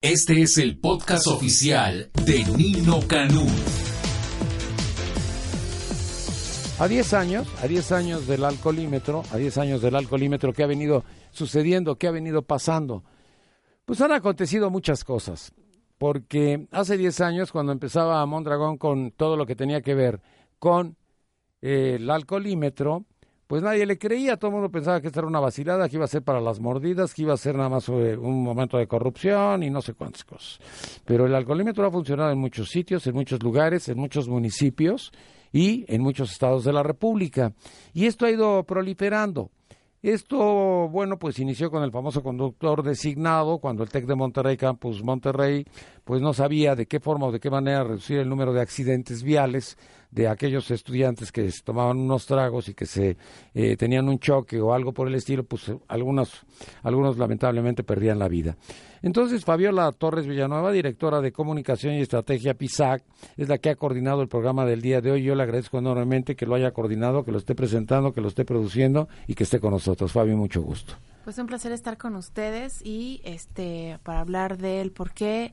Este 0.00 0.42
es 0.42 0.58
el 0.58 0.78
podcast 0.78 1.26
oficial 1.26 2.12
de 2.24 2.44
Nino 2.56 3.00
Canú. 3.08 3.44
A 6.78 6.86
10 6.86 7.14
años, 7.14 7.48
a 7.60 7.66
10 7.66 7.90
años 7.90 8.26
del 8.28 8.44
alcoholímetro, 8.44 9.24
a 9.32 9.36
10 9.36 9.58
años 9.58 9.82
del 9.82 9.96
alcoholímetro, 9.96 10.52
¿qué 10.52 10.62
ha 10.62 10.68
venido 10.68 11.02
sucediendo? 11.32 11.96
¿Qué 11.96 12.06
ha 12.06 12.12
venido 12.12 12.42
pasando? 12.42 13.02
Pues 13.84 14.00
han 14.00 14.12
acontecido 14.12 14.70
muchas 14.70 15.02
cosas. 15.02 15.52
Porque 15.98 16.68
hace 16.70 16.96
10 16.96 17.20
años, 17.22 17.50
cuando 17.50 17.72
empezaba 17.72 18.24
Mondragón 18.24 18.78
con 18.78 19.10
todo 19.10 19.36
lo 19.36 19.46
que 19.46 19.56
tenía 19.56 19.80
que 19.80 19.96
ver 19.96 20.20
con 20.60 20.96
eh, 21.60 21.96
el 21.98 22.08
alcoholímetro, 22.08 23.04
pues 23.48 23.62
nadie 23.62 23.86
le 23.86 23.96
creía, 23.96 24.36
todo 24.36 24.50
el 24.50 24.56
mundo 24.56 24.70
pensaba 24.70 25.00
que 25.00 25.06
esta 25.06 25.20
era 25.20 25.26
una 25.26 25.40
vacilada, 25.40 25.88
que 25.88 25.96
iba 25.96 26.04
a 26.04 26.08
ser 26.08 26.22
para 26.22 26.38
las 26.38 26.60
mordidas, 26.60 27.14
que 27.14 27.22
iba 27.22 27.32
a 27.32 27.38
ser 27.38 27.56
nada 27.56 27.70
más 27.70 27.88
un 27.88 28.44
momento 28.44 28.76
de 28.76 28.86
corrupción 28.86 29.62
y 29.62 29.70
no 29.70 29.80
sé 29.80 29.94
cuántas 29.94 30.22
cosas. 30.22 30.60
Pero 31.06 31.24
el 31.24 31.34
alcoholímetro 31.34 31.86
ha 31.86 31.90
funcionado 31.90 32.30
en 32.30 32.38
muchos 32.38 32.68
sitios, 32.68 33.06
en 33.06 33.14
muchos 33.14 33.42
lugares, 33.42 33.88
en 33.88 33.96
muchos 33.96 34.28
municipios 34.28 35.12
y 35.50 35.86
en 35.88 36.02
muchos 36.02 36.30
estados 36.30 36.62
de 36.62 36.74
la 36.74 36.82
República. 36.82 37.54
Y 37.94 38.04
esto 38.04 38.26
ha 38.26 38.30
ido 38.30 38.64
proliferando. 38.64 39.50
Esto, 40.02 40.88
bueno, 40.90 41.18
pues 41.18 41.40
inició 41.40 41.70
con 41.70 41.82
el 41.82 41.90
famoso 41.90 42.22
conductor 42.22 42.84
designado, 42.84 43.58
cuando 43.58 43.82
el 43.82 43.88
TEC 43.88 44.06
de 44.06 44.14
Monterrey, 44.14 44.56
Campus 44.56 45.02
Monterrey, 45.02 45.66
pues 46.04 46.20
no 46.20 46.32
sabía 46.34 46.76
de 46.76 46.86
qué 46.86 47.00
forma 47.00 47.26
o 47.26 47.32
de 47.32 47.40
qué 47.40 47.50
manera 47.50 47.82
reducir 47.82 48.18
el 48.18 48.28
número 48.28 48.52
de 48.52 48.60
accidentes 48.60 49.24
viales 49.24 49.76
de 50.10 50.28
aquellos 50.28 50.70
estudiantes 50.70 51.30
que 51.30 51.50
tomaban 51.64 51.98
unos 51.98 52.26
tragos 52.26 52.68
y 52.68 52.74
que 52.74 52.86
se 52.86 53.16
eh, 53.54 53.76
tenían 53.76 54.08
un 54.08 54.18
choque 54.18 54.60
o 54.60 54.72
algo 54.72 54.92
por 54.92 55.08
el 55.08 55.14
estilo, 55.14 55.44
pues 55.44 55.70
algunos, 55.88 56.46
algunos 56.82 57.18
lamentablemente 57.18 57.84
perdían 57.84 58.18
la 58.18 58.28
vida. 58.28 58.56
Entonces, 59.02 59.44
Fabiola 59.44 59.92
Torres 59.92 60.26
Villanueva, 60.26 60.72
directora 60.72 61.20
de 61.20 61.30
Comunicación 61.30 61.94
y 61.94 62.00
Estrategia 62.00 62.54
PISAC, 62.54 63.02
es 63.36 63.48
la 63.48 63.58
que 63.58 63.70
ha 63.70 63.76
coordinado 63.76 64.22
el 64.22 64.28
programa 64.28 64.64
del 64.64 64.80
día 64.80 65.00
de 65.00 65.12
hoy. 65.12 65.22
Yo 65.22 65.34
le 65.34 65.44
agradezco 65.44 65.78
enormemente 65.78 66.34
que 66.34 66.46
lo 66.46 66.54
haya 66.54 66.72
coordinado, 66.72 67.24
que 67.24 67.30
lo 67.30 67.38
esté 67.38 67.54
presentando, 67.54 68.12
que 68.12 68.20
lo 68.20 68.28
esté 68.28 68.44
produciendo 68.44 69.08
y 69.26 69.34
que 69.34 69.44
esté 69.44 69.60
con 69.60 69.70
nosotros. 69.70 70.10
Fabio, 70.10 70.36
mucho 70.36 70.62
gusto. 70.62 70.94
Pues 71.24 71.38
un 71.38 71.46
placer 71.46 71.72
estar 71.72 71.98
con 71.98 72.16
ustedes 72.16 72.80
y 72.82 73.20
este 73.22 73.98
para 74.02 74.20
hablar 74.20 74.56
del 74.56 74.92
por 74.92 75.12
qué 75.12 75.52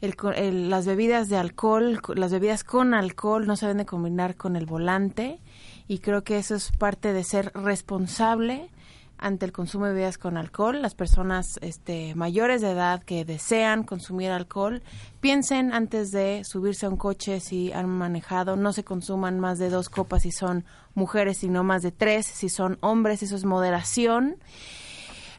las 0.00 0.86
bebidas 0.86 1.28
de 1.28 1.36
alcohol, 1.36 2.00
las 2.14 2.32
bebidas 2.32 2.64
con 2.64 2.94
alcohol 2.94 3.46
no 3.46 3.56
se 3.56 3.66
deben 3.66 3.78
de 3.78 3.86
combinar 3.86 4.36
con 4.36 4.56
el 4.56 4.66
volante 4.66 5.40
y 5.88 5.98
creo 5.98 6.22
que 6.22 6.38
eso 6.38 6.54
es 6.54 6.70
parte 6.72 7.12
de 7.12 7.24
ser 7.24 7.52
responsable 7.54 8.70
ante 9.18 9.44
el 9.44 9.52
consumo 9.52 9.86
de 9.86 9.92
bebidas 9.92 10.16
con 10.16 10.36
alcohol. 10.36 10.80
Las 10.80 10.94
personas 10.94 11.58
este, 11.62 12.14
mayores 12.14 12.60
de 12.60 12.70
edad 12.70 13.02
que 13.02 13.24
desean 13.24 13.82
consumir 13.82 14.30
alcohol, 14.30 14.82
piensen 15.20 15.72
antes 15.72 16.12
de 16.12 16.44
subirse 16.44 16.86
a 16.86 16.88
un 16.88 16.96
coche 16.96 17.40
si 17.40 17.72
han 17.72 17.88
manejado, 17.88 18.56
no 18.56 18.72
se 18.72 18.84
consuman 18.84 19.40
más 19.40 19.58
de 19.58 19.70
dos 19.70 19.88
copas 19.88 20.22
si 20.22 20.30
son 20.30 20.64
mujeres, 20.94 21.38
sino 21.38 21.64
más 21.64 21.82
de 21.82 21.90
tres 21.90 22.26
si 22.26 22.48
son 22.48 22.78
hombres, 22.80 23.22
eso 23.22 23.36
es 23.36 23.44
moderación. 23.44 24.36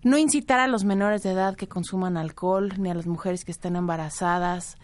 No 0.03 0.17
incitar 0.17 0.59
a 0.59 0.67
los 0.67 0.85
menores 0.85 1.23
de 1.23 1.31
edad 1.31 1.55
que 1.55 1.67
consuman 1.67 2.15
alcohol, 2.15 2.73
ni 2.77 2.89
a 2.89 2.93
las 2.93 3.07
mujeres 3.07 3.43
que 3.43 3.51
estén 3.51 3.75
embarazadas. 3.75 4.77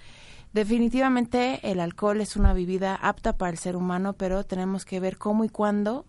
Definitivamente 0.51 1.59
el 1.69 1.79
alcohol 1.79 2.21
es 2.21 2.35
una 2.35 2.53
bebida 2.53 2.95
apta 2.95 3.37
para 3.37 3.51
el 3.51 3.57
ser 3.57 3.75
humano, 3.75 4.13
pero 4.13 4.43
tenemos 4.43 4.85
que 4.85 4.99
ver 4.99 5.17
cómo 5.17 5.45
y 5.45 5.49
cuándo 5.49 6.05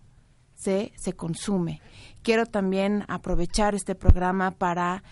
se, 0.55 0.91
se 0.95 1.13
consume. 1.13 1.81
Quiero 2.21 2.45
también 2.45 3.05
aprovechar 3.07 3.75
este 3.75 3.95
programa 3.95 4.51
para 4.51 5.03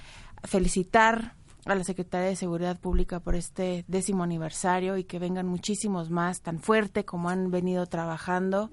felicitar 0.44 1.35
a 1.66 1.75
la 1.75 1.83
Secretaría 1.83 2.27
de 2.27 2.35
Seguridad 2.35 2.79
Pública 2.79 3.19
por 3.19 3.35
este 3.35 3.85
décimo 3.88 4.23
aniversario 4.23 4.97
y 4.97 5.03
que 5.03 5.19
vengan 5.19 5.47
muchísimos 5.47 6.09
más 6.09 6.41
tan 6.41 6.59
fuerte 6.59 7.06
como 7.06 7.29
han 7.29 7.50
venido 7.50 7.85
trabajando 7.88 8.72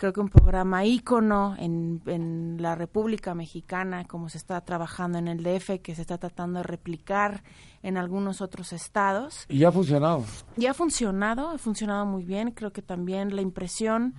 creo 0.00 0.14
que 0.14 0.20
un 0.20 0.30
programa 0.30 0.86
ícono 0.86 1.54
en, 1.58 2.00
en 2.06 2.56
la 2.58 2.74
República 2.74 3.34
Mexicana, 3.34 4.06
como 4.06 4.30
se 4.30 4.38
está 4.38 4.58
trabajando 4.62 5.18
en 5.18 5.28
el 5.28 5.42
DF, 5.42 5.82
que 5.82 5.94
se 5.94 6.00
está 6.00 6.16
tratando 6.16 6.60
de 6.60 6.62
replicar 6.62 7.42
en 7.82 7.98
algunos 7.98 8.40
otros 8.40 8.72
estados. 8.72 9.44
Y 9.50 9.62
ha 9.64 9.70
funcionado. 9.70 10.24
Y 10.56 10.64
ha 10.66 10.72
funcionado, 10.72 11.50
ha 11.50 11.58
funcionado 11.58 12.06
muy 12.06 12.24
bien. 12.24 12.52
Creo 12.52 12.72
que 12.72 12.80
también 12.80 13.36
la 13.36 13.42
impresión 13.42 14.14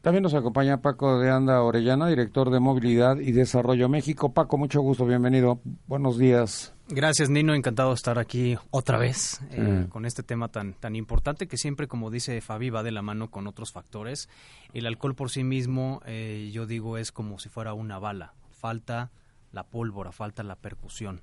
También 0.00 0.22
nos 0.24 0.34
acompaña 0.34 0.82
Paco 0.82 1.20
de 1.20 1.30
Anda 1.30 1.62
Orellana, 1.62 2.08
director 2.08 2.50
de 2.50 2.58
Movilidad 2.58 3.18
y 3.18 3.30
Desarrollo 3.30 3.88
México. 3.88 4.32
Paco, 4.32 4.58
mucho 4.58 4.80
gusto, 4.80 5.06
bienvenido. 5.06 5.60
Buenos 5.86 6.18
días. 6.18 6.74
Gracias, 6.92 7.30
Nino. 7.30 7.54
Encantado 7.54 7.90
de 7.90 7.94
estar 7.94 8.18
aquí 8.18 8.56
otra 8.70 8.98
vez 8.98 9.40
eh, 9.52 9.86
con 9.90 10.04
este 10.06 10.24
tema 10.24 10.48
tan, 10.48 10.74
tan 10.74 10.96
importante 10.96 11.46
que 11.46 11.56
siempre, 11.56 11.86
como 11.86 12.10
dice 12.10 12.40
Fabi, 12.40 12.70
va 12.70 12.82
de 12.82 12.90
la 12.90 13.00
mano 13.00 13.30
con 13.30 13.46
otros 13.46 13.70
factores. 13.70 14.28
El 14.74 14.86
alcohol 14.86 15.14
por 15.14 15.30
sí 15.30 15.44
mismo, 15.44 16.02
eh, 16.04 16.50
yo 16.52 16.66
digo, 16.66 16.98
es 16.98 17.12
como 17.12 17.38
si 17.38 17.48
fuera 17.48 17.74
una 17.74 18.00
bala. 18.00 18.34
Falta 18.50 19.12
la 19.52 19.62
pólvora, 19.68 20.10
falta 20.10 20.42
la 20.42 20.56
percusión. 20.56 21.22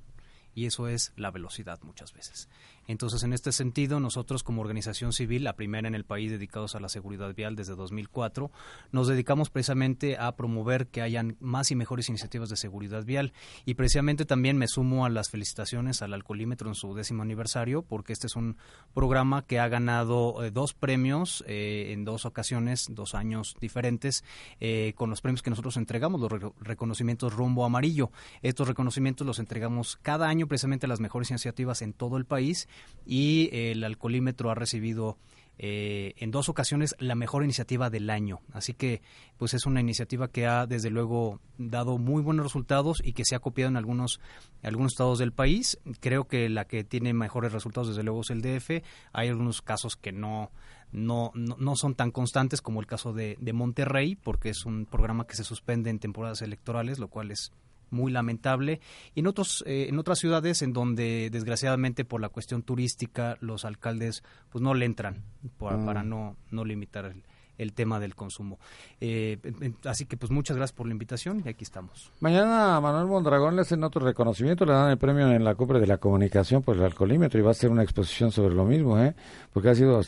Y 0.56 0.67
eso 0.67 0.88
es 0.88 1.11
la 1.17 1.31
velocidad 1.31 1.79
muchas 1.83 2.13
veces. 2.13 2.47
Entonces, 2.87 3.23
en 3.23 3.33
este 3.33 3.51
sentido, 3.51 3.99
nosotros 3.99 4.43
como 4.43 4.61
organización 4.61 5.13
civil, 5.13 5.43
la 5.43 5.55
primera 5.55 5.87
en 5.87 5.95
el 5.95 6.05
país 6.05 6.31
dedicados 6.31 6.75
a 6.75 6.79
la 6.79 6.89
seguridad 6.89 7.33
vial 7.35 7.56
desde 7.56 7.75
2004, 7.75 8.51
nos 8.91 9.07
dedicamos 9.07 9.50
precisamente 9.50 10.17
a 10.17 10.35
promover 10.35 10.88
que 10.88 11.01
hayan 11.01 11.38
más 11.39 11.71
y 11.71 11.75
mejores 11.75 12.09
iniciativas 12.09 12.50
de 12.50 12.56
seguridad 12.56 13.03
vial 13.03 13.33
y 13.65 13.75
precisamente 13.75 14.25
también 14.25 14.57
me 14.57 14.67
sumo 14.67 15.06
a 15.06 15.09
las 15.09 15.29
felicitaciones 15.29 16.01
al 16.01 16.13
alcoholímetro 16.13 16.69
en 16.69 16.75
su 16.75 16.94
décimo 16.94 17.23
aniversario 17.23 17.81
porque 17.81 18.13
este 18.13 18.27
es 18.27 18.35
un 18.35 18.57
programa 18.94 19.45
que 19.45 19.59
ha 19.59 19.67
ganado 19.67 20.44
eh, 20.44 20.51
dos 20.51 20.73
premios 20.73 21.44
eh, 21.47 21.91
en 21.91 22.06
dos 22.06 22.25
ocasiones, 22.25 22.88
dos 22.89 23.15
años 23.15 23.56
diferentes, 23.59 24.23
eh, 24.59 24.94
con 24.95 25.09
los 25.09 25.21
premios 25.21 25.41
que 25.41 25.50
nosotros 25.50 25.77
entregamos, 25.77 26.21
los 26.21 26.31
reconocimientos 26.59 27.33
rumbo 27.33 27.65
amarillo. 27.65 28.12
Estos 28.41 28.67
reconocimientos 28.67 29.25
los 29.25 29.39
entregamos 29.39 29.97
cada 30.01 30.27
año 30.27 30.47
precisamente 30.47 30.85
a 30.85 30.89
las 30.89 31.00
mejores 31.00 31.29
iniciativas 31.29 31.81
en 31.81 31.94
todo 31.94 32.17
el 32.17 32.25
país 32.25 32.67
y 33.06 33.50
el 33.53 33.83
alcoholímetro 33.83 34.51
ha 34.51 34.56
recibido 34.56 35.18
eh, 35.59 36.13
en 36.18 36.29
dos 36.29 36.50
ocasiones 36.50 36.95
la 37.00 37.15
mejor 37.15 37.44
iniciativa 37.44 37.89
del 37.89 38.09
año. 38.09 38.41
Así 38.51 38.74
que 38.74 39.01
pues 39.38 39.53
es 39.56 39.65
una 39.65 39.81
iniciativa 39.81 40.27
que 40.27 40.45
ha 40.45 40.68
desde 40.68 40.91
luego 40.91 41.39
dado 41.57 41.97
muy 41.97 42.21
buenos 42.21 42.45
resultados 42.45 43.01
y 43.03 43.13
que 43.13 43.25
se 43.25 43.35
ha 43.35 43.39
copiado 43.39 43.69
en 43.69 43.77
algunos, 43.77 44.19
algunos 44.62 44.91
estados 44.91 45.18
del 45.18 45.31
país. 45.31 45.79
Creo 46.00 46.27
que 46.27 46.47
la 46.50 46.65
que 46.65 46.83
tiene 46.83 47.13
mejores 47.13 47.53
resultados 47.53 47.89
desde 47.89 48.03
luego 48.03 48.21
es 48.21 48.29
el 48.29 48.41
DF. 48.41 48.83
Hay 49.13 49.29
algunos 49.29 49.63
casos 49.63 49.95
que 49.95 50.12
no, 50.12 50.51
no, 50.91 51.31
no, 51.33 51.75
son 51.75 51.95
tan 51.95 52.12
constantes 52.12 52.62
como 52.62 52.79
el 52.79 52.85
caso 52.85 53.13
de, 53.13 53.35
de 53.39 53.53
Monterrey, 53.53 54.15
porque 54.15 54.50
es 54.50 54.63
un 54.65 54.85
programa 54.85 55.25
que 55.25 55.35
se 55.35 55.44
suspende 55.44 55.89
en 55.89 55.97
temporadas 55.97 56.44
electorales, 56.44 57.00
lo 57.00 57.07
cual 57.07 57.31
es 57.31 57.51
muy 57.89 58.12
lamentable. 58.12 58.80
Y 59.16 59.22
en, 59.22 59.28
otros, 59.28 59.63
eh, 59.68 59.88
en 59.89 60.00
otras 60.00 60.19
ciudades 60.19 60.62
en 60.62 60.74
donde, 60.74 61.30
desgraciadamente, 61.31 62.06
por 62.06 62.22
la 62.22 62.30
cuestión 62.30 62.63
turística, 62.63 63.38
los 63.42 63.66
alcaldes 63.66 64.24
pues 64.50 64.62
no 64.62 64.74
le 64.74 64.86
entran 64.86 65.24
para, 65.57 65.84
para 65.86 66.04
mm. 66.04 66.10
no, 66.10 66.38
no 66.51 66.66
limitar 66.66 67.06
el, 67.06 67.24
el 67.57 67.74
tema 67.74 68.00
del 68.00 68.16
consumo. 68.16 68.60
Eh, 69.01 69.39
así 69.86 70.06
que 70.06 70.18
pues 70.18 70.31
muchas 70.31 70.57
gracias 70.57 70.75
por 70.75 70.88
la 70.88 70.94
invitación 70.94 71.42
y 71.45 71.50
aquí 71.50 71.63
estamos. 71.63 72.12
Mañana 72.19 72.75
a 72.75 72.81
Manuel 72.81 73.07
Mondragón 73.07 73.56
le 73.56 73.62
hacen 73.62 73.84
otro 73.84 74.06
reconocimiento, 74.06 74.66
le 74.66 74.74
dan 74.74 74.92
el 74.92 74.98
premio 74.98 75.31
en 75.31 75.44
la 75.44 75.56
cumbre 75.56 75.80
de 75.80 75.88
la 75.88 75.98
comunicación 75.98 76.62
por 76.62 76.75
el 76.75 76.84
alcoholímetro 76.84 77.39
y 77.39 77.44
va 77.44 77.51
a 77.51 77.56
ser 77.56 77.72
una 77.72 77.84
exposición 77.84 78.31
sobre 78.31 78.56
lo 78.56 78.66
mismo, 78.66 79.00
¿eh? 79.00 79.16
porque 79.54 79.69
ha 79.69 79.75
sido, 79.75 80.00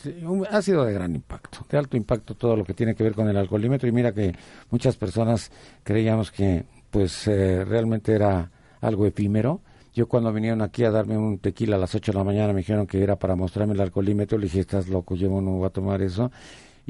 ha 0.49 0.61
sido 0.61 0.85
de 0.85 0.93
gran 0.93 1.15
impacto, 1.15 1.65
de 1.69 1.77
alto 1.77 1.97
impacto 1.97 2.35
todo 2.35 2.55
lo 2.55 2.63
que 2.63 2.73
tiene 2.73 2.95
que 2.95 3.03
ver 3.03 3.13
con 3.13 3.27
el 3.27 3.37
alcoholímetro 3.37 3.87
y 3.87 3.91
mira 3.91 4.13
que 4.13 4.35
muchas 4.69 4.95
personas 4.95 5.51
creíamos 5.83 6.31
que 6.31 6.65
pues 6.89 7.27
eh, 7.27 7.65
realmente 7.65 8.13
era 8.13 8.51
algo 8.81 9.05
efímero. 9.05 9.61
Yo 9.93 10.07
cuando 10.07 10.31
vinieron 10.31 10.61
aquí 10.61 10.83
a 10.83 10.91
darme 10.91 11.17
un 11.17 11.39
tequila 11.39 11.75
a 11.75 11.79
las 11.79 11.93
8 11.95 12.11
de 12.11 12.17
la 12.17 12.23
mañana 12.23 12.53
me 12.53 12.59
dijeron 12.59 12.87
que 12.87 13.03
era 13.03 13.17
para 13.17 13.35
mostrarme 13.35 13.73
el 13.73 13.81
alcoholímetro, 13.81 14.37
le 14.37 14.45
dije, 14.45 14.59
estás 14.59 14.87
loco, 14.87 15.15
yo 15.15 15.29
no 15.29 15.51
voy 15.51 15.67
a 15.67 15.71
tomar 15.71 16.01
eso 16.01 16.31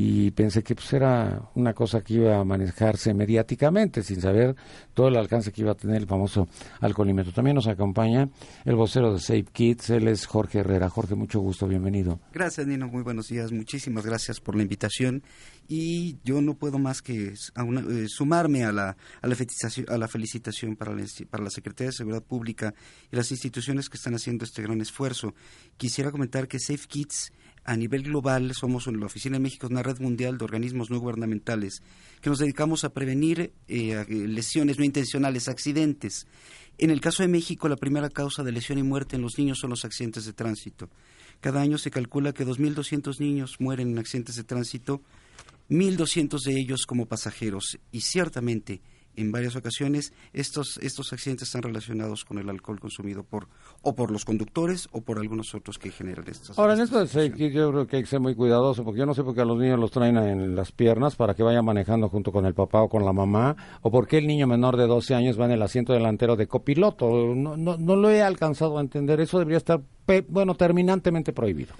y 0.01 0.31
pensé 0.31 0.63
que 0.63 0.75
pues 0.75 0.93
era 0.93 1.49
una 1.55 1.73
cosa 1.73 1.99
que 1.99 2.13
iba 2.13 2.39
a 2.39 2.45
manejarse 2.45 3.13
mediáticamente 3.13 4.01
sin 4.01 4.21
saber 4.21 4.55
todo 4.93 5.09
el 5.09 5.17
alcance 5.17 5.51
que 5.51 5.59
iba 5.59 5.73
a 5.73 5.75
tener 5.75 5.97
el 5.97 6.07
famoso 6.07 6.47
alcoholímetro. 6.79 7.33
También 7.33 7.55
nos 7.55 7.67
acompaña 7.67 8.29
el 8.63 8.75
vocero 8.75 9.13
de 9.13 9.19
Safe 9.19 9.43
Kids, 9.51 9.89
él 9.89 10.07
es 10.07 10.25
Jorge 10.25 10.59
Herrera. 10.59 10.89
Jorge, 10.89 11.15
mucho 11.15 11.41
gusto, 11.41 11.67
bienvenido. 11.67 12.21
Gracias, 12.31 12.65
Nino, 12.65 12.87
muy 12.87 13.03
buenos 13.03 13.27
días. 13.27 13.51
Muchísimas 13.51 14.05
gracias 14.05 14.39
por 14.39 14.55
la 14.55 14.61
invitación 14.61 15.21
y 15.67 16.17
yo 16.23 16.41
no 16.41 16.53
puedo 16.53 16.79
más 16.79 17.01
que 17.01 17.33
eh, 17.33 18.05
sumarme 18.07 18.63
a 18.63 18.71
la, 18.71 18.95
a 19.21 19.27
la, 19.27 19.35
felicitación, 19.35 19.85
a 19.89 19.97
la 19.97 20.07
felicitación 20.07 20.77
para 20.77 20.95
para 21.29 21.43
la 21.43 21.49
Secretaría 21.49 21.89
de 21.89 21.97
Seguridad 21.97 22.23
Pública 22.23 22.73
y 23.11 23.17
las 23.17 23.31
instituciones 23.31 23.89
que 23.89 23.97
están 23.97 24.15
haciendo 24.15 24.45
este 24.45 24.61
gran 24.61 24.79
esfuerzo. 24.79 25.35
Quisiera 25.75 26.09
comentar 26.09 26.47
que 26.47 26.57
Safe 26.57 26.87
Kids 26.87 27.33
a 27.69 27.77
nivel 27.77 28.01
global 28.01 28.51
somos 28.55 28.87
en 28.87 28.99
la 28.99 29.05
Oficina 29.05 29.35
de 29.35 29.43
México 29.43 29.67
una 29.67 29.83
red 29.83 29.99
mundial 29.99 30.39
de 30.39 30.43
organismos 30.43 30.89
no 30.89 30.97
gubernamentales 30.97 31.83
que 32.19 32.31
nos 32.31 32.39
dedicamos 32.39 32.83
a 32.83 32.89
prevenir 32.89 33.53
eh, 33.67 34.05
lesiones 34.09 34.79
no 34.79 34.85
intencionales, 34.85 35.47
accidentes. 35.47 36.25
En 36.79 36.89
el 36.89 36.99
caso 36.99 37.21
de 37.21 37.29
México, 37.29 37.69
la 37.69 37.75
primera 37.75 38.09
causa 38.09 38.41
de 38.41 38.51
lesión 38.51 38.79
y 38.79 38.83
muerte 38.83 39.17
en 39.17 39.21
los 39.21 39.37
niños 39.37 39.59
son 39.59 39.69
los 39.69 39.85
accidentes 39.85 40.25
de 40.25 40.33
tránsito. 40.33 40.89
Cada 41.41 41.61
año 41.61 41.77
se 41.77 41.91
calcula 41.91 42.33
que 42.33 42.43
2.200 42.43 43.19
niños 43.19 43.57
mueren 43.59 43.91
en 43.91 43.99
accidentes 43.99 44.35
de 44.35 44.45
tránsito, 44.45 45.03
1.200 45.69 46.41
de 46.43 46.59
ellos 46.59 46.87
como 46.87 47.05
pasajeros. 47.05 47.77
Y 47.91 48.01
ciertamente, 48.01 48.81
en 49.21 49.31
varias 49.31 49.55
ocasiones 49.55 50.13
estos, 50.33 50.77
estos 50.81 51.11
accidentes 51.13 51.47
están 51.47 51.61
relacionados 51.61 52.25
con 52.25 52.37
el 52.39 52.49
alcohol 52.49 52.79
consumido 52.79 53.23
por 53.23 53.47
o 53.81 53.95
por 53.95 54.11
los 54.11 54.25
conductores 54.25 54.89
o 54.91 55.01
por 55.01 55.19
algunos 55.19 55.53
otros 55.55 55.77
que 55.77 55.91
generan 55.91 56.25
estas. 56.27 56.57
Ahora, 56.57 56.73
en 56.73 56.81
esto 56.81 57.03
yo 57.05 57.71
creo 57.71 57.87
que 57.87 57.97
hay 57.97 58.03
que 58.03 58.09
ser 58.09 58.19
muy 58.19 58.35
cuidadoso 58.35 58.83
porque 58.83 58.99
yo 58.99 59.05
no 59.05 59.13
sé 59.13 59.23
por 59.23 59.35
qué 59.35 59.41
a 59.41 59.45
los 59.45 59.57
niños 59.57 59.79
los 59.79 59.91
traen 59.91 60.17
en 60.17 60.55
las 60.55 60.71
piernas 60.71 61.15
para 61.15 61.33
que 61.33 61.43
vayan 61.43 61.65
manejando 61.65 62.09
junto 62.09 62.31
con 62.31 62.45
el 62.45 62.53
papá 62.53 62.81
o 62.81 62.89
con 62.89 63.05
la 63.05 63.13
mamá 63.13 63.55
o 63.81 63.91
por 63.91 64.07
qué 64.07 64.17
el 64.17 64.27
niño 64.27 64.47
menor 64.47 64.77
de 64.77 64.87
12 64.87 65.15
años 65.15 65.39
va 65.39 65.45
en 65.45 65.51
el 65.51 65.61
asiento 65.61 65.93
delantero 65.93 66.35
de 66.35 66.47
copiloto. 66.47 67.09
No, 67.35 67.57
no, 67.57 67.77
no 67.77 67.95
lo 67.95 68.09
he 68.09 68.21
alcanzado 68.21 68.77
a 68.77 68.81
entender. 68.81 69.19
Eso 69.19 69.39
debería 69.39 69.57
estar, 69.57 69.81
bueno, 70.27 70.55
terminantemente 70.55 71.33
prohibido. 71.33 71.73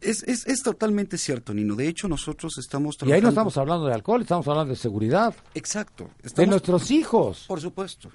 Es, 0.00 0.22
es, 0.22 0.46
es, 0.46 0.62
totalmente 0.62 1.18
cierto, 1.18 1.52
Nino. 1.52 1.74
De 1.74 1.88
hecho, 1.88 2.08
nosotros 2.08 2.56
estamos 2.58 2.96
trabajando... 2.96 3.14
Y 3.14 3.16
ahí 3.16 3.22
no 3.22 3.30
estamos 3.30 3.56
hablando 3.56 3.86
de 3.86 3.94
alcohol, 3.94 4.22
estamos 4.22 4.46
hablando 4.46 4.70
de 4.70 4.78
seguridad. 4.78 5.34
Exacto. 5.54 6.10
De 6.36 6.46
nuestros 6.46 6.90
hijos. 6.90 7.44
Por 7.48 7.60
supuesto. 7.60 8.10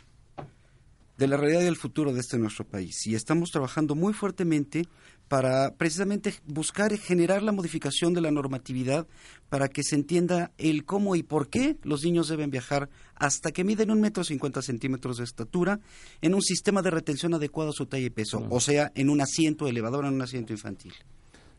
De 1.18 1.28
la 1.28 1.38
realidad 1.38 1.62
y 1.62 1.66
del 1.66 1.76
futuro 1.76 2.14
de 2.14 2.22
este 2.22 2.38
nuestro 2.38 2.66
país. 2.66 3.06
Y 3.06 3.16
estamos 3.16 3.52
trabajando 3.52 3.96
muy 3.96 4.14
fuertemente 4.14 4.88
para 5.28 5.76
precisamente 5.76 6.34
buscar 6.46 6.92
y 6.94 6.98
generar 6.98 7.44
la 7.44 7.52
modificación 7.52 8.14
de 8.14 8.22
la 8.22 8.32
normatividad 8.32 9.08
para 9.50 9.68
que 9.68 9.84
se 9.84 9.96
entienda 9.96 10.52
el 10.58 10.86
cómo 10.86 11.16
y 11.16 11.24
por 11.24 11.50
qué 11.50 11.78
los 11.84 12.04
niños 12.04 12.28
deben 12.28 12.52
viajar 12.52 12.90
hasta 13.16 13.52
que 13.52 13.64
miden 13.64 13.92
un 13.92 14.02
metro 14.02 14.24
cincuenta 14.24 14.62
centímetros 14.62 15.18
de 15.18 15.24
estatura 15.24 15.80
en 16.22 16.34
un 16.34 16.42
sistema 16.42 16.82
de 16.82 16.92
retención 16.92 17.34
adecuado 17.34 17.72
a 17.72 17.74
su 17.74 17.86
talla 17.86 18.06
y 18.06 18.10
peso, 18.10 18.46
o 18.50 18.60
sea, 18.60 18.92
en 18.96 19.10
un 19.10 19.22
asiento 19.22 19.68
elevador, 19.68 20.06
en 20.06 20.14
un 20.14 20.22
asiento 20.22 20.54
infantil. 20.54 20.94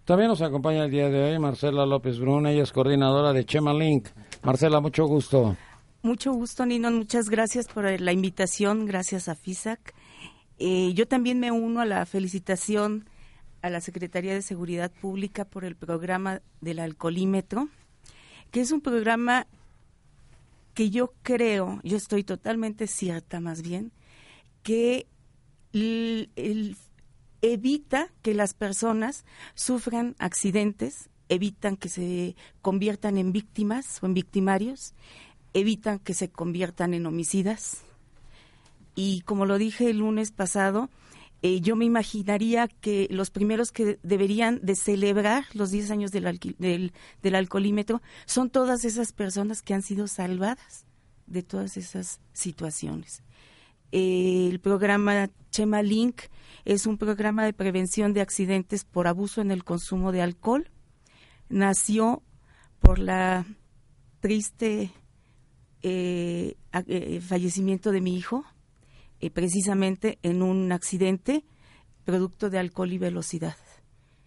También 0.05 0.29
nos 0.29 0.43
acompaña 0.43 0.85
el 0.85 0.91
día 0.91 1.09
de 1.09 1.33
hoy 1.33 1.39
Marcela 1.39 1.87
López 1.87 2.19
Bruna, 2.19 2.53
ella 2.53 2.63
es 2.63 2.73
coordinadora 2.73 3.33
de 3.33 3.47
Chema 3.47 3.73
Link. 3.73 4.09
Marcela, 4.43 4.81
mucho 4.81 5.07
gusto. 5.07 5.57
Mucho 6.03 6.35
gusto, 6.35 6.67
Nino. 6.67 6.91
Muchas 6.91 7.31
gracias 7.31 7.69
por 7.69 7.99
la 7.99 8.13
invitación. 8.13 8.85
Gracias 8.85 9.31
a 9.31 9.35
FISAC. 9.35 9.95
Eh, 10.59 10.93
yo 10.95 11.09
también 11.09 11.41
me 11.41 11.51
uno 11.51 11.81
a 11.81 11.87
la 11.87 12.05
felicitación 12.05 13.09
a 13.63 13.71
la 13.71 13.81
Secretaría 13.81 14.35
de 14.35 14.43
Seguridad 14.43 14.93
Pública 14.93 15.47
por 15.47 15.65
el 15.65 15.75
programa 15.75 16.43
del 16.61 16.81
alcoholímetro, 16.81 17.71
que 18.51 18.61
es 18.61 18.73
un 18.73 18.83
programa 18.83 19.47
que 20.75 20.91
yo 20.91 21.15
creo, 21.23 21.81
yo 21.83 21.97
estoy 21.97 22.25
totalmente 22.25 22.87
cierta 22.87 23.41
más 23.41 23.63
bien, 23.63 23.91
que 24.63 25.07
el, 25.73 26.29
el 26.37 26.77
evita 27.53 28.09
que 28.23 28.33
las 28.33 28.55
personas 28.55 29.25
sufran 29.55 30.17
accidentes, 30.19 31.11
evitan 31.29 31.77
que 31.77 31.91
se 31.91 32.37
conviertan 32.63 33.19
en 33.19 33.33
víctimas 33.33 34.03
o 34.03 34.07
en 34.07 34.15
victimarios, 34.15 34.95
evitan 35.53 35.99
que 35.99 36.15
se 36.15 36.31
conviertan 36.31 36.95
en 36.95 37.05
homicidas. 37.05 37.83
Y 38.95 39.21
como 39.23 39.45
lo 39.45 39.59
dije 39.59 39.91
el 39.91 39.99
lunes 39.99 40.33
pasado, 40.33 40.89
eh, 41.43 41.61
yo 41.61 41.77
me 41.77 41.85
imaginaría 41.85 42.69
que 42.69 43.09
los 43.11 43.29
primeros 43.29 43.73
que 43.73 43.99
deberían 44.03 44.61
de 44.63 44.75
celebrar 44.75 45.45
los 45.53 45.71
10 45.71 45.91
años 45.91 46.13
del, 46.13 46.41
del, 47.21 47.35
alcoholímetro 47.35 48.01
son 48.25 48.49
todas 48.49 48.87
esas 48.87 49.13
personas 49.13 49.61
que 49.61 49.75
han 49.75 49.83
sido 49.83 50.07
salvadas 50.07 50.87
de 51.27 51.43
todas 51.43 51.77
esas 51.77 52.21
situaciones. 52.33 53.23
El 53.97 54.59
programa 54.59 55.31
Chema 55.51 55.81
Link 55.81 56.23
es 56.65 56.85
un 56.85 56.99
programa 56.99 57.45
de 57.45 57.53
prevención 57.53 58.13
de 58.13 58.23
accidentes 58.23 58.85
por 58.85 59.07
abuso 59.07 59.41
en 59.41 59.53
el 59.53 59.63
consumo 59.63 60.11
de 60.11 60.21
alcohol. 60.21 60.69
Nació 61.49 62.25
por 62.81 62.99
la 62.99 63.47
triste 64.19 64.91
eh, 65.83 66.57
eh, 66.73 67.21
fallecimiento 67.21 67.93
de 67.93 68.01
mi 68.01 68.17
hijo, 68.17 68.45
eh, 69.21 69.31
precisamente 69.31 70.19
en 70.25 70.43
un 70.43 70.73
accidente 70.73 71.45
producto 72.05 72.51
de 72.51 72.59
alcohol 72.59 72.93
y 72.93 72.99
velocidad. 72.99 73.55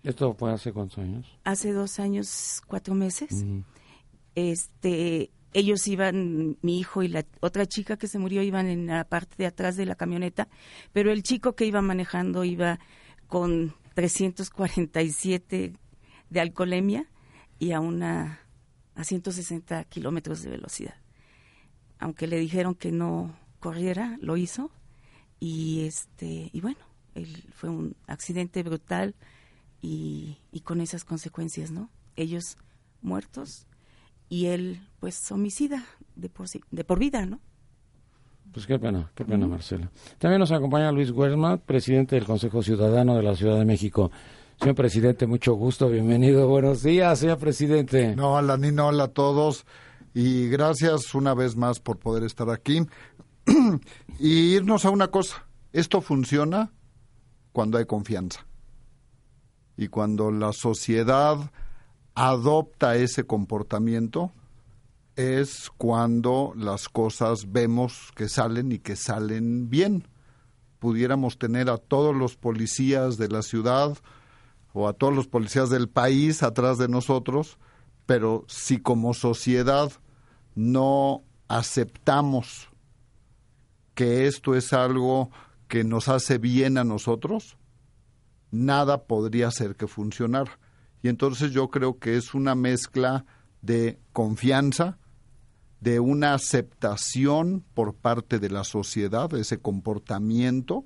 ¿Esto 0.02 0.34
fue 0.34 0.54
hace 0.54 0.72
cuántos 0.72 1.00
años? 1.00 1.38
Hace 1.44 1.74
dos 1.74 2.00
años, 2.00 2.62
cuatro 2.68 2.96
meses. 2.96 3.44
Este, 4.34 5.32
ellos 5.58 5.88
iban, 5.88 6.56
mi 6.62 6.78
hijo 6.78 7.02
y 7.02 7.08
la 7.08 7.26
otra 7.40 7.66
chica 7.66 7.98
que 7.98 8.08
se 8.08 8.20
murió 8.20 8.44
iban 8.44 8.68
en 8.68 8.86
la 8.86 9.06
parte 9.06 9.36
de 9.40 9.48
atrás 9.48 9.76
de 9.76 9.88
la 9.88 9.96
camioneta, 9.96 10.48
pero 10.94 11.12
el 11.12 11.24
chico 11.24 11.56
que 11.56 11.66
iba 11.66 11.82
manejando 11.82 12.44
iba 12.44 12.80
con 13.28 13.74
347 13.96 15.74
de 16.30 16.40
alcoholemia 16.40 17.08
y 17.58 17.72
a 17.72 17.80
una 17.80 18.40
a 18.94 19.04
160 19.04 19.84
kilómetros 19.86 20.44
de 20.44 20.52
velocidad. 20.52 20.94
Aunque 21.98 22.28
le 22.28 22.38
dijeron 22.38 22.76
que 22.76 22.92
no 22.92 23.36
corriera, 23.60 24.20
lo 24.22 24.38
hizo 24.38 24.70
y 25.40 25.86
este 25.88 26.52
y 26.54 26.62
bueno, 26.62 26.82
fue 27.56 27.72
un 27.72 27.96
accidente 28.06 28.62
brutal 28.62 29.16
y, 29.82 30.38
y 30.52 30.60
con 30.60 30.82
esas 30.82 31.04
consecuencias, 31.04 31.72
¿no? 31.72 31.90
Ellos 32.16 32.58
muertos 33.02 33.66
y 34.30 34.48
él 34.48 34.82
pues 35.00 35.32
homicida 35.32 35.86
de 36.16 36.30
por, 36.30 36.48
de 36.50 36.84
por 36.84 37.00
vida, 37.00 37.26
¿no? 37.26 37.40
Pues 38.52 38.66
qué 38.66 38.80
pena, 38.80 39.12
qué 39.14 39.24
pena, 39.24 39.48
Marcela. 39.48 39.92
También 40.18 40.40
nos 40.40 40.52
acompaña 40.52 40.92
Luis 40.92 41.12
Huerma, 41.12 41.58
presidente 41.58 42.16
del 42.16 42.26
Consejo 42.26 42.64
Ciudadano 42.64 43.16
de 43.16 43.24
la 43.24 43.36
Ciudad 43.36 43.60
de 43.60 43.66
México. 43.66 44.10
Señor 44.60 44.76
presidente, 44.76 45.28
mucho 45.28 45.54
gusto, 45.54 45.90
bienvenido. 45.90 46.48
Buenos 46.48 46.82
días, 46.82 47.20
señor 47.20 47.38
presidente. 47.38 48.16
No, 48.16 48.34
hola 48.34 48.58
Nino, 48.58 48.88
hola 48.88 49.04
a 49.04 49.08
todos. 49.10 49.66
Y 50.16 50.50
gracias 50.50 51.14
una 51.14 51.36
vez 51.36 51.56
más 51.56 51.80
por 51.80 52.00
poder 52.00 52.24
estar 52.24 52.50
aquí. 52.50 52.82
y 54.20 54.56
irnos 54.56 54.86
a 54.86 54.90
una 54.90 55.10
cosa. 55.10 55.46
Esto 55.74 56.02
funciona 56.02 56.72
cuando 57.52 57.78
hay 57.78 57.86
confianza. 57.86 58.48
Y 59.78 59.90
cuando 59.90 60.32
la 60.32 60.54
sociedad 60.54 61.38
adopta 62.18 62.96
ese 62.96 63.26
comportamiento 63.26 64.32
es 65.16 65.70
cuando 65.78 66.52
las 66.56 66.90
cosas 66.90 67.52
vemos 67.52 68.12
que 68.16 68.28
salen 68.28 68.72
y 68.72 68.80
que 68.80 68.96
salen 68.96 69.70
bien. 69.70 70.08
Pudiéramos 70.80 71.38
tener 71.38 71.70
a 71.70 71.78
todos 71.78 72.16
los 72.16 72.36
policías 72.36 73.18
de 73.18 73.28
la 73.28 73.44
ciudad 73.44 73.96
o 74.74 74.88
a 74.88 74.94
todos 74.94 75.14
los 75.14 75.28
policías 75.28 75.70
del 75.70 75.90
país 75.90 76.42
atrás 76.42 76.80
de 76.80 76.88
nosotros, 76.88 77.60
pero 78.08 78.46
si 78.48 78.80
como 78.80 79.14
sociedad 79.14 79.92
no 80.56 81.22
aceptamos 81.48 82.70
que 83.94 84.26
esto 84.26 84.56
es 84.56 84.74
algo 84.74 85.30
que 85.68 85.84
nos 85.84 86.08
hace 86.08 86.40
bien 86.40 86.80
a 86.80 86.84
nosotros, 86.84 87.58
nada 88.50 89.04
podría 89.04 89.50
hacer 89.50 89.76
que 89.76 89.86
funcionara. 89.86 90.58
Y 91.02 91.10
entonces 91.10 91.52
yo 91.52 91.70
creo 91.70 92.00
que 92.00 92.18
es 92.18 92.34
una 92.34 92.56
mezcla 92.56 93.26
de 93.62 94.00
confianza, 94.14 94.98
de 95.80 96.00
una 96.00 96.34
aceptación 96.34 97.64
por 97.74 97.94
parte 97.94 98.40
de 98.40 98.50
la 98.50 98.64
sociedad, 98.64 99.30
de 99.30 99.42
ese 99.42 99.60
comportamiento. 99.60 100.86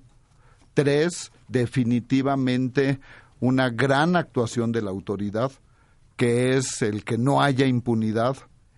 Tres, 0.73 1.31
definitivamente 1.47 2.99
una 3.39 3.69
gran 3.69 4.15
actuación 4.15 4.71
de 4.71 4.81
la 4.81 4.91
autoridad, 4.91 5.51
que 6.15 6.55
es 6.55 6.81
el 6.81 7.03
que 7.03 7.17
no 7.17 7.41
haya 7.41 7.65
impunidad, 7.65 8.37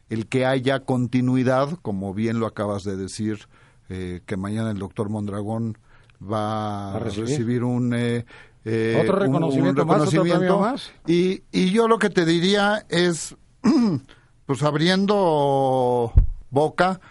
el 0.09 0.27
que 0.27 0.45
haya 0.45 0.81
continuidad, 0.81 1.77
como 1.81 2.13
bien 2.13 2.39
lo 2.39 2.47
acabas 2.47 2.83
de 2.83 2.95
decir, 2.95 3.47
eh, 3.89 4.21
que 4.25 4.37
mañana 4.37 4.71
el 4.71 4.79
doctor 4.79 5.09
Mondragón 5.09 5.77
va 6.21 6.95
a 6.95 6.99
recibir, 6.99 7.63
un, 7.63 7.93
eh, 7.93 8.25
eh, 8.65 8.99
otro 9.01 9.17
reconocimiento, 9.17 9.85
más, 9.85 10.91
Y, 11.05 11.43
y 11.51 11.71
yo 11.71 11.87
lo 11.87 11.99
que 11.99 12.09
te 12.09 12.25
diría 12.25 12.85
es, 12.89 13.35
pues 14.45 14.63
abriendo 14.63 16.13
boca, 16.49 17.01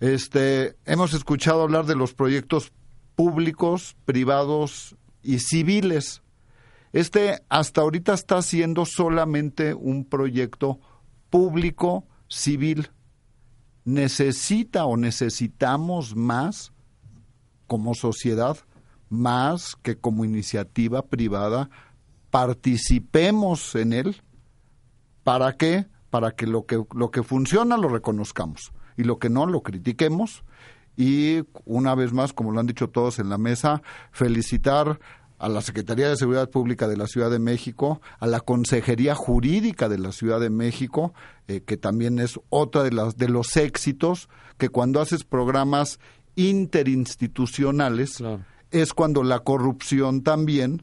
este, 0.00 0.76
hemos 0.84 1.14
escuchado 1.14 1.62
hablar 1.62 1.86
de 1.86 1.94
los 1.94 2.12
proyectos 2.12 2.72
públicos, 3.14 3.96
privados 4.04 4.96
y 5.22 5.38
civiles. 5.38 6.22
Este 6.92 7.42
hasta 7.48 7.80
ahorita 7.80 8.12
está 8.12 8.42
siendo 8.42 8.84
solamente 8.84 9.72
un 9.72 10.04
proyecto 10.04 10.78
público 11.30 12.04
civil. 12.28 12.90
Necesita 13.84 14.84
o 14.84 14.96
necesitamos 14.96 16.14
más 16.14 16.72
como 17.66 17.94
sociedad 17.94 18.58
más 19.12 19.76
que 19.82 19.96
como 19.96 20.24
iniciativa 20.24 21.02
privada 21.02 21.70
participemos 22.30 23.74
en 23.74 23.92
él. 23.92 24.22
¿Para 25.22 25.52
qué? 25.56 25.86
Para 26.10 26.32
que 26.32 26.46
lo 26.46 26.66
que, 26.66 26.82
lo 26.94 27.10
que 27.10 27.22
funciona 27.22 27.76
lo 27.76 27.88
reconozcamos 27.88 28.72
y 28.96 29.04
lo 29.04 29.18
que 29.18 29.28
no 29.28 29.46
lo 29.46 29.62
critiquemos. 29.62 30.44
Y 30.96 31.42
una 31.64 31.94
vez 31.94 32.12
más, 32.12 32.32
como 32.32 32.52
lo 32.52 32.60
han 32.60 32.66
dicho 32.66 32.88
todos 32.88 33.18
en 33.18 33.28
la 33.28 33.38
mesa, 33.38 33.82
felicitar 34.10 34.98
a 35.38 35.48
la 35.48 35.60
Secretaría 35.60 36.08
de 36.08 36.16
Seguridad 36.16 36.50
Pública 36.50 36.88
de 36.88 36.96
la 36.96 37.06
Ciudad 37.06 37.30
de 37.30 37.38
México, 37.38 38.00
a 38.18 38.26
la 38.26 38.40
Consejería 38.40 39.14
Jurídica 39.14 39.88
de 39.88 39.98
la 39.98 40.12
Ciudad 40.12 40.40
de 40.40 40.50
México, 40.50 41.12
eh, 41.48 41.62
que 41.62 41.76
también 41.76 42.18
es 42.18 42.40
otra 42.48 42.82
de, 42.82 42.92
las, 42.92 43.16
de 43.16 43.28
los 43.28 43.56
éxitos, 43.56 44.28
que 44.56 44.68
cuando 44.68 45.00
haces 45.00 45.24
programas 45.24 45.98
interinstitucionales, 46.36 48.22
es 48.72 48.92
cuando 48.92 49.22
la 49.22 49.40
corrupción 49.40 50.22
también 50.22 50.82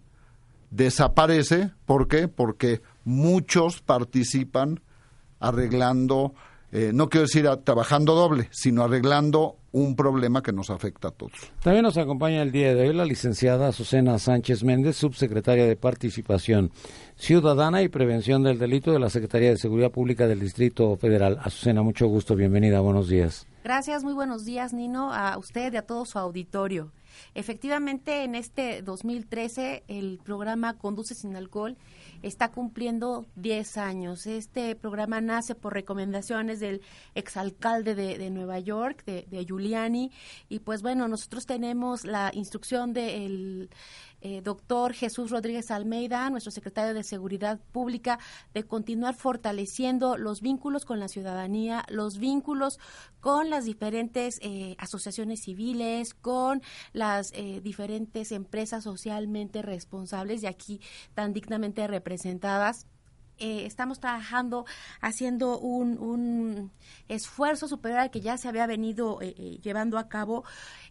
desaparece. 0.72 1.72
¿Por 1.86 2.08
qué? 2.08 2.27
Porque 2.27 2.81
muchos 3.03 3.81
participan 3.81 4.81
arreglando, 5.39 6.34
eh, 6.72 6.91
no 6.93 7.10
quiero 7.10 7.25
decir 7.25 7.48
trabajando 7.63 8.13
doble, 8.13 8.48
sino 8.51 8.84
arreglando 8.84 9.55
un 9.72 9.96
problema 9.96 10.41
que 10.41 10.51
nos 10.51 10.69
afecta 10.69 11.10
a 11.10 11.12
todos. 11.12 11.51
También 11.62 11.84
nos 11.84 11.98
acompaña 11.98 12.41
el 12.41 12.51
día 12.51 12.74
de 12.74 12.88
hoy 12.88 12.96
la 12.96 13.05
licenciada 13.05 13.67
Azucena 13.67 14.17
Sánchez 14.17 14.63
Méndez, 14.63 14.98
subsecretaria 14.98 15.65
de 15.65 15.75
Participación 15.75 16.72
Ciudadana 17.15 17.81
y 17.81 17.89
Prevención 17.89 18.43
del 18.43 18.58
Delito 18.58 18.91
de 18.91 19.00
la 19.00 19.10
Secretaría 19.10 19.50
de 19.50 19.58
Seguridad 19.58 19.91
Pública 19.91 20.27
del 20.27 20.39
Distrito 20.39 20.96
Federal. 20.98 21.38
Azucena, 21.41 21.84
mucho 21.84 22.08
gusto, 22.08 22.36
bienvenida, 22.36 22.79
buenos 22.79 23.10
días. 23.10 23.46
Gracias, 23.63 24.03
muy 24.03 24.13
buenos 24.13 24.46
días, 24.46 24.74
Nino, 24.74 25.13
a 25.13 25.38
usted 25.38 25.74
y 25.74 25.77
a 25.77 25.84
todo 25.84 26.05
su 26.05 26.17
auditorio. 26.17 26.91
Efectivamente, 27.35 28.23
en 28.23 28.35
este 28.35 28.81
2013 28.81 29.83
el 29.87 30.19
programa 30.23 30.77
Conduce 30.77 31.15
sin 31.15 31.35
alcohol 31.35 31.77
está 32.21 32.51
cumpliendo 32.51 33.25
10 33.35 33.77
años. 33.77 34.27
Este 34.27 34.75
programa 34.75 35.21
nace 35.21 35.55
por 35.55 35.73
recomendaciones 35.73 36.59
del 36.59 36.81
exalcalde 37.15 37.95
de, 37.95 38.17
de 38.17 38.29
Nueva 38.29 38.59
York, 38.59 39.03
de, 39.05 39.25
de, 39.29 39.45
Giuliani, 39.45 40.11
y 40.49 40.59
pues 40.59 40.81
bueno, 40.81 41.07
nosotros 41.07 41.45
tenemos 41.45 42.05
la 42.05 42.31
instrucción 42.33 42.93
del 42.93 43.69
eh, 44.21 44.41
doctor 44.41 44.93
Jesús 44.93 45.31
Rodríguez 45.31 45.71
Almeida, 45.71 46.29
nuestro 46.29 46.51
secretario 46.51 46.93
de 46.93 47.03
Seguridad 47.03 47.59
Pública, 47.71 48.19
de 48.53 48.63
continuar 48.63 49.15
fortaleciendo 49.15 50.17
los 50.17 50.41
vínculos 50.41 50.85
con 50.85 50.99
la 50.99 51.07
ciudadanía, 51.07 51.85
los 51.89 52.17
vínculos 52.17 52.79
con 53.21 53.49
las 53.49 53.65
diferentes 53.65 54.39
eh, 54.41 54.75
asociaciones 54.77 55.41
civiles, 55.41 56.13
con 56.13 56.61
las 56.93 57.31
eh, 57.33 57.61
diferentes 57.61 58.31
empresas 58.31 58.83
socialmente 58.83 59.61
responsables 59.61 60.43
y 60.43 60.47
aquí 60.47 60.81
tan 61.13 61.33
dignamente 61.33 61.88
representadas 61.88 62.88
eh, 63.39 63.65
estamos 63.65 64.00
trabajando 64.00 64.65
haciendo 65.01 65.60
un, 65.60 65.98
un, 65.98 66.72
esfuerzo 67.08 67.67
superior 67.67 68.01
al 68.01 68.12
que 68.12 68.22
ya 68.22 68.38
se 68.38 68.48
había 68.48 68.67
venido 68.67 69.22
eh, 69.22 69.34
eh, 69.38 69.60
llevando 69.62 69.98
a 69.98 70.10
cabo. 70.10 70.43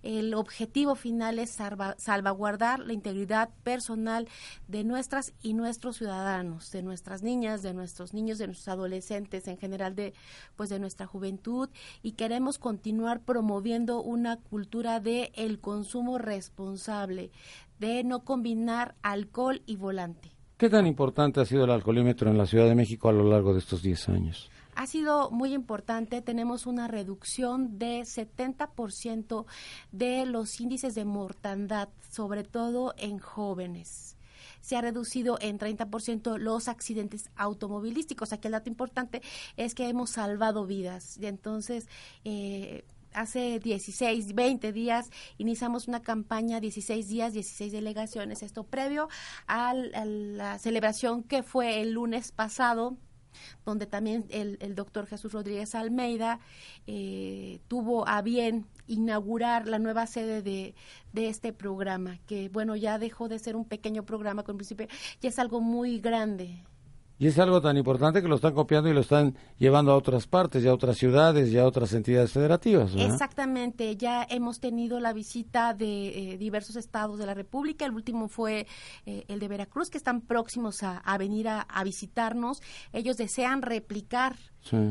El 0.02 0.34
objetivo 0.34 0.94
final 0.94 1.38
es 1.38 1.56
salvaguardar 1.96 2.80
la 2.80 2.92
integridad 2.92 3.50
personal 3.64 4.28
de 4.68 4.84
nuestras 4.84 5.32
y 5.42 5.54
nuestros 5.54 5.96
ciudadanos, 5.96 6.70
de 6.70 6.82
nuestras 6.82 7.22
niñas, 7.22 7.62
de 7.62 7.74
nuestros 7.74 8.14
niños, 8.14 8.38
de 8.38 8.46
nuestros 8.46 8.68
adolescentes, 8.68 9.48
en 9.48 9.58
general 9.58 9.94
de 9.94 10.14
pues 10.56 10.70
de 10.70 10.78
nuestra 10.78 11.06
juventud 11.06 11.68
y 12.02 12.12
queremos 12.12 12.58
continuar 12.58 13.20
promoviendo 13.20 14.02
una 14.02 14.36
cultura 14.38 15.00
de 15.00 15.32
el 15.34 15.60
consumo 15.60 16.18
responsable, 16.18 17.30
de 17.78 18.04
no 18.04 18.24
combinar 18.24 18.94
alcohol 19.02 19.62
y 19.66 19.76
volante. 19.76 20.37
¿Qué 20.58 20.68
tan 20.68 20.88
importante 20.88 21.40
ha 21.40 21.44
sido 21.44 21.64
el 21.64 21.70
alcoholímetro 21.70 22.28
en 22.28 22.36
la 22.36 22.44
Ciudad 22.44 22.66
de 22.66 22.74
México 22.74 23.08
a 23.08 23.12
lo 23.12 23.22
largo 23.22 23.52
de 23.52 23.60
estos 23.60 23.80
10 23.80 24.08
años? 24.08 24.50
ha 24.74 24.86
sido 24.86 25.32
muy 25.32 25.54
importante. 25.54 26.22
Tenemos 26.22 26.64
una 26.64 26.86
reducción 26.86 27.80
de 27.80 28.02
70% 28.02 29.44
de 29.90 30.24
los 30.24 30.60
índices 30.60 30.94
de 30.94 31.04
mortandad, 31.04 31.88
sobre 32.12 32.44
todo 32.44 32.94
en 32.96 33.18
jóvenes. 33.18 34.16
Se 34.60 34.76
ha 34.76 34.80
reducido 34.80 35.36
en 35.40 35.58
30% 35.58 36.38
los 36.38 36.68
accidentes 36.68 37.28
automovilísticos. 37.34 38.32
Aquí 38.32 38.46
el 38.46 38.52
dato 38.52 38.70
importante 38.70 39.20
es 39.56 39.74
que 39.74 39.88
hemos 39.88 40.10
salvado 40.10 40.64
vidas. 40.64 41.18
Y 41.18 41.26
entonces, 41.26 41.88
eh, 42.24 42.84
hace 43.18 43.58
16, 43.58 44.34
20 44.34 44.72
días 44.72 45.10
iniciamos 45.38 45.88
una 45.88 46.02
campaña, 46.02 46.60
16 46.60 47.08
días, 47.08 47.32
16 47.32 47.72
delegaciones, 47.72 48.42
esto 48.42 48.64
previo 48.64 49.08
a, 49.46 49.74
la 49.74 50.58
celebración 50.58 51.22
que 51.22 51.42
fue 51.42 51.80
el 51.80 51.92
lunes 51.92 52.32
pasado 52.32 52.96
donde 53.64 53.86
también 53.86 54.24
el, 54.30 54.74
doctor 54.74 55.06
Jesús 55.06 55.32
Rodríguez 55.32 55.74
Almeida 55.74 56.40
eh, 56.86 57.60
tuvo 57.68 58.08
a 58.08 58.22
bien 58.22 58.66
inaugurar 58.86 59.68
la 59.68 59.78
nueva 59.78 60.06
sede 60.06 60.42
de, 60.42 60.74
de, 61.12 61.28
este 61.28 61.52
programa, 61.52 62.18
que 62.26 62.48
bueno, 62.48 62.74
ya 62.74 62.98
dejó 62.98 63.28
de 63.28 63.38
ser 63.38 63.54
un 63.54 63.64
pequeño 63.64 64.04
programa 64.04 64.42
con 64.42 64.56
principio, 64.56 64.88
ya 65.20 65.28
es 65.28 65.38
algo 65.38 65.60
muy 65.60 66.00
grande. 66.00 66.64
Y 67.18 67.26
es 67.26 67.38
algo 67.38 67.60
tan 67.60 67.76
importante 67.76 68.22
que 68.22 68.28
lo 68.28 68.36
están 68.36 68.54
copiando 68.54 68.88
y 68.88 68.94
lo 68.94 69.00
están 69.00 69.36
llevando 69.58 69.90
a 69.90 69.96
otras 69.96 70.28
partes, 70.28 70.64
y 70.64 70.68
a 70.68 70.74
otras 70.74 70.96
ciudades, 70.96 71.50
y 71.50 71.58
a 71.58 71.66
otras 71.66 71.92
entidades 71.92 72.32
federativas. 72.32 72.92
Exactamente, 72.96 73.96
ya 73.96 74.24
hemos 74.30 74.60
tenido 74.60 75.00
la 75.00 75.12
visita 75.12 75.74
de 75.74 76.34
eh, 76.34 76.38
diversos 76.38 76.76
estados 76.76 77.18
de 77.18 77.26
la 77.26 77.34
República, 77.34 77.84
el 77.84 77.92
último 77.92 78.28
fue 78.28 78.66
eh, 79.04 79.24
el 79.26 79.40
de 79.40 79.48
Veracruz, 79.48 79.90
que 79.90 79.98
están 79.98 80.20
próximos 80.20 80.82
a, 80.82 81.18
venir 81.18 81.48
a, 81.48 81.62
a 81.62 81.82
visitarnos. 81.82 82.62
Ellos 82.92 83.16
desean 83.16 83.62
replicar 83.62 84.36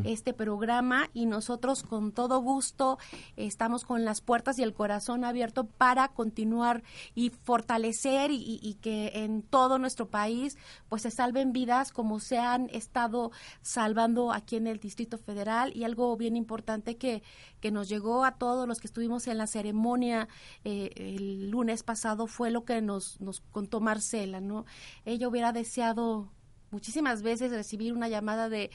este 0.04 0.34
programa 0.34 1.10
y 1.14 1.26
nosotros 1.26 1.84
con 1.84 2.12
todo 2.12 2.40
gusto 2.42 2.98
estamos 3.36 3.86
con 3.86 4.06
las 4.06 4.22
puertas 4.22 4.60
y 4.60 4.64
el 4.64 4.74
corazón 4.74 5.24
abierto 5.24 5.66
para 5.66 6.08
continuar 6.10 6.84
y 7.16 7.30
fortalecer 7.30 8.32
y, 8.32 8.78
que 8.82 9.12
en 9.16 9.42
todo 9.42 9.80
nuestro 9.80 10.08
país 10.08 10.58
pues 10.90 11.02
se 11.02 11.12
salven 11.12 11.52
vidas 11.52 11.92
como 11.92 12.20
se 12.20 12.38
han 12.38 12.70
estado 12.70 13.32
salvando 13.62 14.32
aquí 14.32 14.56
en 14.56 14.68
el 14.68 14.80
Distrito 14.80 15.18
Federal 15.18 15.72
y 15.76 15.84
algo 15.84 16.16
bien 16.18 16.36
importante 16.36 16.98
que, 16.98 17.24
que 17.60 17.72
nos 17.72 17.90
llegó 17.90 18.26
a 18.26 18.36
todos 18.36 18.68
los 18.68 18.80
que 18.80 18.88
estuvimos 18.88 19.28
en 19.28 19.38
la 19.38 19.48
ceremonia 19.48 20.28
eh, 20.64 20.92
el 20.96 21.50
lunes 21.50 21.84
pasado 21.84 22.28
fue 22.28 22.52
lo 22.52 22.66
que 22.66 22.82
nos, 22.82 23.20
nos 23.22 23.42
contó 23.52 23.80
Marcela, 23.80 24.42
¿no? 24.42 24.66
Ella 25.06 25.28
hubiera 25.28 25.52
deseado 25.52 26.30
muchísimas 26.72 27.22
veces 27.22 27.52
recibir 27.52 27.94
una 27.94 28.10
llamada 28.10 28.50
de 28.50 28.72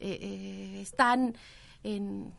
eh, 0.00 0.18
eh, 0.20 0.80
están 0.80 1.36
en 1.82 2.32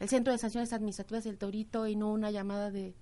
el 0.00 0.08
Centro 0.08 0.32
de 0.32 0.38
Sanciones 0.38 0.72
Administrativas 0.72 1.24
del 1.24 1.38
Torito 1.38 1.86
y 1.86 1.96
no 1.96 2.12
una 2.12 2.30
llamada 2.30 2.70
de, 2.70 2.94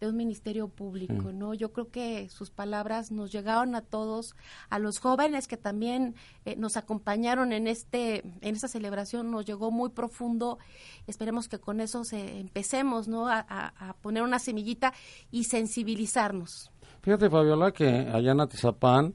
de 0.00 0.08
un 0.08 0.16
ministerio 0.16 0.68
público, 0.68 1.32
¿no? 1.32 1.54
Yo 1.54 1.72
creo 1.72 1.90
que 1.90 2.28
sus 2.28 2.50
palabras 2.50 3.10
nos 3.10 3.32
llegaron 3.32 3.74
a 3.74 3.80
todos, 3.80 4.34
a 4.68 4.78
los 4.78 4.98
jóvenes 4.98 5.48
que 5.48 5.56
también 5.56 6.14
eh, 6.44 6.56
nos 6.56 6.76
acompañaron 6.76 7.52
en 7.52 7.66
este 7.66 8.18
en 8.40 8.54
esta 8.54 8.68
celebración, 8.68 9.30
nos 9.30 9.46
llegó 9.46 9.70
muy 9.70 9.90
profundo. 9.90 10.58
Esperemos 11.06 11.48
que 11.48 11.58
con 11.58 11.80
eso 11.80 12.04
se, 12.04 12.40
empecemos, 12.40 13.08
¿no? 13.08 13.28
A, 13.28 13.38
a, 13.48 13.94
poner 14.02 14.22
una 14.22 14.38
semillita 14.38 14.92
y 15.30 15.44
sensibilizarnos. 15.44 16.70
Fíjate, 17.00 17.30
Fabiola, 17.30 17.72
que 17.72 17.86
allá 17.86 18.32
en 18.32 18.40
Atizapán, 18.40 19.14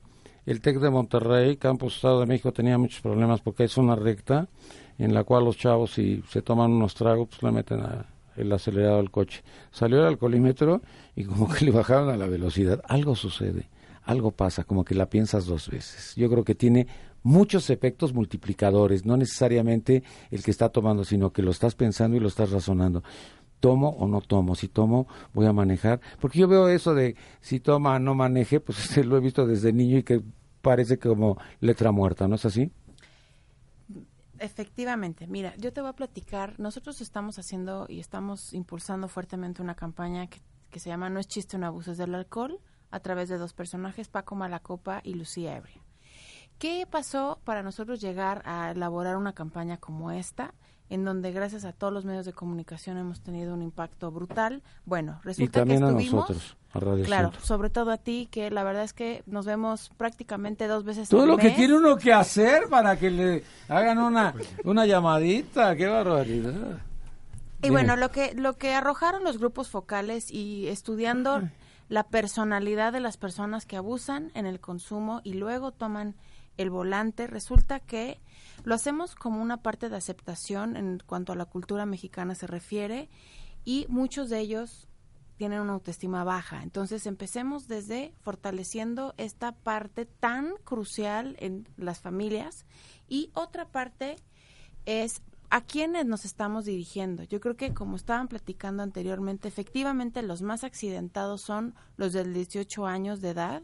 el 0.51 0.61
TEC 0.61 0.79
de 0.79 0.89
Monterrey, 0.89 1.57
Campus 1.57 1.95
Estado 1.95 2.19
de 2.19 2.25
México, 2.27 2.51
tenía 2.51 2.77
muchos 2.77 3.01
problemas 3.01 3.41
porque 3.41 3.63
es 3.63 3.77
una 3.77 3.95
recta 3.95 4.47
en 4.97 5.13
la 5.13 5.23
cual 5.23 5.45
los 5.45 5.57
chavos, 5.57 5.91
si 5.93 6.23
se 6.29 6.41
toman 6.41 6.71
unos 6.71 6.93
tragos, 6.93 7.29
pues 7.29 7.43
le 7.43 7.51
meten 7.51 7.81
a 7.81 8.05
el 8.35 8.51
acelerado 8.51 8.97
del 8.97 9.11
coche. 9.11 9.43
Salió 9.71 9.99
el 9.99 10.05
alcoholímetro 10.05 10.81
y 11.15 11.23
como 11.23 11.49
que 11.49 11.65
le 11.65 11.71
bajaron 11.71 12.09
a 12.09 12.17
la 12.17 12.27
velocidad. 12.27 12.81
Algo 12.87 13.15
sucede, 13.15 13.69
algo 14.03 14.31
pasa, 14.31 14.63
como 14.63 14.83
que 14.83 14.95
la 14.95 15.09
piensas 15.09 15.45
dos 15.45 15.69
veces. 15.69 16.13
Yo 16.15 16.29
creo 16.29 16.43
que 16.43 16.55
tiene 16.55 16.87
muchos 17.23 17.69
efectos 17.69 18.13
multiplicadores, 18.13 19.05
no 19.05 19.17
necesariamente 19.17 20.03
el 20.31 20.43
que 20.43 20.51
está 20.51 20.69
tomando, 20.69 21.03
sino 21.03 21.31
que 21.31 21.43
lo 21.43 21.51
estás 21.51 21.75
pensando 21.75 22.17
y 22.17 22.19
lo 22.19 22.27
estás 22.27 22.51
razonando. 22.51 23.03
¿Tomo 23.59 23.89
o 23.89 24.07
no 24.07 24.21
tomo? 24.21 24.55
Si 24.55 24.69
tomo, 24.69 25.07
voy 25.33 25.45
a 25.45 25.53
manejar. 25.53 26.01
Porque 26.19 26.39
yo 26.39 26.47
veo 26.47 26.67
eso 26.67 26.95
de 26.95 27.15
si 27.41 27.59
toma, 27.59 27.99
no 27.99 28.15
maneje, 28.15 28.59
pues 28.59 28.97
lo 29.05 29.17
he 29.17 29.19
visto 29.19 29.45
desde 29.45 29.71
niño 29.71 29.99
y 29.99 30.03
que 30.03 30.21
parece 30.61 30.97
como 30.99 31.37
letra 31.59 31.91
muerta, 31.91 32.27
¿no 32.27 32.35
es 32.35 32.45
así? 32.45 32.71
Efectivamente, 34.39 35.27
mira, 35.27 35.53
yo 35.57 35.71
te 35.71 35.81
voy 35.81 35.91
a 35.91 35.93
platicar, 35.93 36.59
nosotros 36.59 36.99
estamos 37.01 37.37
haciendo 37.37 37.85
y 37.87 37.99
estamos 37.99 38.53
impulsando 38.53 39.07
fuertemente 39.07 39.61
una 39.61 39.75
campaña 39.75 40.27
que, 40.27 40.41
que 40.71 40.79
se 40.79 40.89
llama 40.89 41.09
No 41.11 41.19
es 41.19 41.27
chiste 41.27 41.57
un 41.57 41.63
abuso, 41.63 41.93
del 41.93 42.15
alcohol, 42.15 42.59
a 42.89 42.99
través 42.99 43.29
de 43.29 43.37
dos 43.37 43.53
personajes, 43.53 44.07
Paco 44.09 44.35
Malacopa 44.35 45.01
y 45.03 45.13
Lucía 45.13 45.55
Ebria. 45.55 45.83
¿Qué 46.57 46.87
pasó 46.89 47.39
para 47.43 47.63
nosotros 47.63 48.01
llegar 48.01 48.41
a 48.45 48.71
elaborar 48.71 49.17
una 49.17 49.33
campaña 49.33 49.77
como 49.77 50.11
esta? 50.11 50.53
En 50.91 51.05
donde 51.05 51.31
gracias 51.31 51.63
a 51.63 51.71
todos 51.71 51.93
los 51.93 52.03
medios 52.03 52.25
de 52.25 52.33
comunicación 52.33 52.97
hemos 52.97 53.21
tenido 53.21 53.53
un 53.53 53.61
impacto 53.61 54.11
brutal. 54.11 54.61
Bueno, 54.83 55.21
resulta 55.23 55.63
que 55.63 55.75
estuvimos, 55.75 56.03
a 56.03 56.15
nosotros, 56.17 56.57
a 56.73 56.79
Radio 56.81 57.05
claro, 57.05 57.31
sobre 57.41 57.69
todo 57.69 57.91
a 57.91 57.97
ti, 57.97 58.27
que 58.29 58.51
la 58.51 58.65
verdad 58.65 58.83
es 58.83 58.91
que 58.91 59.23
nos 59.25 59.45
vemos 59.45 59.89
prácticamente 59.95 60.67
dos 60.67 60.83
veces 60.83 61.07
Todo 61.07 61.25
lo 61.25 61.37
que 61.37 61.51
tiene 61.51 61.75
uno 61.75 61.95
que 61.95 62.11
hacer 62.11 62.67
para 62.69 62.99
que 62.99 63.09
le 63.09 63.43
hagan 63.69 63.99
una, 63.99 64.35
una 64.65 64.85
llamadita, 64.85 65.77
qué 65.77 65.87
barbaridad. 65.87 66.79
Y 67.63 67.69
bueno, 67.69 67.95
lo 67.95 68.11
que, 68.11 68.33
lo 68.33 68.57
que 68.57 68.73
arrojaron 68.73 69.23
los 69.23 69.37
grupos 69.37 69.69
focales 69.69 70.29
y 70.29 70.67
estudiando 70.67 71.41
la 71.87 72.03
personalidad 72.03 72.91
de 72.91 72.99
las 72.99 73.15
personas 73.15 73.65
que 73.65 73.77
abusan 73.77 74.29
en 74.33 74.45
el 74.45 74.59
consumo 74.59 75.21
y 75.23 75.35
luego 75.35 75.71
toman 75.71 76.15
el 76.57 76.69
volante, 76.69 77.27
resulta 77.27 77.79
que 77.79 78.19
lo 78.63 78.75
hacemos 78.75 79.15
como 79.15 79.41
una 79.41 79.61
parte 79.61 79.89
de 79.89 79.95
aceptación 79.95 80.75
en 80.77 81.01
cuanto 81.05 81.33
a 81.33 81.35
la 81.35 81.45
cultura 81.45 81.85
mexicana 81.85 82.35
se 82.35 82.47
refiere 82.47 83.09
y 83.65 83.85
muchos 83.89 84.29
de 84.29 84.39
ellos 84.39 84.87
tienen 85.37 85.61
una 85.61 85.73
autoestima 85.73 86.23
baja. 86.23 86.61
Entonces 86.61 87.07
empecemos 87.07 87.67
desde 87.67 88.13
fortaleciendo 88.21 89.15
esta 89.17 89.53
parte 89.53 90.05
tan 90.05 90.53
crucial 90.63 91.35
en 91.39 91.67
las 91.77 91.99
familias 91.99 92.65
y 93.07 93.31
otra 93.33 93.67
parte 93.67 94.17
es 94.85 95.21
a 95.49 95.61
quiénes 95.61 96.05
nos 96.05 96.25
estamos 96.25 96.65
dirigiendo. 96.65 97.23
Yo 97.23 97.39
creo 97.41 97.57
que 97.57 97.73
como 97.73 97.95
estaban 97.95 98.27
platicando 98.27 98.83
anteriormente, 98.83 99.47
efectivamente 99.47 100.21
los 100.21 100.41
más 100.41 100.63
accidentados 100.63 101.41
son 101.41 101.75
los 101.97 102.13
de 102.13 102.23
18 102.23 102.85
años 102.85 103.19
de 103.19 103.31
edad 103.31 103.63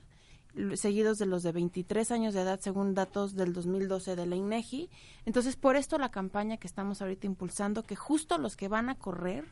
seguidos 0.75 1.17
de 1.17 1.25
los 1.25 1.43
de 1.43 1.51
23 1.51 2.11
años 2.11 2.33
de 2.33 2.41
edad, 2.41 2.59
según 2.59 2.93
datos 2.93 3.35
del 3.35 3.53
2012 3.53 4.15
de 4.15 4.25
la 4.25 4.35
INEGI. 4.35 4.89
Entonces, 5.25 5.55
por 5.55 5.75
esto 5.75 5.97
la 5.97 6.11
campaña 6.11 6.57
que 6.57 6.67
estamos 6.67 7.01
ahorita 7.01 7.27
impulsando, 7.27 7.83
que 7.83 7.95
justo 7.95 8.37
los 8.37 8.55
que 8.55 8.67
van 8.67 8.89
a 8.89 8.95
correr 8.95 9.45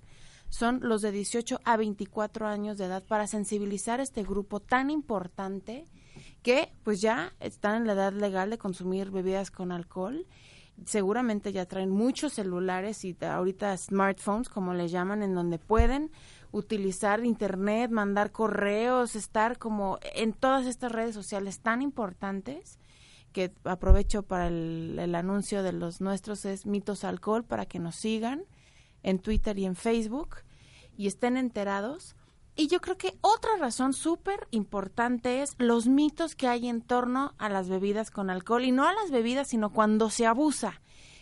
son 0.50 0.80
los 0.84 1.02
de 1.02 1.12
18 1.12 1.60
a 1.64 1.78
24 1.78 2.48
años 2.48 2.78
de 2.78 2.86
edad 2.86 3.04
para 3.04 3.28
sensibilizar 3.28 4.00
este 4.00 4.24
grupo 4.24 4.60
tan 4.60 4.90
importante 4.90 5.86
que 6.44 6.72
pues 6.84 7.02
ya 7.02 7.34
están 7.40 7.76
en 7.82 7.88
la 7.88 7.94
edad 7.94 8.14
legal 8.14 8.50
de 8.50 8.58
consumir 8.58 9.12
bebidas 9.12 9.52
con 9.52 9.72
alcohol. 9.72 10.26
Seguramente 10.86 11.52
ya 11.52 11.66
traen 11.66 11.90
muchos 11.90 12.34
celulares 12.34 13.04
y 13.06 13.16
ahorita 13.22 13.76
smartphones, 13.78 14.50
como 14.50 14.74
le 14.74 14.88
llaman, 14.88 15.24
en 15.24 15.34
donde 15.34 15.58
pueden 15.58 16.12
utilizar 16.56 17.26
internet, 17.26 17.92
mandar 17.92 18.32
correos, 18.32 19.18
estar 19.18 19.58
como 19.58 20.00
en 20.14 20.32
todas 20.32 20.66
estas 20.66 20.90
redes 20.90 21.14
sociales 21.14 21.60
tan 21.60 21.82
importantes 21.82 22.80
que 23.34 23.52
aprovecho 23.66 24.24
para 24.24 24.48
el, 24.48 25.14
anuncio 25.16 25.64
de 25.64 25.74
los 25.74 26.00
nuestros 26.00 26.46
es 26.46 26.66
Mitos 26.66 27.04
Alcohol 27.04 27.44
para 27.44 27.66
que 27.66 27.80
nos 27.80 27.98
sigan 27.98 28.46
en 29.04 29.20
Twitter 29.20 29.60
y 29.60 29.66
en 29.66 29.76
Facebook 29.76 30.38
y 30.96 31.08
estén 31.08 31.36
enterados. 31.36 32.16
Y 32.56 32.68
yo 32.68 32.80
creo 32.80 32.98
que 32.98 33.18
otra 33.20 33.58
razón 33.60 33.92
súper 33.92 34.48
importante 34.52 35.42
es 35.42 35.56
los 35.58 35.88
mitos 35.88 36.36
que 36.36 36.48
hay 36.48 36.70
en 36.70 36.82
torno 36.82 37.34
a 37.38 37.50
las 37.50 37.68
bebidas 37.68 38.12
con 38.12 38.30
alcohol 38.30 38.64
y 38.64 38.72
no 38.72 38.88
a 38.88 38.94
las 38.94 39.12
bebidas, 39.12 39.50
sino 39.50 39.74
cuando 39.74 40.10
se 40.10 40.26
abusa. 40.26 40.80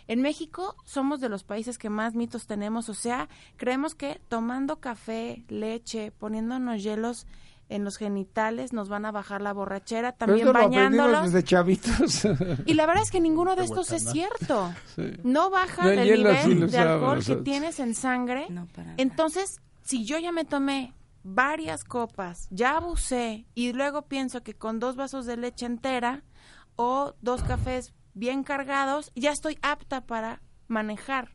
En 0.07 0.21
México 0.21 0.75
somos 0.85 1.21
de 1.21 1.29
los 1.29 1.43
países 1.43 1.77
que 1.77 1.89
más 1.89 2.15
mitos 2.15 2.47
tenemos, 2.47 2.89
o 2.89 2.93
sea, 2.93 3.29
creemos 3.57 3.95
que 3.95 4.21
tomando 4.27 4.79
café, 4.79 5.45
leche, 5.47 6.11
poniéndonos 6.11 6.83
hielos 6.83 7.25
en 7.69 7.83
los 7.83 7.97
genitales 7.97 8.73
nos 8.73 8.89
van 8.89 9.05
a 9.05 9.11
bajar 9.11 9.41
la 9.41 9.53
borrachera, 9.53 10.11
también 10.11 10.51
bañándolos. 10.51 11.23
desde 11.23 11.43
chavitos. 11.43 12.25
Y 12.65 12.73
la 12.75 12.85
verdad 12.85 13.03
es 13.03 13.11
que 13.11 13.19
ninguno 13.19 13.55
de 13.55 13.63
estos 13.63 13.91
es 13.91 14.11
cierto. 14.11 14.71
No 15.23 15.49
baja 15.49 15.91
el 15.91 16.23
nivel 16.23 16.69
de 16.69 16.77
alcohol 16.77 17.23
que 17.25 17.37
tienes 17.37 17.79
en 17.79 17.95
sangre. 17.95 18.47
Entonces, 18.97 19.61
si 19.81 20.05
yo 20.05 20.19
ya 20.19 20.31
me 20.31 20.45
tomé 20.45 20.93
varias 21.23 21.83
copas, 21.83 22.47
ya 22.51 22.77
abusé 22.77 23.45
y 23.55 23.73
luego 23.73 24.03
pienso 24.03 24.43
que 24.43 24.53
con 24.53 24.79
dos 24.79 24.95
vasos 24.95 25.25
de 25.25 25.37
leche 25.37 25.65
entera 25.65 26.23
o 26.75 27.15
dos 27.21 27.43
cafés 27.43 27.93
bien 28.13 28.43
cargados, 28.43 29.11
ya 29.15 29.31
estoy 29.31 29.57
apta 29.61 30.01
para 30.01 30.41
manejar. 30.67 31.31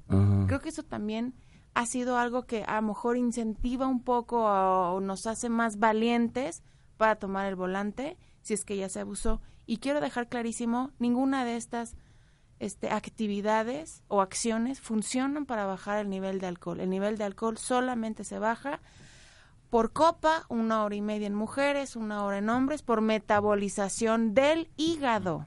Creo 0.47 0.61
que 0.61 0.71
eso 0.71 0.83
también 0.83 1.35
ha 1.75 1.87
sido 1.87 2.19
algo 2.19 2.47
que 2.47 2.65
a 2.65 2.81
lo 2.81 2.89
mejor 2.89 3.17
incentiva 3.17 3.87
un 3.87 4.03
poco 4.03 4.45
o 4.45 5.01
nos 5.01 5.27
hace 5.27 5.49
más 5.49 5.79
valientes 5.79 6.63
para 6.97 7.17
tomar 7.17 7.47
el 7.47 7.55
volante 7.55 8.17
si 8.43 8.55
es 8.55 8.65
que 8.65 8.77
ya 8.77 8.89
se 8.89 9.01
abusó. 9.01 9.41
Y 9.67 9.79
quiero 9.79 10.01
dejar 10.01 10.29
clarísimo, 10.29 10.93
ninguna 10.99 11.45
de 11.45 11.57
estas 11.57 11.97
este, 12.59 12.91
actividades 12.91 14.03
o 14.09 14.21
acciones 14.21 14.81
funcionan 14.81 15.47
para 15.47 15.67
bajar 15.67 15.99
el 15.99 16.09
nivel 16.09 16.41
de 16.41 16.47
alcohol. 16.47 16.81
El 16.81 16.91
nivel 16.91 17.19
de 17.19 17.25
alcohol 17.25 17.59
solamente 17.59 18.25
se 18.25 18.39
baja 18.39 18.81
por 19.71 19.93
copa, 19.93 20.47
una 20.49 20.83
hora 20.83 20.95
y 20.95 21.03
media 21.03 21.27
en 21.27 21.35
mujeres, 21.35 21.95
una 21.95 22.25
hora 22.25 22.39
en 22.39 22.49
hombres, 22.49 22.83
por 22.83 23.03
metabolización 23.03 24.33
del 24.35 24.71
hígado. 24.77 25.47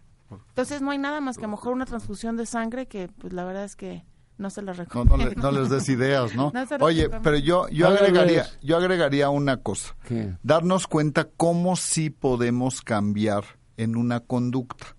Entonces 0.49 0.81
no 0.81 0.91
hay 0.91 0.97
nada 0.97 1.21
más 1.21 1.37
que 1.37 1.45
a 1.45 1.47
lo 1.47 1.51
mejor 1.51 1.73
una 1.73 1.85
transfusión 1.85 2.37
de 2.37 2.45
sangre 2.45 2.87
que 2.87 3.07
pues 3.07 3.33
la 3.33 3.43
verdad 3.43 3.63
es 3.63 3.75
que 3.75 4.03
no 4.37 4.49
se 4.49 4.61
la 4.61 4.73
recomiendo. 4.73 5.33
No, 5.35 5.51
les 5.51 5.69
des 5.69 5.87
ideas, 5.89 6.35
¿no? 6.35 6.51
Oye, 6.79 7.09
pero 7.09 7.37
yo, 7.37 7.69
yo 7.69 7.87
agregaría, 7.87 8.47
yo 8.61 8.77
agregaría 8.77 9.29
una 9.29 9.57
cosa. 9.57 9.95
Darnos 10.43 10.87
cuenta 10.87 11.29
cómo 11.37 11.75
sí 11.75 12.09
podemos 12.09 12.81
cambiar 12.81 13.43
en 13.77 13.95
una 13.95 14.19
conducta. 14.21 14.95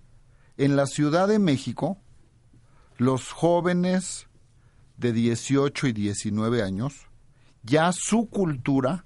En 0.57 0.75
la 0.75 0.85
Ciudad 0.85 1.27
de 1.27 1.39
México, 1.39 1.97
los 2.97 3.31
jóvenes 3.31 4.27
de 4.97 5.11
18 5.11 5.87
y 5.87 5.93
19 5.93 6.61
años, 6.63 7.07
ya 7.63 7.91
su 7.91 8.29
cultura 8.29 9.05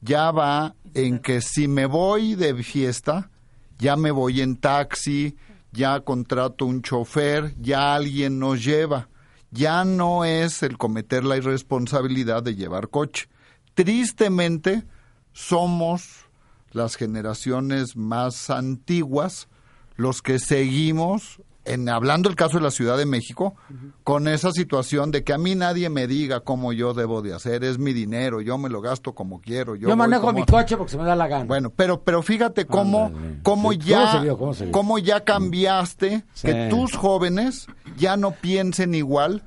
ya 0.00 0.30
va 0.30 0.76
en 0.94 1.18
que 1.18 1.40
si 1.40 1.68
me 1.68 1.86
voy 1.86 2.34
de 2.34 2.62
fiesta, 2.62 3.30
ya 3.78 3.96
me 3.96 4.10
voy 4.10 4.40
en 4.40 4.56
taxi, 4.56 5.36
ya 5.72 6.00
contrato 6.00 6.66
un 6.66 6.82
chofer, 6.82 7.54
ya 7.60 7.94
alguien 7.94 8.38
nos 8.38 8.64
lleva. 8.64 9.08
Ya 9.50 9.84
no 9.84 10.24
es 10.24 10.62
el 10.62 10.76
cometer 10.76 11.24
la 11.24 11.36
irresponsabilidad 11.36 12.42
de 12.42 12.54
llevar 12.54 12.88
coche. 12.88 13.28
Tristemente, 13.74 14.84
somos 15.32 16.26
las 16.72 16.96
generaciones 16.96 17.96
más 17.96 18.50
antiguas 18.50 19.48
los 19.96 20.22
que 20.22 20.38
seguimos 20.38 21.40
en 21.68 21.88
hablando 21.88 22.28
el 22.28 22.36
caso 22.36 22.58
de 22.58 22.64
la 22.64 22.70
Ciudad 22.70 22.96
de 22.98 23.06
México, 23.06 23.54
con 24.04 24.26
esa 24.28 24.50
situación 24.52 25.10
de 25.10 25.22
que 25.24 25.32
a 25.32 25.38
mí 25.38 25.54
nadie 25.54 25.88
me 25.90 26.06
diga 26.06 26.40
cómo 26.40 26.72
yo 26.72 26.94
debo 26.94 27.22
de 27.22 27.34
hacer, 27.34 27.62
es 27.64 27.78
mi 27.78 27.92
dinero, 27.92 28.40
yo 28.40 28.58
me 28.58 28.68
lo 28.68 28.80
gasto 28.80 29.14
como 29.14 29.40
quiero. 29.40 29.76
Yo, 29.76 29.88
Yo, 29.88 29.96
manejo 29.96 30.22
como- 30.26 30.40
mi 30.40 30.44
coche 30.46 30.76
porque 30.76 30.90
se 30.92 30.98
me 30.98 31.04
da 31.04 31.14
la 31.16 31.26
gana. 31.28 31.44
Bueno, 31.44 31.70
pero 31.70 32.02
pero 32.02 32.22
fíjate 32.22 32.66
cómo 32.66 33.06
Ándale. 33.06 33.40
cómo 33.42 33.72
Sí, 33.72 33.78
ya 33.78 34.10
¿cómo 34.36 34.52
vio? 34.52 34.70
¿Cómo 34.72 34.98
ya 34.98 35.20
cambiaste 35.24 36.24
Sí. 36.32 36.46
que 36.48 36.68
tus 36.70 36.94
jóvenes 36.96 37.66
ya 37.96 38.16
no 38.16 38.32
piensen 38.32 38.94
igual 38.94 39.42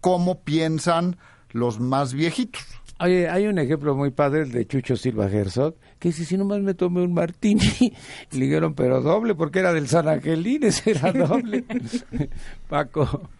como 0.00 0.40
piensan 0.40 1.16
los 1.50 1.80
más 1.80 2.12
viejitos. 2.12 2.62
Oye, 3.00 3.28
hay 3.28 3.46
un 3.46 3.58
ejemplo 3.58 3.94
muy 3.94 4.10
padre, 4.10 4.42
el 4.42 4.50
de 4.52 4.66
Chucho 4.66 4.96
Silva 4.96 5.30
Herzog, 5.30 5.76
que 6.00 6.08
dice, 6.08 6.24
si 6.24 6.36
nomás 6.36 6.60
me 6.60 6.74
tomé 6.74 7.02
un 7.02 7.12
martini, 7.14 7.60
le 8.32 8.38
dijeron, 8.44 8.74
pero 8.74 9.00
doble, 9.00 9.34
porque 9.36 9.60
era 9.60 9.72
del 9.72 9.86
San 9.88 10.08
Angelín, 10.08 10.64
ese 10.64 10.90
era 10.92 11.12
doble. 11.26 11.64
Paco. 12.68 13.30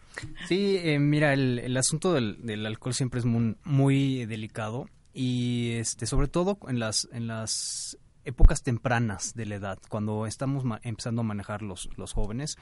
Sí, 0.48 0.76
eh, 0.82 0.98
mira, 0.98 1.32
el, 1.32 1.58
el 1.58 1.76
asunto 1.76 2.12
del, 2.12 2.44
del 2.44 2.66
alcohol 2.66 2.94
siempre 2.94 3.20
es 3.20 3.26
muy, 3.26 3.56
muy 3.64 4.26
delicado 4.26 4.88
y 5.12 5.70
este, 5.72 6.06
sobre 6.06 6.28
todo 6.28 6.58
en 6.68 6.78
las, 6.78 7.08
en 7.12 7.26
las 7.26 7.98
épocas 8.24 8.62
tempranas 8.62 9.34
de 9.34 9.46
la 9.46 9.54
edad, 9.56 9.78
cuando 9.88 10.26
estamos 10.26 10.64
ma- 10.64 10.80
empezando 10.82 11.20
a 11.22 11.24
manejar 11.24 11.62
los, 11.62 11.88
los 11.96 12.12
jóvenes, 12.12 12.56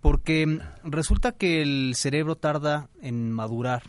porque 0.00 0.60
resulta 0.84 1.32
que 1.32 1.60
el 1.62 1.92
cerebro 1.94 2.36
tarda 2.36 2.88
en 3.02 3.32
madurar 3.32 3.82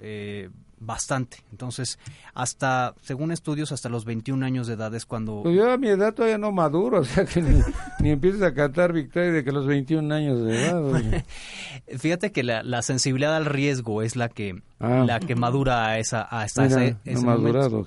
eh, 0.00 0.48
bastante. 0.84 1.38
Entonces, 1.50 1.98
hasta, 2.34 2.94
según 3.02 3.30
estudios, 3.32 3.70
hasta 3.72 3.88
los 3.88 4.04
21 4.04 4.44
años 4.44 4.66
de 4.66 4.74
edad 4.74 4.94
es 4.94 5.06
cuando... 5.06 5.42
Pues 5.44 5.54
yo 5.56 5.70
a 5.70 5.78
mi 5.78 5.88
edad 5.88 6.12
todavía 6.12 6.38
no 6.38 6.50
maduro, 6.52 7.00
o 7.02 7.04
sea 7.04 7.24
que 7.24 7.40
ni, 7.40 7.60
ni 8.00 8.10
empieces 8.10 8.42
a 8.42 8.52
cantar 8.52 8.92
victoria 8.92 9.30
de 9.32 9.44
que 9.44 9.52
los 9.52 9.66
21 9.66 10.12
años 10.14 10.42
de 10.42 10.64
edad. 10.66 10.84
oye. 10.84 11.24
Fíjate 11.98 12.32
que 12.32 12.42
la, 12.42 12.62
la 12.62 12.82
sensibilidad 12.82 13.34
al 13.36 13.44
riesgo 13.46 14.02
es 14.02 14.16
la 14.16 14.28
que, 14.28 14.62
Ah. 14.80 15.04
la 15.06 15.20
que 15.20 15.36
madura 15.36 15.86
a 15.86 15.98
esa, 15.98 16.22
hasta 16.22 16.62
Mira, 16.64 16.82
ese, 16.84 16.92
no 16.92 16.98
ese 17.04 17.24
momento. 17.24 17.42
madurado. 17.42 17.86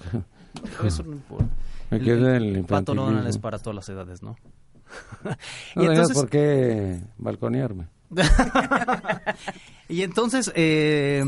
Eso 0.86 1.03
no 1.03 1.12
importa. 1.13 1.45
Me 1.91 1.99
quedé 1.99 2.38
en 2.38 2.43
el 2.55 2.63
Pato 2.65 2.93
infantilismo. 2.93 3.29
es 3.29 3.38
para 3.38 3.60
todas 3.60 3.75
las 3.75 3.89
edades, 3.89 4.23
¿no? 4.23 4.36
No 5.75 5.84
tenías 5.84 6.12
por 6.13 6.29
qué 6.29 7.01
balconearme. 7.17 7.88
y 9.89 10.01
entonces, 10.03 10.51
eh, 10.55 11.23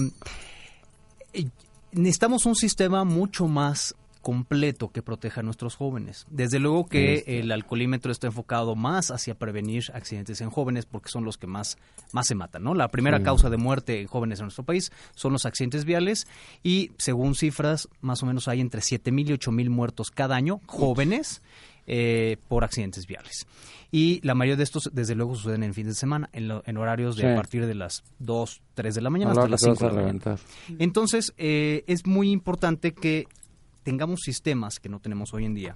necesitamos 1.91 2.45
un 2.45 2.56
sistema 2.56 3.04
mucho 3.04 3.47
más 3.47 3.95
completo 4.21 4.89
que 4.89 5.02
proteja 5.02 5.39
a 5.39 5.43
nuestros 5.43 5.76
jóvenes. 5.76 6.26
Desde 6.30 6.60
luego 6.60 6.88
que 6.88 7.23
el 7.28 7.50
alcoholímetro 7.50 8.12
está 8.12 8.28
enfocado 8.28 8.76
más 8.76 9.10
hacia 9.10 9.36
prevenir 9.36 9.84
accidentes 9.93 10.41
en 10.41 10.50
jóvenes 10.50 10.86
porque 10.86 11.08
son 11.10 11.23
los 11.23 11.38
que 11.38 11.47
más, 11.47 11.78
más 12.12 12.28
se 12.28 12.36
matan, 12.36 12.63
¿no? 12.63 12.73
La 12.73 12.89
primera 12.89 13.19
Sí. 13.19 13.23
causa 13.23 13.50
de 13.50 13.56
muerte 13.56 14.02
en 14.02 14.08
jóvenes 14.08 14.39
en 14.39 14.45
nuestro 14.45 14.65
país 14.65 14.91
son 15.15 15.32
los 15.32 15.45
accidentes 15.45 15.86
viales 15.86 16.28
y 16.62 16.91
según 16.97 17.36
cifras, 17.36 17.88
más 18.02 18.21
o 18.21 18.26
menos 18.26 18.50
hay 18.50 18.60
entre 18.60 18.82
7 18.82 19.13
mil 19.13 19.30
y 19.30 19.34
8 19.34 19.52
mil 19.54 19.69
muertos 19.69 20.12
cada 20.12 20.36
año, 20.36 20.60
jóvenes, 20.65 21.41
eh, 21.88 22.38
por 22.47 22.63
accidentes 22.63 23.08
viales. 23.08 23.47
Y 23.91 24.19
la 24.26 24.36
mayoría 24.36 24.58
de 24.58 24.63
estos, 24.63 24.89
desde 24.93 25.15
luego, 25.15 25.36
suceden 25.36 25.63
en 25.63 25.73
fines 25.73 25.93
de 25.95 26.00
semana, 26.00 26.30
en, 26.34 26.50
lo- 26.50 26.62
en 26.65 26.78
horarios 26.78 27.15
de 27.15 27.21
Sí. 27.23 27.28
a 27.30 27.36
partir 27.36 27.65
de 27.65 27.73
las 27.73 28.04
2, 28.19 28.62
3 28.73 28.93
de 28.95 29.02
la 29.02 29.10
mañana 29.10 29.32
hasta 29.32 29.47
las 29.47 29.62
te 29.62 29.69
vas 29.69 29.78
5 29.80 29.89
de 29.89 29.95
la 29.95 30.02
mañana. 30.08 30.38
Entonces, 30.80 31.34
eh, 31.38 31.84
es 31.88 32.06
muy 32.06 32.32
importante 32.32 32.93
que 32.93 33.28
tengamos 33.84 34.19
sistemas 34.23 34.80
que 34.80 34.89
no 34.89 35.00
tenemos 35.00 35.34
hoy 35.34 35.45
en 35.45 35.54
día, 35.56 35.73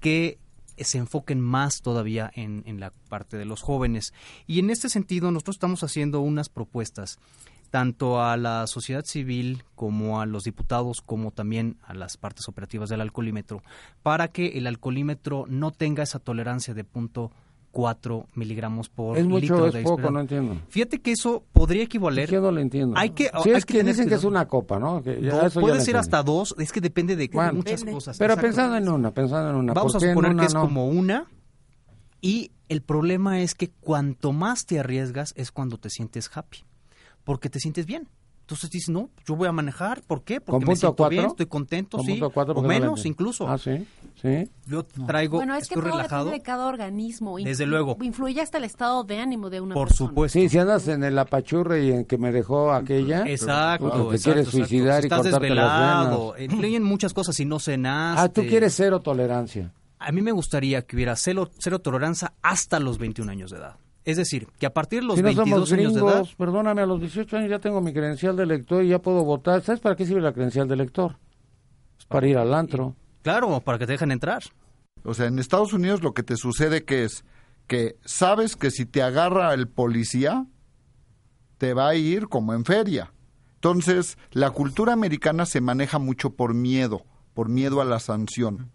que 0.00 0.38
se 0.76 0.98
enfoquen 0.98 1.40
más 1.40 1.80
todavía 1.80 2.30
en, 2.34 2.62
en 2.66 2.78
la 2.80 2.92
parte 3.08 3.38
de 3.38 3.46
los 3.46 3.62
jóvenes. 3.62 4.12
Y 4.46 4.58
en 4.58 4.68
este 4.68 4.90
sentido, 4.90 5.30
nosotros 5.30 5.56
estamos 5.56 5.82
haciendo 5.82 6.20
unas 6.20 6.50
propuestas 6.50 7.18
tanto 7.68 8.22
a 8.22 8.36
la 8.36 8.66
sociedad 8.66 9.04
civil 9.04 9.64
como 9.74 10.20
a 10.20 10.26
los 10.26 10.44
diputados, 10.44 11.00
como 11.00 11.30
también 11.30 11.76
a 11.84 11.94
las 11.94 12.16
partes 12.16 12.48
operativas 12.48 12.88
del 12.88 13.00
alcoholímetro, 13.00 13.62
para 14.02 14.28
que 14.28 14.58
el 14.58 14.66
alcoholímetro 14.66 15.44
no 15.48 15.70
tenga 15.70 16.02
esa 16.02 16.18
tolerancia 16.18 16.74
de 16.74 16.84
punto 16.84 17.30
4 17.72 18.26
miligramos 18.34 18.88
por 18.88 19.18
Es 19.18 19.26
mucho, 19.26 19.40
litro 19.40 19.66
es 19.66 19.74
de 19.74 19.82
poco, 19.82 20.10
no 20.10 20.20
entiendo. 20.20 20.56
Hay 20.74 20.86
que 20.86 21.12
eso 21.12 21.44
podría 21.52 21.82
equivaler. 21.82 22.30
Yo 22.30 22.40
no 22.40 22.50
lo 22.50 22.60
entiendo. 22.60 22.96
Hay 22.96 23.10
que, 23.10 23.30
hay 23.32 23.52
es 23.52 23.66
que 23.66 23.78
tener 23.78 23.94
dicen 23.94 24.08
que 24.08 24.14
es 24.14 24.24
una 24.24 24.48
copa, 24.48 24.78
¿no? 24.78 25.02
Que 25.02 25.20
ya 25.20 25.32
Dos, 25.32 25.44
eso 25.44 25.60
ya 25.60 25.66
puede 25.66 25.80
ser 25.82 25.96
hasta 25.96 26.22
dos, 26.22 26.54
es 26.58 26.72
que 26.72 26.80
depende 26.80 27.16
de 27.16 27.28
Bueno, 27.28 27.52
muchas 27.52 27.84
cosas. 27.84 28.16
Pero 28.16 28.32
Exacto. 28.32 28.46
pensando 28.48 28.76
en 28.76 28.88
una, 28.88 29.10
pensando 29.12 29.50
en 29.50 29.56
una. 29.56 29.74
Vamos 29.74 29.94
a 29.94 29.98
¿por 29.98 30.00
qué 30.00 30.06
en 30.06 30.14
suponer 30.14 30.32
una 30.32 30.42
que 30.42 30.46
es 30.46 30.54
no? 30.54 30.62
como 30.62 30.88
una 30.88 31.26
y 32.20 32.50
el 32.68 32.82
problema 32.82 33.40
es 33.40 33.54
que 33.54 33.70
cuanto 33.70 34.32
más 34.32 34.66
te 34.66 34.80
arriesgas 34.80 35.32
es 35.36 35.52
cuando 35.52 35.78
te 35.78 35.90
sientes 35.90 36.30
happy, 36.34 36.64
porque 37.26 37.50
te 37.50 37.60
sientes 37.60 37.84
bien. 37.84 38.08
Entonces 38.40 38.70
dices, 38.70 38.90
no, 38.90 39.10
yo 39.26 39.34
voy 39.34 39.48
a 39.48 39.52
manejar, 39.52 40.02
¿por 40.02 40.22
qué? 40.22 40.40
Porque 40.40 40.52
¿Con 40.52 40.60
me 40.60 40.66
punto 40.66 40.78
siento 40.78 40.94
cuatro? 40.96 41.10
bien, 41.10 41.26
estoy 41.26 41.46
contento, 41.46 41.96
¿Con 41.96 42.06
sí, 42.06 42.12
punto 42.12 42.30
cuatro? 42.30 42.54
o 42.54 42.62
no 42.62 42.68
menos 42.68 42.90
entiendo. 43.00 43.08
incluso. 43.08 43.48
Ah, 43.48 43.58
sí, 43.58 43.84
sí. 44.22 44.48
Yo 44.68 44.84
traigo, 44.84 45.38
Bueno, 45.38 45.56
es 45.56 45.66
que 45.68 45.74
todo 45.74 45.82
relajado. 45.86 46.26
depende 46.26 46.38
de 46.38 46.42
cada 46.44 46.68
organismo. 46.68 47.38
Desde 47.38 47.66
luego. 47.66 47.96
Influye 48.00 48.40
hasta 48.40 48.58
el 48.58 48.64
estado 48.64 49.02
de 49.02 49.18
ánimo 49.18 49.50
de 49.50 49.60
una 49.60 49.74
Por 49.74 49.88
persona. 49.88 50.10
supuesto. 50.10 50.38
Sí, 50.38 50.48
si 50.48 50.58
andas 50.58 50.86
en 50.86 51.02
el 51.02 51.18
apachurre 51.18 51.86
y 51.86 51.90
en 51.90 52.04
que 52.04 52.18
me 52.18 52.30
dejó 52.30 52.72
aquella. 52.72 53.26
Exacto, 53.26 53.88
Porque 53.90 53.98
te 54.10 54.14
exacto, 54.14 54.22
quieres 54.22 54.46
exacto. 54.46 54.58
suicidar 54.68 54.94
Si 55.00 55.02
y 55.02 55.06
estás 55.06 55.18
cortarte 55.22 55.40
desvelado, 55.46 56.26
las 56.30 56.38
venas. 56.38 56.52
influyen 56.54 56.82
muchas 56.84 57.12
cosas 57.12 57.34
si 57.34 57.44
no 57.44 57.58
cenaste. 57.58 58.22
Ah, 58.22 58.28
tú 58.28 58.42
quieres 58.46 58.74
cero 58.76 59.00
tolerancia. 59.00 59.72
A 59.98 60.12
mí 60.12 60.22
me 60.22 60.30
gustaría 60.30 60.82
que 60.82 60.94
hubiera 60.94 61.16
cero, 61.16 61.50
cero 61.58 61.80
tolerancia 61.80 62.32
hasta 62.42 62.78
los 62.78 62.98
21 62.98 63.28
años 63.32 63.50
de 63.50 63.56
edad. 63.56 63.74
Es 64.06 64.16
decir, 64.16 64.46
que 64.58 64.66
a 64.66 64.72
partir 64.72 65.00
de 65.00 65.06
los 65.06 65.16
si 65.16 65.22
no 65.22 65.26
22 65.26 65.48
somos 65.50 65.72
años 65.72 65.94
de 65.94 66.00
edad... 66.00 66.24
perdóname, 66.38 66.80
a 66.80 66.86
los 66.86 67.00
18 67.00 67.38
años 67.38 67.50
ya 67.50 67.58
tengo 67.58 67.80
mi 67.80 67.92
credencial 67.92 68.36
de 68.36 68.46
lector 68.46 68.84
y 68.84 68.88
ya 68.88 69.00
puedo 69.00 69.24
votar. 69.24 69.62
¿Sabes 69.62 69.80
para 69.80 69.96
qué 69.96 70.06
sirve 70.06 70.20
la 70.20 70.32
credencial 70.32 70.68
de 70.68 70.76
lector? 70.76 71.18
Es 71.98 72.06
para 72.06 72.28
ir 72.28 72.38
al 72.38 72.54
antro. 72.54 72.94
Claro, 73.22 73.60
para 73.60 73.78
que 73.78 73.86
te 73.86 73.92
dejen 73.92 74.12
entrar. 74.12 74.44
O 75.02 75.12
sea, 75.12 75.26
en 75.26 75.40
Estados 75.40 75.72
Unidos 75.72 76.04
lo 76.04 76.14
que 76.14 76.22
te 76.22 76.36
sucede 76.36 76.84
que 76.84 77.02
es 77.02 77.24
que 77.66 77.96
sabes 78.04 78.54
que 78.54 78.70
si 78.70 78.86
te 78.86 79.02
agarra 79.02 79.52
el 79.52 79.66
policía, 79.66 80.46
te 81.58 81.74
va 81.74 81.88
a 81.88 81.94
ir 81.96 82.28
como 82.28 82.54
en 82.54 82.64
feria. 82.64 83.12
Entonces, 83.56 84.18
la 84.30 84.50
cultura 84.50 84.92
americana 84.92 85.46
se 85.46 85.60
maneja 85.60 85.98
mucho 85.98 86.30
por 86.30 86.54
miedo, 86.54 87.02
por 87.34 87.48
miedo 87.48 87.80
a 87.80 87.84
la 87.84 87.98
sanción. 87.98 88.70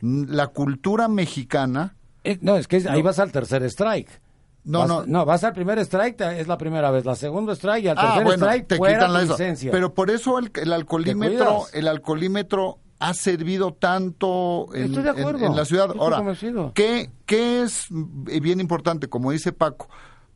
La 0.00 0.46
cultura 0.48 1.08
mexicana, 1.08 1.96
Eh, 2.22 2.38
no, 2.40 2.56
es 2.56 2.68
que 2.68 2.84
ahí 2.88 3.02
vas 3.02 3.18
al 3.18 3.32
tercer 3.32 3.64
strike. 3.64 4.20
No, 4.66 4.80
Vas- 4.80 4.88
no, 4.88 5.06
No, 5.06 5.24
vas 5.24 5.42
al 5.44 5.52
primer 5.54 5.78
strike, 5.78 6.20
es 6.20 6.46
la 6.48 6.58
primera 6.58 6.90
vez. 6.90 7.04
La 7.06 7.14
segunda 7.16 7.54
strike 7.54 7.84
y 7.84 7.88
al 7.88 7.96
Ah, 7.98 8.02
tercer 8.08 8.24
bueno, 8.24 8.44
strike 8.46 8.66
te 8.68 8.76
fuera 8.76 8.98
quitan 8.98 9.12
la 9.14 9.22
licencia. 9.22 9.70
Pero 9.72 9.94
por 9.94 10.10
eso 10.10 10.38
el, 10.38 10.50
el 10.54 10.72
alcoholímetro, 10.72 11.62
el 11.72 11.88
alcoholímetro 11.88 12.78
ha 12.98 13.14
servido 13.14 13.72
tanto 13.74 14.66
en, 14.74 14.84
Estoy 14.86 15.02
de 15.04 15.10
en- 15.10 15.18
acuerdo. 15.20 15.46
en 15.46 15.56
la 15.56 15.64
ciudad. 15.64 15.86
Estoy 15.86 16.00
Ahora, 16.00 16.16
convencido. 16.18 16.72
¿qué, 16.74 17.10
¿qué 17.26 17.62
es 17.62 17.86
bien 17.90 18.60
importante? 18.60 19.08
Como 19.08 19.30
dice 19.32 19.52
Paco, 19.52 19.88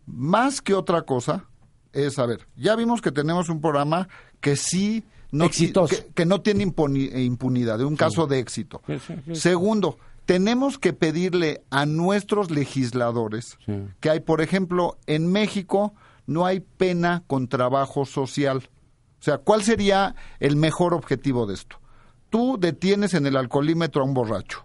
más 0.06 0.60
que 0.62 0.74
otra 0.74 1.02
cosa, 1.02 1.44
es, 1.92 2.18
a 2.18 2.26
ver, 2.26 2.46
ya 2.56 2.76
vimos 2.76 3.00
que 3.02 3.12
tenemos 3.12 3.48
un 3.48 3.60
programa 3.60 4.08
que 4.40 4.56
sí... 4.56 5.04
No. 5.32 5.48
Que, 5.48 5.72
que 6.12 6.26
no 6.26 6.40
tiene 6.40 6.66
impuni- 6.66 7.16
impunidad, 7.24 7.78
de 7.78 7.84
un 7.84 7.94
caso 7.94 8.26
de 8.26 8.40
éxito. 8.40 8.82
Sí, 8.84 8.98
sí. 8.98 9.34
Segundo, 9.36 9.96
tenemos 10.30 10.78
que 10.78 10.92
pedirle 10.92 11.64
a 11.70 11.86
nuestros 11.86 12.52
legisladores 12.52 13.58
Sí. 13.66 13.72
que 13.98 14.10
hay, 14.10 14.20
por 14.20 14.40
ejemplo, 14.40 14.96
en 15.08 15.26
México 15.32 15.92
no 16.28 16.46
hay 16.46 16.60
pena 16.60 17.24
con 17.26 17.48
trabajo 17.48 18.04
social. 18.04 18.58
O 19.18 19.22
sea, 19.24 19.38
¿cuál 19.38 19.64
sería 19.64 20.14
el 20.38 20.54
mejor 20.54 20.94
objetivo 20.94 21.46
de 21.46 21.54
esto? 21.54 21.80
Tú 22.28 22.58
detienes 22.60 23.14
en 23.14 23.26
el 23.26 23.36
alcoholímetro 23.36 24.02
a 24.02 24.04
un 24.04 24.14
borracho. 24.14 24.64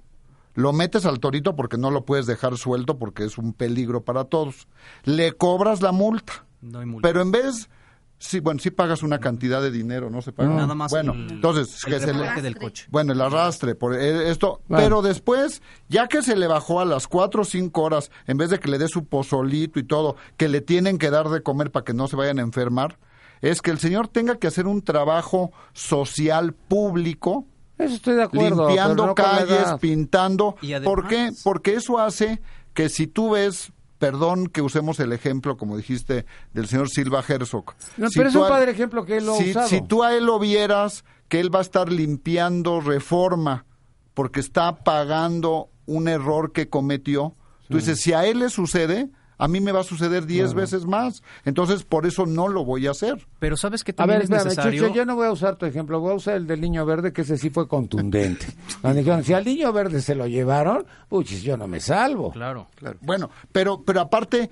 Lo 0.54 0.72
metes 0.72 1.04
al 1.08 1.20
torito 1.20 1.56
porque 1.56 1.80
no 1.80 1.90
lo 1.90 2.06
puedes 2.06 2.28
dejar 2.28 2.58
suelto 2.58 3.00
porque 3.00 3.26
es 3.26 3.40
un 3.40 3.52
peligro 3.52 4.04
para 4.04 4.26
todos. 4.26 4.68
Le 5.04 5.32
cobras 5.32 5.82
la 5.82 5.92
multa. 5.92 6.46
No 6.62 6.78
hay 6.78 6.86
multa. 6.86 7.08
Pero 7.08 7.24
en 7.24 7.32
vez, 7.32 7.70
sí, 8.18 8.40
bueno, 8.40 8.60
sí 8.60 8.72
pagas 8.72 9.04
una 9.04 9.20
cantidad 9.20 9.62
de 9.62 9.72
dinero, 9.72 10.10
¿no 10.10 10.22
se 10.22 10.32
paga? 10.32 10.50
Nada 10.50 10.74
más 10.76 10.92
Bueno, 10.92 11.14
el- 11.14 11.32
entonces, 11.34 11.84
el 11.86 11.94
que 11.94 12.00
se 12.00 12.08
le- 12.08 12.14
remolque 12.14 12.42
del 12.42 12.58
coche. 12.58 12.88
bueno, 12.90 13.14
el 13.14 13.22
arrastre, 13.22 13.76
por 13.76 13.94
eh, 13.96 14.30
esto, 14.32 14.62
Bueno. 14.68 14.84
pero 14.84 15.02
después, 15.02 15.62
ya 15.90 16.08
que 16.08 16.22
se 16.22 16.36
le 16.36 16.48
bajó 16.48 16.80
a 16.80 16.86
las 16.86 17.08
cuatro 17.08 17.42
o 17.42 17.46
cinco 17.46 17.84
horas, 17.84 18.12
en 18.28 18.38
vez 18.38 18.50
de 18.50 18.60
que 18.60 18.70
le 18.70 18.78
dé 18.78 18.88
su 18.88 19.06
pozolito 19.06 19.80
y 19.80 19.84
todo, 19.84 20.16
que 20.38 20.48
le 20.50 20.62
tienen 20.62 20.98
que 20.98 21.10
dar 21.10 21.30
de 21.30 21.42
comer 21.42 21.72
para 21.72 21.84
que 21.84 21.94
no 21.94 22.08
se 22.08 22.16
vayan 22.16 22.40
a 22.40 22.42
enfermar, 22.42 22.98
es 23.42 23.62
que 23.62 23.70
el 23.72 23.80
señor 23.80 24.08
tenga 24.08 24.38
que 24.38 24.48
hacer 24.48 24.66
un 24.66 24.82
trabajo 24.82 25.52
social 25.74 26.54
público, 26.54 27.46
Eso 27.78 27.96
estoy 27.96 28.16
de 28.16 28.24
acuerdo. 28.24 28.68
limpiando 28.68 29.08
no 29.08 29.16
calles, 29.16 29.74
pintando. 29.82 30.56
Y 30.62 30.74
además- 30.74 30.86
¿Por 30.96 31.08
qué? 31.08 31.32
Porque 31.44 31.74
eso 31.76 32.00
hace 32.00 32.42
que 32.74 32.88
si 32.90 33.08
tú 33.08 33.32
ves, 33.32 33.72
perdón 34.00 34.48
que 34.48 34.62
usemos 34.62 35.00
el 35.00 35.14
ejemplo, 35.14 35.58
como 35.58 35.78
dijiste, 35.78 36.26
del 36.54 36.68
señor 36.68 36.90
Silva 36.90 37.24
Herzog. 37.28 37.74
No, 37.98 38.10
Si 38.10 38.18
pero 38.18 38.30
es 38.30 38.36
un 38.36 38.44
a- 38.44 38.50
padre 38.50 38.72
ejemplo 38.72 39.06
que 39.06 39.18
él 39.18 39.26
lo 39.26 39.36
ha 39.36 39.38
si, 39.38 39.52
usado. 39.52 39.68
si 39.70 39.82
tú 39.82 40.04
a 40.04 40.16
él 40.16 40.26
lo 40.26 40.38
vieras, 40.40 41.06
que 41.30 41.40
él 41.40 41.54
va 41.54 41.60
a 41.60 41.62
estar 41.64 41.92
limpiando 41.92 42.82
reforma 42.82 43.66
porque 44.14 44.40
está 44.40 44.84
pagando 44.84 45.70
un 45.86 46.08
error 46.08 46.52
que 46.52 46.70
cometió, 46.70 47.36
tú 47.70 47.78
dices, 47.78 48.00
si 48.02 48.14
a 48.14 48.26
él 48.26 48.40
le 48.40 48.50
sucede, 48.50 49.10
a 49.38 49.48
mí 49.48 49.60
me 49.60 49.72
va 49.72 49.82
a 49.82 49.84
suceder 49.84 50.26
diez 50.26 50.54
veces 50.54 50.86
más. 50.86 51.24
Entonces, 51.44 51.84
por 51.84 52.06
eso 52.06 52.26
no 52.26 52.48
lo 52.48 52.64
voy 52.66 52.88
a 52.88 52.92
hacer. 52.92 53.28
Pero 53.40 53.58
sabes 53.58 53.84
que 53.84 53.92
A 53.92 53.96
también 53.96 54.20
ver, 54.20 54.24
es 54.26 54.30
espérame, 54.30 54.46
necesario... 54.50 54.82
Chucho, 54.88 54.96
yo 54.96 55.06
no 55.06 55.16
voy 55.16 55.28
a 55.28 55.32
usar 55.32 55.56
tu 55.58 55.66
ejemplo, 55.66 56.00
voy 56.00 56.12
a 56.14 56.16
usar 56.16 56.36
el 56.36 56.48
del 56.48 56.62
niño 56.62 56.86
verde, 56.86 57.12
que 57.14 57.22
ese 57.22 57.38
sí 57.38 57.50
fue 57.50 57.68
contundente. 57.68 58.48
Cuando 58.82 59.00
dijeron, 59.00 59.24
si 59.24 59.34
al 59.34 59.46
niño 59.46 59.72
verde 59.74 60.02
se 60.02 60.16
lo 60.16 60.28
llevaron, 60.28 60.86
puchis, 61.10 61.42
yo 61.44 61.58
no 61.58 61.68
me 61.68 61.80
salvo. 61.80 62.32
Claro. 62.32 62.68
Bueno, 63.02 63.30
pero, 63.52 63.84
pero 63.84 64.02
aparte, 64.02 64.50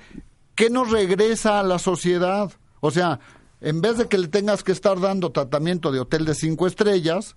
¿qué 0.55 0.69
nos 0.69 0.91
regresa 0.91 1.59
a 1.59 1.63
la 1.63 1.79
sociedad? 1.79 2.51
O 2.81 2.91
sea, 2.91 3.19
en 3.61 3.79
vez 3.81 3.97
de 3.97 4.07
que 4.07 4.17
le 4.17 4.27
tengas 4.27 4.63
que 4.63 4.71
estar 4.73 4.99
dando 4.99 5.31
tratamiento 5.31 5.91
de 5.91 5.99
hotel 6.01 6.25
de 6.25 6.35
cinco 6.35 6.67
estrellas, 6.67 7.35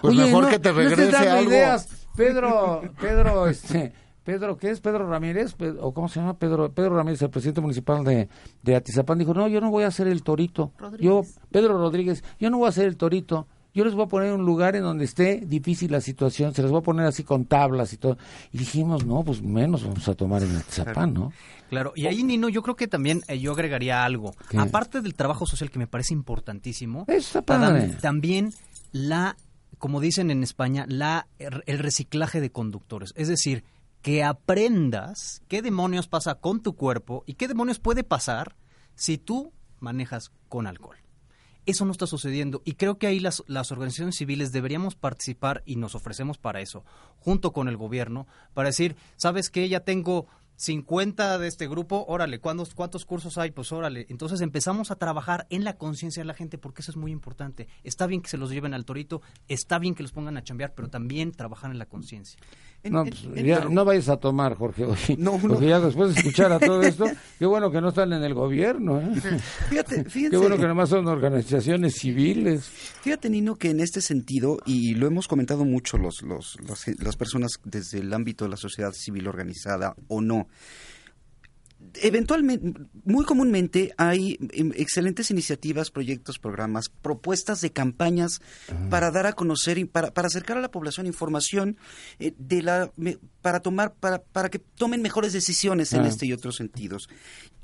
pues 0.00 0.14
Oye, 0.14 0.24
mejor 0.24 0.44
no- 0.44 0.48
que 0.50 0.58
te 0.58 0.70
no 0.72 0.78
regrese 0.78 1.10
dando 1.12 1.30
algo. 1.32 1.50
ideas. 1.50 1.88
Pedro, 2.16 2.82
Pedro, 3.00 3.46
este, 3.48 3.92
Pedro, 4.30 4.56
¿qué 4.56 4.70
es? 4.70 4.80
Pedro 4.80 5.08
Ramírez, 5.08 5.56
o 5.80 5.92
cómo 5.92 6.08
se 6.08 6.20
llama? 6.20 6.38
Pedro, 6.38 6.70
Pedro 6.72 6.96
Ramírez, 6.96 7.20
el 7.22 7.30
presidente 7.30 7.60
municipal 7.60 8.04
de, 8.04 8.28
de 8.62 8.76
Atizapán, 8.76 9.18
dijo, 9.18 9.34
no, 9.34 9.48
yo 9.48 9.60
no 9.60 9.70
voy 9.70 9.82
a 9.84 9.88
hacer 9.88 10.06
el 10.06 10.22
torito. 10.22 10.72
Yo, 11.00 11.22
Pedro 11.50 11.76
Rodríguez, 11.78 12.22
yo 12.38 12.48
no 12.50 12.58
voy 12.58 12.66
a 12.66 12.68
hacer 12.68 12.86
el 12.86 12.96
torito. 12.96 13.46
Yo 13.72 13.84
les 13.84 13.94
voy 13.94 14.04
a 14.04 14.08
poner 14.08 14.32
un 14.32 14.44
lugar 14.44 14.74
en 14.74 14.82
donde 14.82 15.04
esté 15.04 15.42
difícil 15.46 15.92
la 15.92 16.00
situación, 16.00 16.52
se 16.54 16.62
les 16.62 16.70
voy 16.72 16.80
a 16.80 16.82
poner 16.82 17.06
así 17.06 17.22
con 17.22 17.44
tablas 17.44 17.92
y 17.92 17.98
todo. 17.98 18.18
Y 18.52 18.58
dijimos, 18.58 19.06
no, 19.06 19.22
pues 19.22 19.42
menos 19.42 19.84
vamos 19.84 20.08
a 20.08 20.14
tomar 20.14 20.42
en 20.42 20.56
Atizapán, 20.56 21.14
¿no? 21.14 21.32
Claro, 21.68 21.92
y 21.94 22.06
ahí 22.06 22.24
Nino, 22.24 22.48
yo 22.48 22.62
creo 22.62 22.74
que 22.74 22.88
también 22.88 23.22
eh, 23.28 23.38
yo 23.38 23.52
agregaría 23.52 24.04
algo. 24.04 24.34
¿Qué? 24.48 24.58
Aparte 24.58 25.00
del 25.02 25.14
trabajo 25.14 25.46
social 25.46 25.70
que 25.70 25.78
me 25.78 25.86
parece 25.86 26.14
importantísimo, 26.14 27.04
Eso 27.06 27.42
padre. 27.42 27.94
también 28.00 28.52
la, 28.90 29.36
como 29.78 30.00
dicen 30.00 30.32
en 30.32 30.42
España, 30.42 30.84
la 30.88 31.28
el 31.38 31.78
reciclaje 31.78 32.40
de 32.40 32.50
conductores. 32.50 33.12
Es 33.14 33.28
decir, 33.28 33.62
que 34.02 34.24
aprendas 34.24 35.42
qué 35.48 35.62
demonios 35.62 36.08
pasa 36.08 36.36
con 36.36 36.62
tu 36.62 36.74
cuerpo 36.74 37.24
y 37.26 37.34
qué 37.34 37.48
demonios 37.48 37.78
puede 37.78 38.04
pasar 38.04 38.56
si 38.94 39.18
tú 39.18 39.52
manejas 39.78 40.32
con 40.48 40.66
alcohol. 40.66 40.96
Eso 41.66 41.84
no 41.84 41.92
está 41.92 42.06
sucediendo 42.06 42.62
y 42.64 42.74
creo 42.74 42.98
que 42.98 43.06
ahí 43.06 43.20
las, 43.20 43.44
las 43.46 43.70
organizaciones 43.70 44.16
civiles 44.16 44.52
deberíamos 44.52 44.96
participar 44.96 45.62
y 45.66 45.76
nos 45.76 45.94
ofrecemos 45.94 46.38
para 46.38 46.60
eso, 46.60 46.84
junto 47.18 47.52
con 47.52 47.68
el 47.68 47.76
gobierno, 47.76 48.26
para 48.54 48.68
decir, 48.68 48.96
¿sabes 49.16 49.50
qué? 49.50 49.68
Ya 49.68 49.80
tengo 49.80 50.26
50 50.60 51.38
de 51.38 51.48
este 51.48 51.66
grupo, 51.68 52.04
órale, 52.06 52.38
¿cuántos, 52.38 52.74
¿cuántos 52.74 53.06
cursos 53.06 53.38
hay? 53.38 53.50
Pues 53.50 53.72
órale. 53.72 54.04
Entonces 54.10 54.42
empezamos 54.42 54.90
a 54.90 54.96
trabajar 54.96 55.46
en 55.48 55.64
la 55.64 55.78
conciencia 55.78 56.20
de 56.20 56.26
la 56.26 56.34
gente 56.34 56.58
porque 56.58 56.82
eso 56.82 56.90
es 56.90 56.98
muy 56.98 57.12
importante. 57.12 57.66
Está 57.82 58.06
bien 58.06 58.20
que 58.20 58.28
se 58.28 58.36
los 58.36 58.50
lleven 58.50 58.74
al 58.74 58.84
torito, 58.84 59.22
está 59.48 59.78
bien 59.78 59.94
que 59.94 60.02
los 60.02 60.12
pongan 60.12 60.36
a 60.36 60.44
chambear, 60.44 60.74
pero 60.74 60.90
también 60.90 61.32
trabajar 61.32 61.70
en 61.70 61.78
la 61.78 61.86
conciencia. 61.86 62.38
No, 62.84 63.04
pues, 63.04 63.44
ya, 63.44 63.66
no 63.66 63.84
vayas 63.84 64.08
a 64.08 64.16
tomar, 64.16 64.56
Jorge, 64.56 64.84
hoy. 64.84 64.96
No, 65.18 65.32
no. 65.32 65.48
Porque 65.48 65.68
ya 65.68 65.80
después 65.80 66.14
de 66.14 66.20
escuchar 66.20 66.50
a 66.52 66.58
todo 66.58 66.82
esto, 66.82 67.04
qué 67.38 67.44
bueno 67.44 67.70
que 67.70 67.80
no 67.80 67.90
están 67.90 68.12
en 68.12 68.22
el 68.22 68.32
gobierno, 68.32 69.00
¿eh? 69.00 69.10
Fíjate, 69.68 70.04
fíjense, 70.04 70.30
Qué 70.30 70.36
bueno 70.36 70.56
que 70.56 70.66
nomás 70.66 70.88
son 70.88 71.06
organizaciones 71.06 71.96
civiles. 71.96 72.64
fíjate, 73.02 73.28
Nino, 73.28 73.56
que 73.56 73.70
en 73.70 73.80
este 73.80 74.00
sentido, 74.00 74.58
y 74.64 74.94
lo 74.94 75.06
hemos 75.06 75.28
comentado 75.28 75.64
mucho 75.64 75.98
los, 75.98 76.22
los, 76.22 76.56
las 76.98 77.16
personas 77.16 77.52
desde 77.64 77.98
el 77.98 78.12
ámbito 78.14 78.44
de 78.44 78.50
la 78.50 78.56
sociedad 78.56 78.92
civil 78.92 79.28
organizada 79.28 79.94
o 80.08 80.22
no, 80.22 80.48
eventualmente, 82.02 82.80
muy 83.04 83.24
comúnmente 83.24 83.92
hay 83.96 84.38
em, 84.52 84.72
excelentes 84.76 85.30
iniciativas, 85.30 85.90
proyectos, 85.90 86.38
programas, 86.38 86.88
propuestas 86.88 87.60
de 87.60 87.72
campañas 87.72 88.40
para 88.88 89.10
dar 89.10 89.26
a 89.26 89.32
conocer 89.32 89.78
y 89.78 89.84
para, 89.84 90.12
para 90.12 90.28
acercar 90.28 90.58
a 90.58 90.60
la 90.60 90.70
población 90.70 91.06
información 91.06 91.76
eh, 92.18 92.34
de 92.38 92.62
la 92.62 92.90
para 93.42 93.60
tomar 93.60 93.94
para, 93.94 94.22
para 94.22 94.50
que 94.50 94.58
tomen 94.58 95.02
mejores 95.02 95.32
decisiones 95.32 95.92
en 95.92 96.02
Ah. 96.02 96.08
este 96.08 96.26
y 96.26 96.32
otros 96.32 96.56
sentidos. 96.56 97.08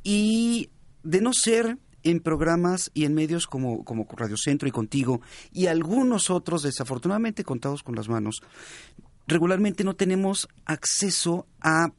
Y 0.03 0.71
de 1.03 1.21
no 1.21 1.33
ser 1.33 1.79
en 2.03 2.21
programas 2.21 2.91
y 2.95 3.05
en 3.05 3.15
medios 3.15 3.47
como, 3.47 3.85
como 3.85 4.07
Radio 4.17 4.37
Centro 4.37 4.69
y 4.69 4.73
Contigo 4.73 5.21
y 5.53 5.67
algunos 5.67 6.31
otros, 6.31 6.63
desafortunadamente 6.63 7.45
contados 7.45 7.83
con 7.83 7.97
las 7.97 8.09
manos, 8.09 8.43
regularmente 9.27 9.83
no 9.83 9.97
tenemos 9.97 10.49
acceso 10.65 11.47
a 11.61 11.93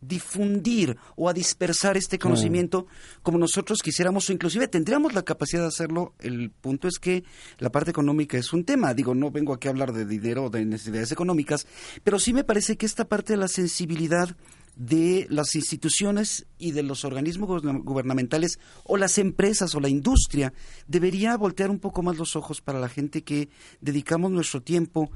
difundir 0.00 0.96
o 1.16 1.28
a 1.28 1.32
dispersar 1.32 1.96
este 1.96 2.18
conocimiento 2.18 2.86
como 3.22 3.38
nosotros 3.38 3.80
quisiéramos 3.82 4.28
o 4.28 4.32
inclusive 4.32 4.68
tendríamos 4.68 5.12
la 5.14 5.22
capacidad 5.22 5.62
de 5.62 5.68
hacerlo. 5.68 6.14
El 6.18 6.50
punto 6.50 6.88
es 6.88 6.98
que 6.98 7.24
la 7.58 7.70
parte 7.70 7.90
económica 7.90 8.38
es 8.38 8.52
un 8.52 8.64
tema. 8.64 8.94
Digo, 8.94 9.14
no 9.14 9.30
vengo 9.30 9.52
aquí 9.52 9.68
a 9.68 9.72
hablar 9.72 9.92
de 9.92 10.06
dinero 10.06 10.44
o 10.44 10.50
de 10.50 10.64
necesidades 10.64 11.12
económicas, 11.12 11.66
pero 12.04 12.18
sí 12.18 12.32
me 12.32 12.44
parece 12.44 12.76
que 12.76 12.86
esta 12.86 13.06
parte 13.06 13.34
de 13.34 13.38
la 13.38 13.48
sensibilidad 13.48 14.36
de 14.76 15.26
las 15.28 15.56
instituciones 15.56 16.46
y 16.56 16.70
de 16.70 16.82
los 16.82 17.04
organismos 17.04 17.50
gubern- 17.50 17.82
gubernamentales 17.82 18.58
o 18.84 18.96
las 18.96 19.18
empresas 19.18 19.74
o 19.74 19.80
la 19.80 19.88
industria 19.90 20.54
debería 20.86 21.36
voltear 21.36 21.70
un 21.70 21.80
poco 21.80 22.02
más 22.02 22.16
los 22.16 22.34
ojos 22.36 22.62
para 22.62 22.80
la 22.80 22.88
gente 22.88 23.22
que 23.22 23.50
dedicamos 23.80 24.30
nuestro 24.30 24.62
tiempo 24.62 25.10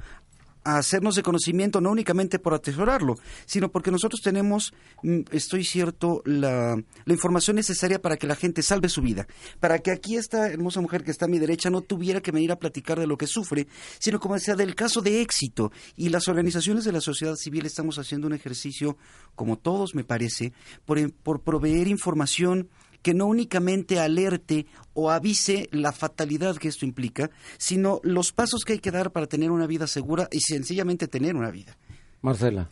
a 0.65 0.77
hacernos 0.79 1.15
de 1.15 1.21
conocimiento, 1.23 1.79
no 1.79 1.91
únicamente 1.91 2.39
por 2.39 2.55
atesorarlo, 2.55 3.17
sino 3.45 3.71
porque 3.71 3.91
nosotros 3.91 4.21
tenemos, 4.21 4.73
mm, 5.03 5.19
estoy 5.31 5.63
cierto, 5.63 6.21
la, 6.25 6.75
información 7.05 7.55
necesaria 7.55 8.01
para 8.01 8.17
que 8.17 8.27
la 8.27 8.35
gente 8.35 8.63
salve 8.63 8.89
su 8.89 9.01
vida, 9.01 9.27
para 9.59 9.79
que 9.79 9.91
aquí 9.91 10.17
esta 10.17 10.49
hermosa 10.49 10.81
mujer 10.81 11.03
que 11.03 11.11
está 11.11 11.25
a 11.25 11.29
mi 11.29 11.39
derecha 11.39 11.69
no 11.69 11.81
tuviera 11.81 12.19
que 12.19 12.31
venir 12.31 12.51
a 12.51 12.57
platicar 12.57 12.99
de 12.99 13.07
lo 13.07 13.15
que 13.15 13.27
sufre, 13.27 13.67
sino 13.99 14.19
como 14.19 14.33
decía, 14.33 14.55
del 14.55 14.75
caso 14.75 15.01
de 15.01 15.21
éxito. 15.21 15.71
Y 15.95 16.09
las 16.09 16.27
organizaciones 16.27 16.83
de 16.83 16.91
la 16.91 16.99
sociedad 16.99 17.35
civil 17.35 17.65
estamos 17.65 17.99
haciendo 17.99 18.25
un 18.25 18.33
ejercicio, 18.33 18.97
como 19.35 19.57
todos 19.57 19.93
me 19.93 20.03
parece, 20.03 20.51
por, 20.83 21.13
por 21.13 21.41
proveer 21.41 21.87
información 21.87 22.69
que 23.05 23.13
no 23.13 23.27
únicamente 23.27 23.99
alerte 23.99 24.65
o 24.95 25.11
avise 25.11 25.69
la 25.71 25.91
fatalidad 25.91 26.55
que 26.57 26.69
esto 26.69 26.85
implica, 26.85 27.29
sino 27.59 27.99
los 28.01 28.31
pasos 28.33 28.63
que 28.65 28.73
hay 28.73 28.79
que 28.79 28.89
dar 28.89 29.11
para 29.11 29.27
tener 29.27 29.51
una 29.51 29.67
vida 29.67 29.85
segura 29.85 30.27
y 30.31 30.39
sencillamente 30.39 31.07
tener 31.07 31.35
una 31.35 31.51
vida. 31.51 31.77
Marcela. 32.23 32.67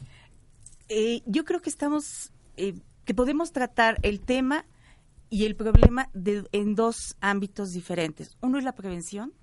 Eh, 0.90 1.22
yo 1.28 1.46
creo 1.46 1.62
que 1.62 1.70
estamos, 1.70 2.32
eh, 2.58 2.74
que 3.06 3.14
podemos 3.14 3.52
tratar 3.52 4.00
el 4.02 4.22
tema 4.22 4.66
y 5.30 5.46
el 5.46 5.56
problema 5.56 6.10
de- 6.16 6.48
en 6.52 6.74
dos 6.74 7.16
ámbitos 7.22 7.72
diferentes. 7.72 8.36
Uno 8.42 8.58
es 8.58 8.64
la 8.64 8.74
prevención 8.74 9.34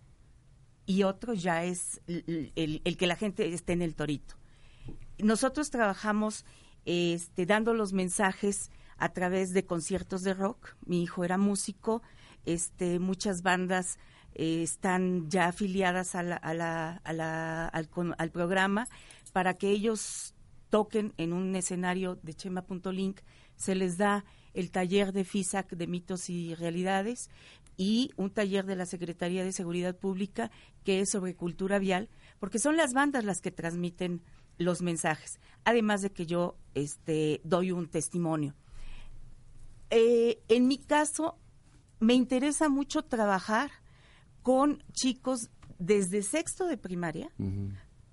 y 0.86 1.04
otro 1.04 1.34
ya 1.34 1.62
es 1.62 2.00
el, 2.08 2.50
el- 2.56 2.80
el 2.84 2.96
que 2.96 3.06
la 3.06 3.14
gente 3.14 3.54
esté 3.54 3.74
en 3.74 3.82
el 3.82 3.94
torito. 3.94 4.34
Nosotros 5.20 5.70
trabajamos 5.70 6.44
este, 6.84 7.46
dando 7.46 7.74
los 7.74 7.92
mensajes 7.92 8.72
a 9.00 9.08
través 9.12 9.52
de 9.52 9.64
conciertos 9.64 10.22
de 10.22 10.34
rock. 10.34 10.76
Mi 10.86 11.02
hijo 11.02 11.24
era 11.24 11.38
músico, 11.38 12.02
este, 12.44 12.98
muchas 13.00 13.42
bandas 13.42 13.98
eh, 14.34 14.62
están 14.62 15.28
ya 15.28 15.46
afiliadas 15.48 16.14
a 16.14 16.22
la- 16.22 16.36
a 16.36 16.54
la- 16.54 17.00
a 17.02 17.12
la- 17.12 17.66
al, 17.66 17.88
al 18.16 18.30
programa 18.30 18.86
para 19.32 19.54
que 19.54 19.70
ellos 19.70 20.34
toquen 20.70 21.12
en 21.16 21.32
un 21.32 21.56
escenario 21.56 22.14
de 22.22 22.34
Chema.link. 22.34 23.20
Se 23.56 23.74
les 23.74 23.98
da 23.98 24.24
el 24.54 24.70
taller 24.70 25.12
de 25.12 25.24
FISAC 25.24 25.70
de 25.72 25.86
mitos 25.88 26.30
y 26.30 26.54
realidades 26.54 27.28
y 27.76 28.12
un 28.16 28.30
taller 28.30 28.66
de 28.66 28.76
la 28.76 28.86
Secretaría 28.86 29.42
de 29.44 29.52
Seguridad 29.52 29.96
Pública 29.96 30.50
que 30.84 31.00
es 31.00 31.10
sobre 31.10 31.34
cultura 31.34 31.78
vial, 31.80 32.08
porque 32.38 32.58
son 32.60 32.76
las 32.76 32.92
bandas 32.92 33.24
las 33.24 33.40
que 33.40 33.50
transmiten 33.50 34.22
los 34.58 34.80
mensajes, 34.82 35.40
además 35.64 36.02
de 36.02 36.10
que 36.10 36.26
yo 36.26 36.56
este, 36.74 37.40
doy 37.44 37.72
un 37.72 37.88
testimonio. 37.88 38.54
Eh, 39.90 40.40
en 40.48 40.68
mi 40.68 40.78
caso, 40.78 41.36
me 41.98 42.14
interesa 42.14 42.68
mucho 42.68 43.02
trabajar 43.02 43.70
con 44.42 44.82
chicos 44.92 45.50
desde 45.78 46.22
sexto 46.22 46.66
de 46.66 46.76
primaria, 46.78 47.30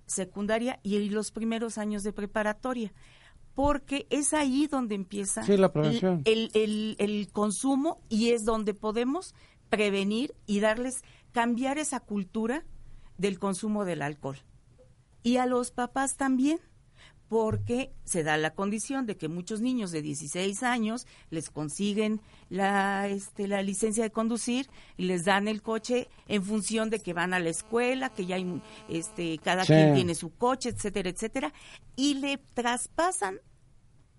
secundaria 0.05 0.79
y 0.83 1.09
los 1.09 1.31
primeros 1.31 1.77
años 1.77 2.03
de 2.03 2.13
preparatoria, 2.13 2.93
porque 3.53 4.07
es 4.09 4.33
ahí 4.33 4.67
donde 4.67 4.95
empieza 4.95 5.43
Sí, 5.43 5.57
la 5.57 5.71
prevención. 5.71 6.21
el, 6.25 6.49
el- 6.53 6.95
el 6.99 7.29
consumo 7.31 7.99
y 8.09 8.29
es 8.31 8.43
donde 8.43 8.73
podemos 8.73 9.33
prevenir 9.69 10.33
y 10.45 10.59
darles, 10.61 11.01
cambiar 11.31 11.77
esa 11.77 11.99
cultura 11.99 12.63
del 13.17 13.37
consumo 13.39 13.83
del 13.83 14.01
alcohol. 14.01 14.37
Y 15.23 15.37
a 15.37 15.45
los 15.45 15.71
papás 15.71 16.15
también, 16.15 16.59
porque 17.29 17.91
se 18.05 18.23
da 18.23 18.37
la 18.37 18.53
condición 18.53 19.05
de 19.05 19.17
que 19.17 19.27
muchos 19.27 19.59
niños 19.59 19.91
de 19.91 20.01
16 20.01 20.63
años 20.63 21.05
les 21.29 21.49
consiguen 21.49 22.21
la, 22.49 23.07
este, 23.09 23.47
la 23.47 23.61
licencia 23.61 24.03
de 24.03 24.11
conducir 24.11 24.69
y 24.95 25.05
les 25.05 25.25
dan 25.25 25.47
el 25.49 25.61
coche 25.61 26.07
en 26.29 26.41
función 26.43 26.89
de 26.89 26.99
que 26.99 27.13
van 27.13 27.33
a 27.33 27.39
la 27.39 27.49
escuela, 27.49 28.09
que 28.13 28.25
ya 28.25 28.35
hay, 28.37 28.61
este, 28.87 29.37
cada 29.39 29.65
Sí. 29.65 29.73
quien 29.73 29.93
tiene 29.93 30.15
su 30.15 30.29
coche, 30.37 30.69
etcétera, 30.69 31.09
etcétera, 31.09 31.53
y 31.97 32.13
le 32.15 32.37
traspasan 32.53 33.39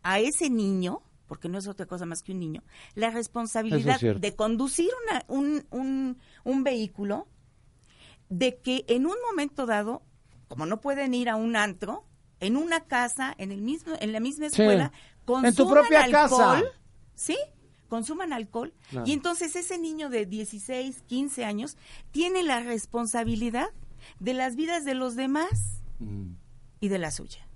a 0.02 0.20
ese 0.20 0.50
niño, 0.50 1.00
porque 1.26 1.48
no 1.48 1.56
es 1.58 1.66
otra 1.66 1.86
cosa 1.86 2.04
más 2.04 2.22
que 2.22 2.32
un 2.32 2.40
niño, 2.40 2.62
la 2.94 3.10
responsabilidad 3.10 4.02
es 4.04 4.20
de 4.20 4.36
conducir 4.36 4.90
una- 5.06 5.24
un, 5.28 5.66
un, 5.70 6.18
un 6.44 6.62
vehículo, 6.64 7.26
de 8.28 8.58
que 8.60 8.84
en 8.88 9.06
un 9.06 9.16
momento 9.30 9.64
dado, 9.64 10.02
como 10.48 10.66
no 10.66 10.80
pueden 10.82 11.14
ir 11.14 11.30
a 11.30 11.36
un 11.36 11.56
antro, 11.56 12.04
en 12.40 12.56
una 12.56 12.80
casa, 12.84 13.34
en 13.38 13.52
el 13.52 13.62
mismo, 13.62 13.94
en 14.00 14.12
la 14.12 14.20
misma 14.20 14.46
escuela, 14.46 14.92
consuman 15.24 15.46
En 15.50 15.54
tu 15.54 15.68
propia 15.68 16.04
alcohol, 16.04 16.28
casa. 16.62 16.62
¿sí? 17.14 17.36
Consuman 17.88 18.32
alcohol 18.32 18.74
y 19.06 19.12
entonces 19.12 19.56
ese 19.56 19.78
niño 19.78 20.10
de 20.10 20.26
16, 20.26 21.02
15 21.06 21.44
años 21.44 21.76
tiene 22.10 22.42
la 22.42 22.60
responsabilidad 22.60 23.68
de 24.20 24.34
las 24.34 24.56
vidas 24.56 24.84
de 24.84 24.94
los 24.94 25.16
demás 25.16 25.82
Mm. 25.98 26.34
y 26.80 26.88
de 26.88 26.98
la 26.98 27.10
suya. 27.10 27.48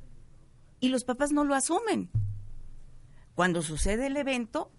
Y 0.81 0.89
los 0.89 1.05
papás 1.05 1.31
no 1.33 1.45
lo 1.45 1.55
asumen. 1.55 2.11
Cuando 3.35 3.63
sucede 3.63 4.09
el 4.09 4.17
evento, 4.17 4.71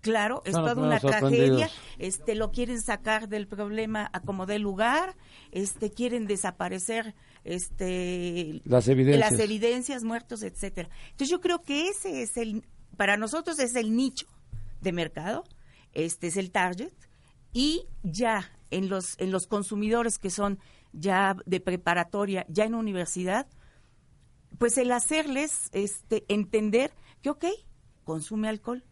claro, 0.00 0.42
es 0.44 0.52
toda 0.52 0.74
una 0.74 0.98
tragedia, 0.98 1.70
este 1.98 2.34
lo 2.34 2.50
quieren 2.50 2.82
sacar 2.82 3.28
del 3.28 3.46
problema 3.46 4.10
a 4.12 4.20
como 4.20 4.44
dé 4.46 4.58
lugar, 4.58 5.16
este 5.52 5.90
quieren 5.90 6.26
desaparecer 6.26 7.14
este 7.46 8.60
Las 8.64 8.88
evidencias. 8.88 9.30
las 9.30 9.40
evidencias, 9.40 10.04
muertos, 10.04 10.42
etcétera. 10.42 10.88
Entonces 11.10 11.28
yo 11.28 11.40
creo 11.40 11.62
que 11.62 11.88
ese 11.88 12.22
es 12.22 12.36
el 12.36 12.64
para 12.96 13.16
nosotros 13.16 13.58
es 13.58 13.76
el 13.76 13.94
nicho 13.94 14.26
de 14.80 14.92
mercado, 14.92 15.44
este 15.92 16.26
es 16.26 16.36
el 16.36 16.50
target 16.50 16.92
y 17.52 17.86
ya 18.02 18.50
en 18.70 18.88
los 18.88 19.14
en 19.18 19.30
los 19.30 19.46
consumidores 19.46 20.18
que 20.18 20.30
son 20.30 20.58
ya 20.92 21.36
de 21.46 21.60
preparatoria, 21.60 22.46
ya 22.48 22.64
en 22.64 22.74
universidad, 22.74 23.46
pues 24.58 24.78
el 24.78 24.90
hacerles 24.92 25.68
este 25.72 26.24
entender 26.28 26.90
que 27.22 27.30
ok, 27.30 27.44
consume 28.04 28.48
alcohol, 28.48 28.82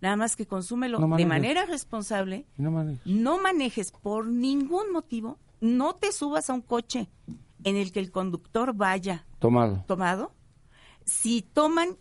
nada 0.00 0.16
más 0.16 0.36
que 0.36 0.46
consúmelo 0.46 0.98
No 0.98 1.16
de 1.16 1.26
manera 1.26 1.66
responsable, 1.66 2.46
no 3.04 3.38
manejes 3.38 3.90
por 3.90 4.26
ningún 4.26 4.92
motivo, 4.92 5.38
no 5.60 5.94
te 5.94 6.12
subas 6.12 6.50
a 6.50 6.54
un 6.54 6.60
coche 6.60 7.08
en 7.64 7.76
el 7.76 7.92
que 7.92 8.00
el 8.00 8.10
conductor 8.10 8.74
vaya 8.74 9.26
Tomado. 9.38 9.84
tomado. 9.86 10.32
Si 11.04 11.42
toman, 11.42 11.96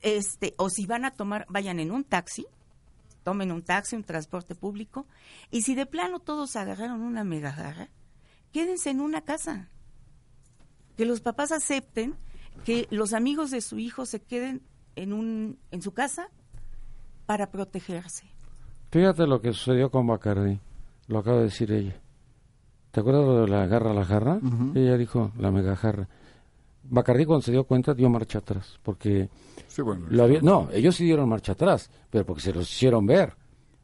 este, 0.00 0.54
o 0.56 0.68
si 0.70 0.86
van 0.86 1.04
a 1.04 1.10
tomar, 1.12 1.46
vayan 1.48 1.78
en 1.80 1.90
un 1.92 2.04
taxi, 2.04 2.46
tomen 3.22 3.52
un 3.52 3.62
taxi, 3.62 3.96
un 3.96 4.04
transporte 4.04 4.54
público, 4.54 5.06
y 5.50 5.62
si 5.62 5.74
de 5.74 5.86
plano 5.86 6.18
todos 6.20 6.56
agarraron 6.56 7.02
una 7.02 7.22
megajarra, 7.24 7.88
quédense 8.52 8.90
en 8.90 9.00
una 9.00 9.20
casa. 9.20 9.68
Que 10.96 11.04
los 11.04 11.20
papás 11.20 11.52
acepten 11.52 12.16
que 12.64 12.86
los 12.90 13.12
amigos 13.12 13.50
de 13.50 13.60
su 13.60 13.78
hijo 13.78 14.06
se 14.06 14.20
queden 14.20 14.62
en 14.96 15.12
un, 15.12 15.58
en 15.70 15.82
su 15.82 15.92
casa 15.92 16.28
para 17.26 17.50
protegerse. 17.50 18.26
Fíjate 18.90 19.26
lo 19.26 19.40
que 19.40 19.52
sucedió 19.52 19.90
con 19.90 20.06
Bacardi. 20.06 20.58
Lo 21.06 21.20
acaba 21.20 21.38
de 21.38 21.44
decir 21.44 21.70
ella. 21.72 22.00
¿Te 22.90 23.00
acuerdas 23.00 23.24
lo 23.24 23.42
de 23.42 23.48
la 23.48 23.66
garra 23.66 23.90
a 23.92 23.94
la 23.94 24.04
jarra? 24.04 24.40
Ella 24.74 24.96
dijo 24.96 25.30
la 25.38 25.50
mega 25.50 25.76
jarra. 25.76 26.08
Bacardi 26.82 27.24
cuando 27.24 27.42
se 27.42 27.52
dio 27.52 27.64
cuenta 27.64 27.94
dio 27.94 28.08
marcha 28.10 28.38
atrás. 28.38 28.78
Porque 28.82 29.28
Sí, 29.68 29.82
bueno. 29.82 30.06
lo 30.08 30.24
había- 30.24 30.40
no, 30.42 30.68
ellos 30.72 30.96
sí 30.96 31.04
dieron 31.04 31.28
marcha 31.28 31.52
atrás, 31.52 31.88
pero 32.10 32.24
porque 32.26 32.42
se 32.42 32.52
los 32.52 32.68
hicieron 32.70 33.06
ver. 33.06 33.34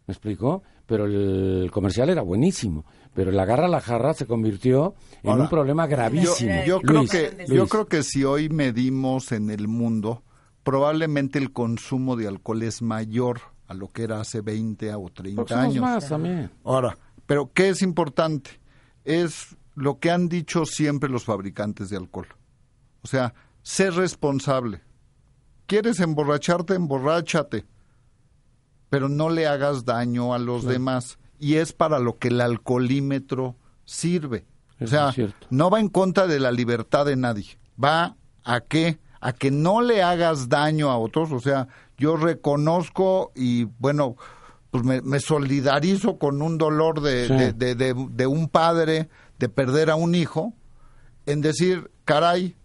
¿Me 0.07 0.12
explicó? 0.12 0.62
Pero 0.87 1.05
el 1.07 1.71
comercial 1.73 2.11
era 2.11 2.23
buenísimo. 2.23 2.85
Pero 3.14 3.31
la 3.33 3.45
garra 3.45 3.66
a 3.66 3.69
la 3.69 3.81
jarra 3.81 4.12
se 4.14 4.27
convirtió 4.27 4.95
en 5.23 5.31
Ahora, 5.31 5.42
un 5.45 5.49
problema 5.49 5.87
gravísimo. 5.87 6.53
yo 6.66 6.81
creo 6.81 6.99
Luis, 7.01 7.11
que, 7.11 7.33
Luis. 7.37 7.49
yo 7.51 7.66
creo 7.66 7.87
que 7.87 8.03
si 8.03 8.25
hoy 8.25 8.49
medimos 8.49 9.33
en 9.33 9.51
el 9.51 9.69
mundo, 9.69 10.23
probablemente 10.62 11.38
el 11.38 11.53
consumo 11.53 12.16
de 12.16 12.29
alcohol 12.29 12.62
es 12.62 12.83
mayor 12.83 13.40
a 13.69 13.75
lo 13.75 13.90
que 13.90 14.03
era 14.05 14.21
hace 14.21 14.40
20 14.42 14.92
o 14.95 15.09
30 15.11 15.37
Porque 15.42 15.55
somos 15.55 15.66
años. 15.71 15.81
más 15.83 16.09
también. 16.09 16.51
Ahora, 16.64 16.97
pero 17.27 17.51
¿qué 17.53 17.69
es 17.71 17.83
importante? 17.83 18.51
Es 19.07 19.57
lo 19.75 19.99
que 19.99 20.11
han 20.11 20.29
dicho 20.29 20.66
siempre 20.66 21.09
los 21.09 21.25
fabricantes 21.25 21.88
de 21.90 21.97
alcohol. 21.97 22.29
O 23.03 23.07
sea, 23.07 23.35
ser 23.62 23.95
responsable. 23.95 24.83
¿Quieres 25.66 26.01
emborracharte? 26.01 26.75
Emborráchate. 26.75 27.66
Pero 28.90 29.09
no 29.09 29.31
le 29.31 29.47
hagas 29.47 29.85
daño 29.85 30.35
a 30.35 30.38
los 30.38 30.64
demás. 30.64 31.19
Y 31.38 31.55
es 31.55 31.73
para 31.73 31.99
lo 31.99 32.19
que 32.19 32.29
el 32.29 32.40
alcoholímetro 32.40 33.57
sirve. 33.85 34.47
o 34.81 34.87
sea, 34.87 35.14
no 35.51 35.71
va 35.71 35.81
en 35.81 35.88
contra 35.88 36.27
de 36.27 36.40
la 36.40 36.53
libertad 36.53 37.07
de 37.07 37.16
nadie. 37.16 37.59
Va 37.83 38.16
a 38.45 38.61
qué? 38.61 38.99
A 39.21 39.33
que 39.33 39.51
no 39.51 39.83
le 39.83 40.03
hagas 40.03 40.49
daño 40.49 40.90
a 40.90 40.99
otros. 40.99 41.33
O 41.33 41.40
sea, 41.40 41.69
yo 41.99 42.16
reconozco 42.16 43.33
y 43.35 43.64
bueno, 43.79 44.16
pues 44.83 44.85
me, 44.85 45.01
me 45.03 45.21
solidarizo 45.21 46.19
con 46.19 46.43
un 46.43 46.59
dolor 46.59 47.01
de, 47.01 47.27
Sí. 47.29 47.35
de, 47.35 47.53
de- 47.53 47.75
de- 47.75 48.07
de 48.11 48.27
un 48.27 48.49
padre 48.49 49.09
de 49.39 49.49
perder 49.49 49.91
a 49.91 49.95
un 49.97 50.15
hijo 50.15 50.55
en 51.27 51.41
decir, 51.41 51.91
caray, 52.05 52.57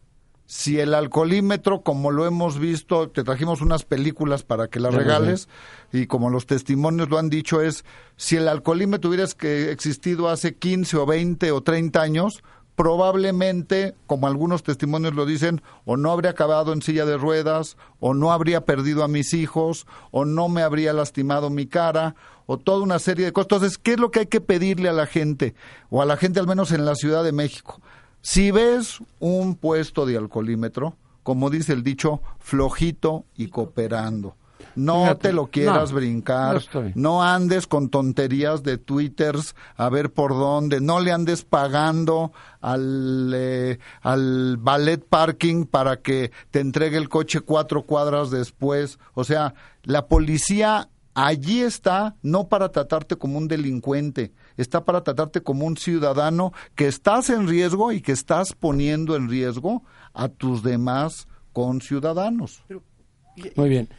si 0.45 0.80
el 0.80 0.93
alcoholímetro, 0.93 1.82
como 1.82 2.12
lo 2.12 2.26
hemos 2.26 2.60
visto, 2.60 3.10
te 3.10 3.24
trajimos 3.24 3.62
unas 3.62 3.84
películas 3.86 4.43
para 4.43 4.67
que 4.67 4.82
las 4.82 4.93
regales, 4.93 5.47
y 5.93 6.08
como 6.08 6.30
los 6.30 6.45
testimonios 6.45 7.10
lo 7.10 7.17
han 7.17 7.30
dicho, 7.30 7.62
es, 7.62 7.86
si 8.17 8.36
el 8.36 8.50
alcoholímetro 8.50 9.10
hubiera 9.10 9.26
existido 9.71 10.28
hace 10.28 10.56
15 10.56 10.97
o 10.97 11.06
20 11.06 11.52
o 11.54 11.62
30 11.62 12.02
años, 12.02 12.43
probablemente, 12.81 13.93
como 14.07 14.25
algunos 14.25 14.63
testimonios 14.63 15.13
lo 15.13 15.27
dicen, 15.27 15.61
o 15.85 15.97
no 15.97 16.11
habría 16.11 16.31
acabado 16.31 16.73
en 16.73 16.81
silla 16.81 17.05
de 17.05 17.15
ruedas, 17.15 17.77
o 17.99 18.15
no 18.15 18.31
habría 18.31 18.65
perdido 18.65 19.03
a 19.03 19.07
mis 19.07 19.35
hijos, 19.35 19.85
o 20.09 20.25
no 20.25 20.49
me 20.49 20.63
habría 20.63 20.91
lastimado 20.91 21.51
mi 21.51 21.67
cara, 21.67 22.15
o 22.47 22.57
toda 22.57 22.81
una 22.81 22.97
serie 22.97 23.25
de 23.25 23.33
cosas. 23.33 23.51
Entonces, 23.51 23.77
¿qué 23.77 23.91
es 23.91 23.99
lo 23.99 24.09
que 24.09 24.21
hay 24.21 24.25
que 24.25 24.41
pedirle 24.41 24.89
a 24.89 24.93
la 24.93 25.05
gente, 25.05 25.53
o 25.91 26.01
a 26.01 26.07
la 26.07 26.17
gente 26.17 26.39
al 26.39 26.47
menos 26.47 26.71
en 26.71 26.83
la 26.83 26.95
Ciudad 26.95 27.23
de 27.23 27.31
México? 27.31 27.79
Si 28.23 28.49
ves 28.49 28.97
un 29.19 29.57
puesto 29.57 30.07
de 30.07 30.17
alcoholímetro, 30.17 30.95
como 31.21 31.51
dice 31.51 31.73
el 31.73 31.83
dicho, 31.83 32.23
flojito 32.39 33.25
y 33.37 33.49
cooperando. 33.49 34.37
No 34.76 35.04
Fíjate, 35.04 35.30
te 35.30 35.34
lo 35.34 35.47
quieras 35.47 35.91
no, 35.91 35.95
brincar, 35.97 36.62
no 36.95 37.24
andes 37.24 37.67
con 37.67 37.89
tonterías 37.89 38.63
de 38.63 38.78
twitters 38.78 39.56
a 39.76 39.89
ver 39.89 40.12
por 40.12 40.32
dónde, 40.32 40.82
no 40.82 41.00
le 41.00 41.12
andes 41.12 41.43
pagando 41.43 42.32
al, 42.62 43.32
eh, 43.36 43.80
al 44.02 44.58
ballet 44.58 45.04
parking 45.04 45.65
para 45.65 46.02
que 46.02 46.32
te 46.52 46.60
entregue 46.60 46.97
el 46.97 47.10
coche 47.10 47.41
cuatro 47.41 47.84
cuadras 47.84 48.32
después. 48.32 49.00
O 49.13 49.24
sea, 49.24 49.54
la 49.84 50.08
policía 50.08 50.89
allí 51.13 51.62
está 51.62 52.15
no 52.21 52.47
para 52.47 52.69
tratarte 52.69 53.15
como 53.15 53.38
un 53.38 53.47
delincuente, 53.47 54.34
está 54.58 54.86
para 54.86 55.04
tratarte 55.04 55.41
como 55.41 55.65
un 55.65 55.78
ciudadano 55.78 56.54
que 56.76 56.88
estás 56.88 57.30
en 57.30 57.47
riesgo 57.47 57.91
y 57.91 58.02
que 58.02 58.12
estás 58.12 58.54
poniendo 58.54 59.15
en 59.15 59.30
riesgo 59.30 59.84
a 60.13 60.30
tus 60.30 60.63
demás 60.63 61.28
conciudadanos. 61.54 62.63
Muy 63.56 63.69
bien. 63.69 63.89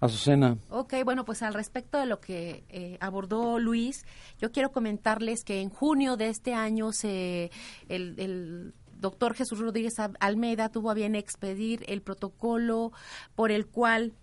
Azucena. 0.00 0.58
Ok, 0.68 0.94
bueno, 1.04 1.24
pues 1.24 1.42
al 1.42 1.54
respecto 1.54 1.98
de 1.98 2.06
lo 2.06 2.20
que 2.20 2.64
eh, 2.68 2.98
abordó 3.00 3.58
Luis, 3.58 4.04
yo 4.38 4.52
quiero 4.52 4.70
comentarles 4.70 5.42
que 5.42 5.60
en 5.62 5.70
junio 5.70 6.16
de 6.16 6.28
este 6.28 6.52
año 6.54 6.92
se 6.92 7.50
el, 7.88 8.74
doctor 8.98 9.34
Jesús 9.34 9.58
Rodríguez 9.58 9.98
Al- 9.98 10.16
Almeida 10.20 10.70
tuvo 10.70 10.90
a 10.90 10.94
bien 10.94 11.14
expedir 11.14 11.84
el 11.86 12.00
protocolo 12.02 12.92
por 13.34 13.50
el 13.50 13.66
cual 13.66 14.14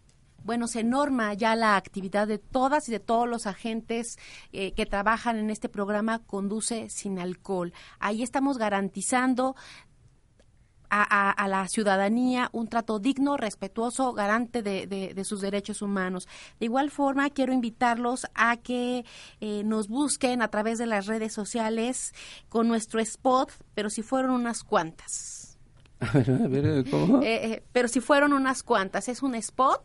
bueno, 0.44 0.68
se 0.68 0.84
norma 0.84 1.34
ya 1.36 1.56
la 1.56 1.78
actividad 1.78 2.28
de 2.28 2.38
todas 2.38 2.90
y 2.90 2.92
de 2.92 3.00
todos 3.00 3.30
los 3.30 3.48
agentes 3.48 4.18
eh, 4.52 4.74
que 4.74 4.86
trabajan 4.86 5.38
en 5.38 5.50
este 5.50 5.70
programa 5.70 6.20
Conduce 6.20 6.90
sin 6.90 7.18
alcohol. 7.18 7.72
Ahí 8.00 8.24
estamos 8.24 8.58
garantizando 8.58 9.56
a, 10.95 11.29
a- 11.29 11.32
a 11.32 11.47
la 11.47 11.67
ciudadanía 11.67 12.49
un 12.51 12.67
trato 12.67 12.99
digno, 12.99 13.36
respetuoso, 13.38 14.13
garante 14.13 14.62
de, 14.62 14.86
de- 14.86 15.13
de 15.13 15.23
sus 15.23 15.41
derechos 15.41 15.82
humanos. 15.82 16.27
De 16.60 16.65
igual 16.67 16.91
forma, 16.91 17.29
quiero 17.32 17.51
invitarlos 17.51 18.27
a 18.36 18.58
que 18.58 19.06
eh, 19.41 19.63
nos 19.65 19.88
busquen 19.88 20.41
a 20.41 20.49
través 20.49 20.77
de 20.77 20.86
las 20.86 21.08
redes 21.08 21.34
sociales 21.34 22.13
con 22.49 22.67
nuestro 22.67 22.99
spot, 22.99 23.49
pero 23.73 23.89
si 23.89 24.03
fueron 24.03 24.32
unas 24.32 24.63
cuantas. 24.63 25.58
A 25.99 26.12
ver, 26.17 26.32
a 26.32 26.47
ver, 26.47 26.89
¿cómo? 26.91 27.21
Eh, 27.23 27.53
eh, 27.53 27.63
pero 27.71 27.88
si 27.88 27.99
fueron 27.99 28.34
unas 28.34 28.62
cuantas, 28.62 29.08
es 29.08 29.23
un 29.23 29.36
spot 29.36 29.82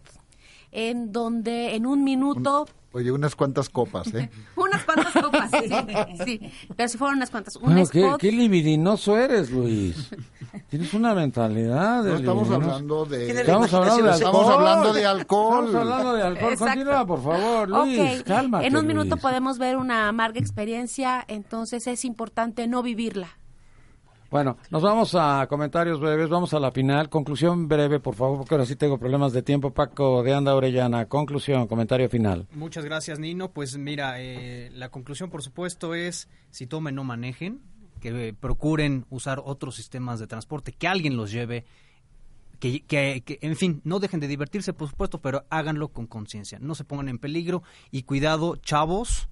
en 0.72 1.12
donde 1.12 1.74
en 1.76 1.86
un 1.86 2.04
minuto 2.04 2.66
Oye, 2.92 3.12
unas 3.12 3.36
cuantas 3.36 3.68
copas, 3.68 4.12
¿eh? 4.14 4.30
unas 4.56 4.82
cuantas 4.84 5.12
copas, 5.12 5.50
sí, 5.50 5.70
sí, 6.24 6.40
pero 6.74 6.88
si 6.88 6.96
fueron 6.96 7.18
unas 7.18 7.30
cuantas, 7.30 7.56
un 7.56 7.62
Bueno, 7.64 7.86
qué, 7.86 8.00
spot 8.06 8.20
qué 8.20 8.32
libidinoso 8.32 9.16
eres, 9.18 9.50
Luis. 9.50 10.10
Tienes 10.70 10.94
una 10.94 11.14
mentalidad. 11.14 12.02
de 12.02 12.10
No 12.12 12.16
estamos 12.16 12.48
libidinoso. 12.48 12.70
hablando 12.74 13.04
de... 13.04 13.30
Estamos 13.30 13.74
hablando 13.74 14.02
de 14.02 14.10
alcohol. 14.10 14.24
Estamos 14.24 14.50
hablando 14.50 14.92
de 14.94 15.04
alcohol. 15.06 15.66
Estamos 15.66 15.74
hablando 15.92 16.12
de 16.14 16.22
alcohol. 16.22 16.52
Exacto. 16.54 16.74
Continúa, 16.74 17.06
por 17.06 17.22
favor, 17.22 17.68
Luis. 17.68 18.20
Ok, 18.20 18.26
Cálmate, 18.26 18.66
En 18.66 18.76
un 18.76 18.86
minuto 18.86 19.10
Luis. 19.10 19.22
podemos 19.22 19.58
ver 19.58 19.76
una 19.76 20.08
amarga 20.08 20.40
experiencia, 20.40 21.22
entonces 21.28 21.86
es 21.86 22.04
importante 22.06 22.66
no 22.68 22.82
vivirla. 22.82 23.38
Bueno, 24.30 24.58
nos 24.70 24.82
vamos 24.82 25.14
a 25.14 25.46
comentarios 25.48 26.00
breves, 26.00 26.28
vamos 26.28 26.52
a 26.52 26.60
la 26.60 26.70
final. 26.70 27.08
Conclusión 27.08 27.66
breve, 27.66 27.98
por 27.98 28.14
favor, 28.14 28.36
porque 28.38 28.54
ahora 28.54 28.66
sí 28.66 28.76
tengo 28.76 28.98
problemas 28.98 29.32
de 29.32 29.42
tiempo. 29.42 29.72
Paco 29.72 30.22
de 30.22 30.34
Anda 30.34 30.54
Orellana, 30.54 31.06
conclusión, 31.06 31.66
comentario 31.66 32.10
final. 32.10 32.46
Muchas 32.52 32.84
gracias, 32.84 33.18
Nino. 33.18 33.52
Pues 33.52 33.78
mira, 33.78 34.20
eh, 34.20 34.70
la 34.74 34.90
conclusión, 34.90 35.30
por 35.30 35.42
supuesto, 35.42 35.94
es 35.94 36.28
si 36.50 36.66
tomen, 36.66 36.94
no 36.94 37.04
manejen, 37.04 37.62
que 38.02 38.28
eh, 38.28 38.34
procuren 38.34 39.06
usar 39.08 39.40
otros 39.42 39.76
sistemas 39.76 40.20
de 40.20 40.26
transporte, 40.26 40.72
que 40.72 40.88
alguien 40.88 41.16
los 41.16 41.32
lleve 41.32 41.64
que, 42.58 43.38
en 43.40 43.56
fin, 43.56 43.80
no 43.84 44.00
dejen 44.00 44.20
de 44.20 44.28
divertirse, 44.28 44.72
por 44.72 44.88
supuesto, 44.88 45.20
pero 45.20 45.44
háganlo 45.48 45.88
con 45.88 46.06
conciencia. 46.06 46.58
No 46.60 46.74
se 46.74 46.84
pongan 46.84 47.08
en 47.08 47.18
peligro 47.18 47.62
y 47.90 48.02
cuidado, 48.02 48.56
chavos, 48.56 49.28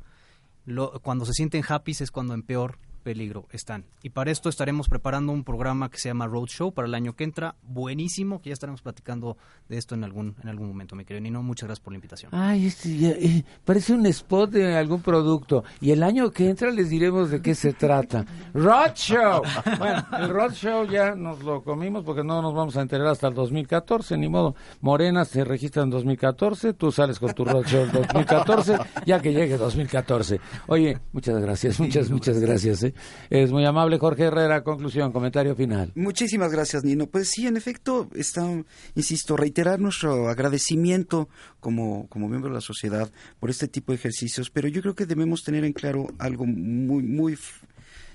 lo, 0.65 1.01
cuando 1.01 1.27
se 1.27 1.33
sienten 1.33 1.65
happy 1.69 1.93
es 1.93 2.11
cuando 2.11 2.35
en 2.35 2.43
peor 2.43 2.79
peligro 3.07 3.47
están. 3.53 3.85
Y 4.03 4.11
para 4.11 4.33
esto 4.33 4.49
estaremos 4.49 4.89
preparando 4.89 5.31
un 5.31 5.45
programa 5.45 5.93
que 5.93 5.97
se 5.97 6.09
llama 6.09 6.27
Roadshow 6.27 6.75
para 6.75 6.89
el 6.89 6.95
año 6.95 7.15
que 7.15 7.23
entra, 7.23 7.55
buenísimo, 7.63 8.43
que 8.43 8.51
ya 8.51 8.55
estaremos 8.55 8.83
platicando 8.83 9.37
de 9.69 9.79
esto 9.79 9.95
en 9.95 10.03
algún 10.03 10.35
en 10.43 10.49
algún 10.49 10.67
momento, 10.67 10.97
mi 10.97 11.05
querido 11.05 11.23
Nino. 11.23 11.41
Muchas 11.41 11.69
gracias 11.69 11.85
por 11.85 11.93
la 11.93 11.99
invitación. 11.99 12.33
Ay, 12.35 12.67
este, 12.67 12.89
eh, 12.91 13.45
parece 13.65 13.93
un 13.93 14.05
spot 14.07 14.51
de 14.51 14.77
algún 14.77 15.03
producto. 15.03 15.63
Y 15.81 15.93
el 15.93 16.03
año 16.03 16.33
que 16.33 16.51
entra 16.51 16.69
les 16.73 16.91
diremos 16.91 17.31
de 17.31 17.41
qué 17.41 17.55
se 17.55 17.75
trata. 17.75 18.27
Roadshow. 18.53 19.43
Bueno, 19.79 20.05
el 20.19 20.29
Roadshow 20.29 20.91
ya 20.91 21.15
nos 21.15 21.45
lo 21.45 21.63
comimos 21.63 22.03
porque 22.03 22.25
no 22.25 22.43
nos 22.43 22.55
vamos 22.55 22.77
a 22.77 22.83
enterar 22.83 23.07
hasta 23.07 23.29
el 23.29 23.35
2014, 23.35 24.17
ni 24.19 24.29
modo. 24.29 24.57
Morena 24.81 25.25
se 25.25 25.45
registra 25.45 25.85
en 25.85 25.91
2014, 25.91 26.73
tú 26.73 26.91
sales 26.91 27.21
con 27.21 27.33
tu 27.35 27.45
Roadshow 27.45 27.85
en 27.85 27.93
2014, 27.93 28.79
ya 29.07 29.23
que 29.23 29.33
llegue 29.33 29.57
2014. 29.57 30.41
Oye, 30.67 30.99
muchas 31.13 31.41
gracias, 31.41 31.79
muchas, 31.79 32.11
muchas 32.11 32.41
gracias. 32.41 32.83
¿eh? 32.83 32.96
Es 33.31 33.51
muy 33.51 33.65
amable 33.65 33.99
Jorge 33.99 34.25
Herrera. 34.25 34.63
Conclusión, 34.63 35.13
comentario 35.13 35.55
final. 35.55 35.93
Muchísimas 35.95 36.53
gracias, 36.53 36.85
Nino. 36.85 37.07
Pues 37.07 37.31
sí, 37.31 37.47
en 37.47 37.57
efecto, 37.57 38.09
está, 38.15 38.47
insisto, 38.95 39.37
reiterar 39.37 39.81
nuestro 39.81 40.29
agradecimiento 40.29 41.29
como, 41.61 42.09
como 42.09 42.29
miembro 42.29 42.51
de 42.51 42.55
la 42.57 42.61
sociedad 42.61 43.11
por 43.41 43.51
este 43.51 43.69
tipo 43.69 43.93
de 43.93 43.97
ejercicios, 43.97 44.51
pero 44.51 44.69
yo 44.69 44.83
creo 44.83 44.95
que 44.95 45.07
debemos 45.07 45.43
tener 45.43 45.65
en 45.65 45.73
claro 45.73 46.07
algo 46.19 46.47
muy, 46.47 47.03
muy 47.03 47.39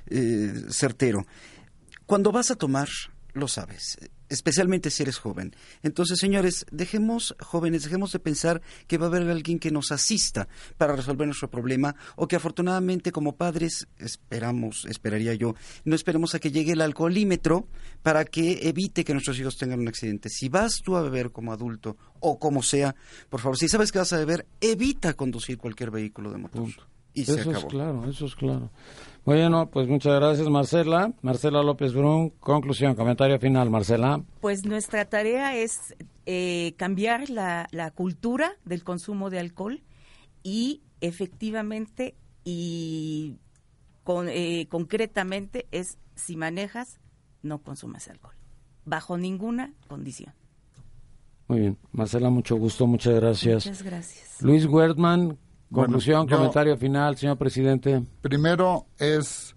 eh, 0.07 0.53
certero. 0.69 1.25
Cuando 2.05 2.31
vas 2.31 2.51
a 2.51 2.55
tomar, 2.55 2.89
lo 3.33 3.47
sabes 3.47 3.97
especialmente 4.31 4.89
si 4.89 5.03
eres 5.03 5.17
joven. 5.17 5.53
Entonces, 5.83 6.17
señores, 6.17 6.65
dejemos, 6.71 7.35
jóvenes, 7.39 7.83
dejemos 7.83 8.13
de 8.13 8.19
pensar 8.19 8.61
que 8.87 8.97
va 8.97 9.05
a 9.05 9.09
haber 9.09 9.29
alguien 9.29 9.59
que 9.59 9.71
nos 9.71 9.91
asista 9.91 10.47
para 10.77 10.95
resolver 10.95 11.27
nuestro 11.27 11.51
problema 11.51 11.95
o 12.15 12.27
que 12.27 12.37
afortunadamente 12.37 13.11
como 13.11 13.35
padres 13.35 13.87
esperamos, 13.99 14.85
esperaría 14.85 15.33
yo, 15.33 15.53
no 15.83 15.95
esperemos 15.95 16.33
a 16.33 16.39
que 16.39 16.51
llegue 16.51 16.71
el 16.71 16.81
alcoholímetro 16.81 17.67
para 18.01 18.23
que 18.23 18.69
evite 18.69 19.03
que 19.03 19.13
nuestros 19.13 19.37
hijos 19.37 19.57
tengan 19.57 19.81
un 19.81 19.89
accidente. 19.89 20.29
Si 20.29 20.47
vas 20.47 20.81
tú 20.81 20.95
a 20.95 21.01
beber 21.01 21.31
como 21.31 21.51
adulto 21.51 21.97
o 22.21 22.39
como 22.39 22.63
sea, 22.63 22.95
por 23.29 23.41
favor, 23.41 23.57
si 23.57 23.67
sabes 23.67 23.91
que 23.91 23.99
vas 23.99 24.13
a 24.13 24.17
beber, 24.17 24.47
evita 24.61 25.13
conducir 25.13 25.57
cualquier 25.57 25.91
vehículo 25.91 26.31
de 26.31 26.37
motor. 26.37 26.90
Y 27.13 27.21
eso 27.21 27.35
se 27.35 27.41
acabó. 27.41 27.57
es 27.57 27.65
claro, 27.65 28.09
eso 28.09 28.25
es 28.25 28.35
claro. 28.35 28.71
Bueno, 29.23 29.69
pues 29.69 29.87
muchas 29.87 30.15
gracias, 30.15 30.49
Marcela. 30.49 31.13
Marcela 31.21 31.61
López 31.61 31.93
Brun, 31.93 32.31
conclusión, 32.39 32.95
comentario 32.95 33.39
final, 33.39 33.69
Marcela. 33.69 34.23
Pues 34.39 34.65
nuestra 34.65 35.05
tarea 35.05 35.55
es 35.55 35.95
eh, 36.25 36.73
cambiar 36.77 37.29
la, 37.29 37.67
la, 37.71 37.91
cultura 37.91 38.53
del 38.65 38.83
consumo 38.83 39.29
de 39.29 39.39
alcohol 39.39 39.83
y 40.43 40.81
efectivamente 41.01 42.15
y 42.43 43.37
con, 44.03 44.27
eh, 44.29 44.67
concretamente 44.69 45.67
es 45.71 45.97
si 46.15 46.35
manejas, 46.35 46.99
no 47.43 47.59
consumas 47.59 48.07
alcohol, 48.07 48.35
bajo 48.85 49.17
ninguna 49.17 49.73
condición. 49.87 50.33
Muy 51.47 51.59
bien, 51.59 51.77
Marcela, 51.91 52.29
mucho 52.29 52.55
gusto, 52.55 52.87
muchas 52.87 53.15
gracias. 53.15 53.65
Muchas 53.65 53.83
gracias. 53.83 54.41
Luis 54.41 54.65
Wertman, 54.65 55.37
Conclusión, 55.71 56.23
bueno, 56.23 56.31
yo, 56.31 56.37
comentario 56.37 56.77
final, 56.77 57.15
señor 57.15 57.37
presidente. 57.37 58.03
Primero 58.21 58.87
es, 58.99 59.55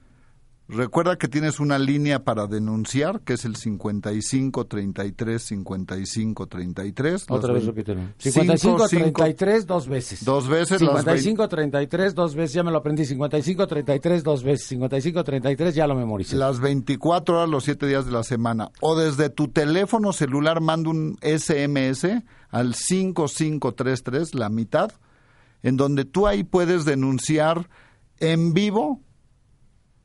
recuerda 0.68 1.16
que 1.16 1.26
tienes 1.26 1.58
una 1.58 1.76
línea 1.76 2.22
para 2.22 2.46
denunciar, 2.46 3.22
que 3.22 3.32
es 3.32 3.44
el 3.44 3.56
55 3.56 4.64
33 4.66 5.42
55 5.42 6.46
33. 6.46 7.26
Otra 7.28 7.52
vez 7.52 7.66
repítelo. 7.66 8.00
55 8.18 8.88
33 8.88 9.66
dos 9.66 9.88
veces. 9.88 10.24
Dos 10.24 10.48
veces. 10.48 10.78
55 10.78 11.48
33 11.48 12.14
dos 12.14 12.36
veces, 12.36 12.52
ya 12.54 12.62
me 12.62 12.70
lo 12.70 12.78
aprendí. 12.78 13.04
55 13.04 13.66
33 13.66 14.22
dos 14.22 14.44
veces. 14.44 14.68
55 14.68 15.24
33 15.24 15.74
ya 15.74 15.88
lo 15.88 15.96
memoricé. 15.96 16.36
Las 16.36 16.60
24 16.60 17.38
horas, 17.38 17.48
los 17.48 17.64
7 17.64 17.88
días 17.88 18.06
de 18.06 18.12
la 18.12 18.22
semana. 18.22 18.70
O 18.80 18.96
desde 18.96 19.30
tu 19.30 19.48
teléfono 19.48 20.12
celular 20.12 20.60
manda 20.60 20.90
un 20.90 21.18
SMS 21.22 22.22
al 22.50 22.74
5533, 22.76 24.36
la 24.36 24.48
mitad 24.48 24.92
en 25.64 25.78
donde 25.78 26.04
tú 26.04 26.28
ahí 26.28 26.44
puedes 26.44 26.84
denunciar 26.84 27.68
en 28.20 28.52
vivo 28.52 29.00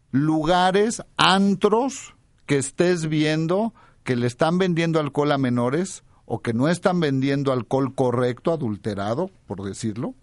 lugares, 0.09 1.03
antros 1.17 2.15
que 2.47 2.57
estés 2.57 3.07
viendo 3.09 3.75
que 4.03 4.15
le 4.15 4.25
están 4.25 4.57
vendiendo 4.57 4.99
alcohol 4.99 5.33
a 5.33 5.37
menores 5.37 6.03
o 6.25 6.41
que 6.41 6.53
no 6.53 6.69
están 6.69 7.01
vendiendo 7.01 7.51
alcohol 7.51 7.93
correcto, 7.93 8.53
adulterado, 8.53 9.29
por 9.45 9.61
decirlo. 9.63 10.15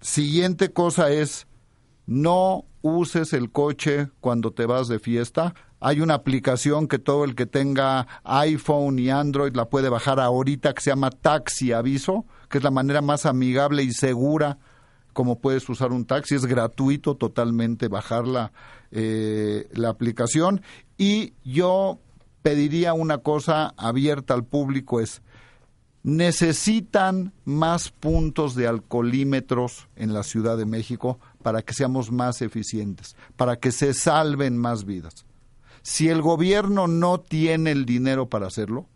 Siguiente 0.00 0.72
cosa 0.72 1.10
es, 1.10 1.46
no 2.06 2.64
uses 2.82 3.32
el 3.32 3.52
coche 3.52 4.10
cuando 4.20 4.50
te 4.52 4.66
vas 4.66 4.88
de 4.88 4.98
fiesta. 4.98 5.54
Hay 5.78 6.00
una 6.00 6.14
aplicación 6.14 6.88
que 6.88 6.98
todo 6.98 7.24
el 7.24 7.36
que 7.36 7.46
tenga 7.46 8.08
iPhone 8.24 8.98
y 8.98 9.10
Android 9.10 9.54
la 9.54 9.70
puede 9.70 9.88
bajar 9.88 10.18
ahorita 10.18 10.74
que 10.74 10.82
se 10.82 10.90
llama 10.90 11.10
Taxi 11.10 11.72
Aviso 11.72 12.26
que 12.48 12.58
es 12.58 12.64
la 12.64 12.70
manera 12.70 13.00
más 13.00 13.26
amigable 13.26 13.82
y 13.82 13.92
segura 13.92 14.58
como 15.14 15.38
puedes 15.38 15.66
usar 15.68 15.92
un 15.92 16.04
taxi. 16.04 16.34
Es 16.34 16.44
gratuito 16.44 17.16
totalmente 17.16 17.88
bajar 17.88 18.26
la, 18.26 18.52
eh, 18.90 19.68
la 19.72 19.88
aplicación. 19.88 20.60
Y 20.98 21.32
yo 21.44 22.00
pediría 22.42 22.92
una 22.92 23.18
cosa 23.18 23.72
abierta 23.78 24.34
al 24.34 24.44
público 24.44 25.00
es, 25.00 25.22
necesitan 26.02 27.32
más 27.46 27.90
puntos 27.90 28.54
de 28.54 28.66
alcoholímetros 28.66 29.88
en 29.96 30.12
la 30.12 30.22
Ciudad 30.22 30.58
de 30.58 30.66
México 30.66 31.18
para 31.42 31.62
que 31.62 31.72
seamos 31.72 32.12
más 32.12 32.42
eficientes, 32.42 33.16
para 33.36 33.56
que 33.56 33.72
se 33.72 33.94
salven 33.94 34.58
más 34.58 34.84
vidas. 34.84 35.24
Si 35.80 36.08
el 36.08 36.20
gobierno 36.20 36.86
no 36.86 37.20
tiene 37.20 37.70
el 37.70 37.86
dinero 37.86 38.28
para 38.28 38.46
hacerlo, 38.46 38.86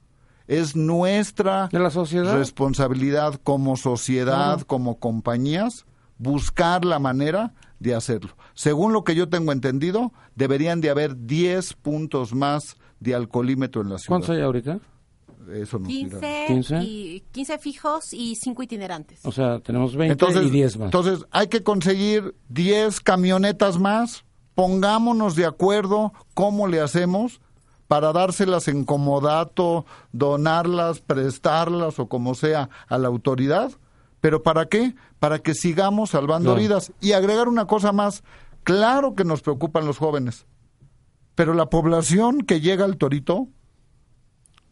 es 0.48 0.74
nuestra 0.74 1.68
responsabilidad 1.68 3.34
como 3.44 3.76
sociedad, 3.76 4.62
como 4.62 4.98
compañías, 4.98 5.86
buscar 6.16 6.84
la 6.84 6.98
manera 6.98 7.54
de 7.78 7.94
hacerlo. 7.94 8.36
Según 8.54 8.92
lo 8.92 9.04
que 9.04 9.14
yo 9.14 9.28
tengo 9.28 9.52
entendido, 9.52 10.12
deberían 10.34 10.80
de 10.80 10.90
haber 10.90 11.26
10 11.26 11.74
puntos 11.74 12.34
más 12.34 12.76
de 12.98 13.14
alcoholímetro 13.14 13.82
en 13.82 13.90
la 13.90 13.98
ciudad. 13.98 14.08
¿Cuántos 14.08 14.30
hay 14.30 14.40
ahorita? 14.42 14.80
Eso 15.52 15.78
no 15.78 15.86
15, 15.86 16.44
15. 16.48 16.80
Y 16.82 17.24
15 17.30 17.58
fijos 17.58 18.12
y 18.12 18.34
5 18.34 18.62
itinerantes. 18.62 19.20
O 19.24 19.32
sea, 19.32 19.60
tenemos 19.60 19.96
20 19.96 20.12
entonces, 20.12 20.46
y 20.46 20.50
10 20.50 20.78
más. 20.78 20.84
Entonces, 20.86 21.24
hay 21.30 21.48
que 21.48 21.62
conseguir 21.62 22.34
10 22.48 23.00
camionetas 23.00 23.78
más. 23.78 24.24
Pongámonos 24.54 25.36
de 25.36 25.46
acuerdo 25.46 26.12
cómo 26.34 26.66
le 26.66 26.80
hacemos 26.80 27.40
para 27.88 28.12
dárselas 28.12 28.68
en 28.68 28.84
comodato, 28.84 29.86
donarlas, 30.12 31.00
prestarlas 31.00 31.98
o 31.98 32.06
como 32.06 32.34
sea 32.34 32.68
a 32.86 32.98
la 32.98 33.08
autoridad. 33.08 33.72
¿Pero 34.20 34.42
para 34.42 34.66
qué? 34.66 34.94
Para 35.18 35.38
que 35.38 35.54
sigamos 35.54 36.10
salvando 36.10 36.54
vidas. 36.54 36.92
Y 37.00 37.12
agregar 37.12 37.48
una 37.48 37.66
cosa 37.66 37.92
más, 37.92 38.22
claro 38.62 39.14
que 39.14 39.24
nos 39.24 39.40
preocupan 39.40 39.86
los 39.86 39.98
jóvenes, 39.98 40.46
pero 41.34 41.54
la 41.54 41.70
población 41.70 42.42
que 42.42 42.60
llega 42.60 42.84
al 42.84 42.98
torito 42.98 43.48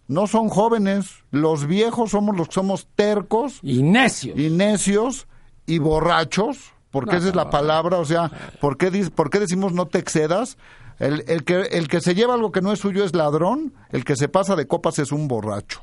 no 0.08 0.26
son 0.26 0.48
jóvenes, 0.48 1.24
los 1.30 1.66
viejos 1.66 2.10
somos 2.10 2.36
los 2.36 2.48
que 2.48 2.54
somos 2.54 2.88
tercos 2.94 3.60
y 3.62 3.82
necios. 3.82 4.38
Y 4.38 4.50
necios 4.50 5.26
y 5.66 5.78
borrachos, 5.78 6.72
porque 6.90 7.12
no, 7.12 7.18
esa 7.18 7.28
es 7.28 7.34
la 7.34 7.50
palabra, 7.50 7.98
o 7.98 8.04
sea, 8.04 8.30
¿por 8.60 8.76
qué, 8.76 8.90
¿por 9.14 9.30
qué 9.30 9.40
decimos 9.40 9.72
no 9.72 9.86
te 9.86 9.98
excedas? 9.98 10.58
El, 10.98 11.24
el, 11.28 11.44
que, 11.44 11.60
el 11.62 11.88
que 11.88 12.00
se 12.00 12.14
lleva 12.14 12.34
algo 12.34 12.52
que 12.52 12.62
no 12.62 12.72
es 12.72 12.78
suyo 12.78 13.04
es 13.04 13.14
ladrón, 13.14 13.74
el 13.90 14.04
que 14.04 14.16
se 14.16 14.28
pasa 14.28 14.56
de 14.56 14.66
copas 14.66 14.98
es 14.98 15.12
un 15.12 15.28
borracho. 15.28 15.82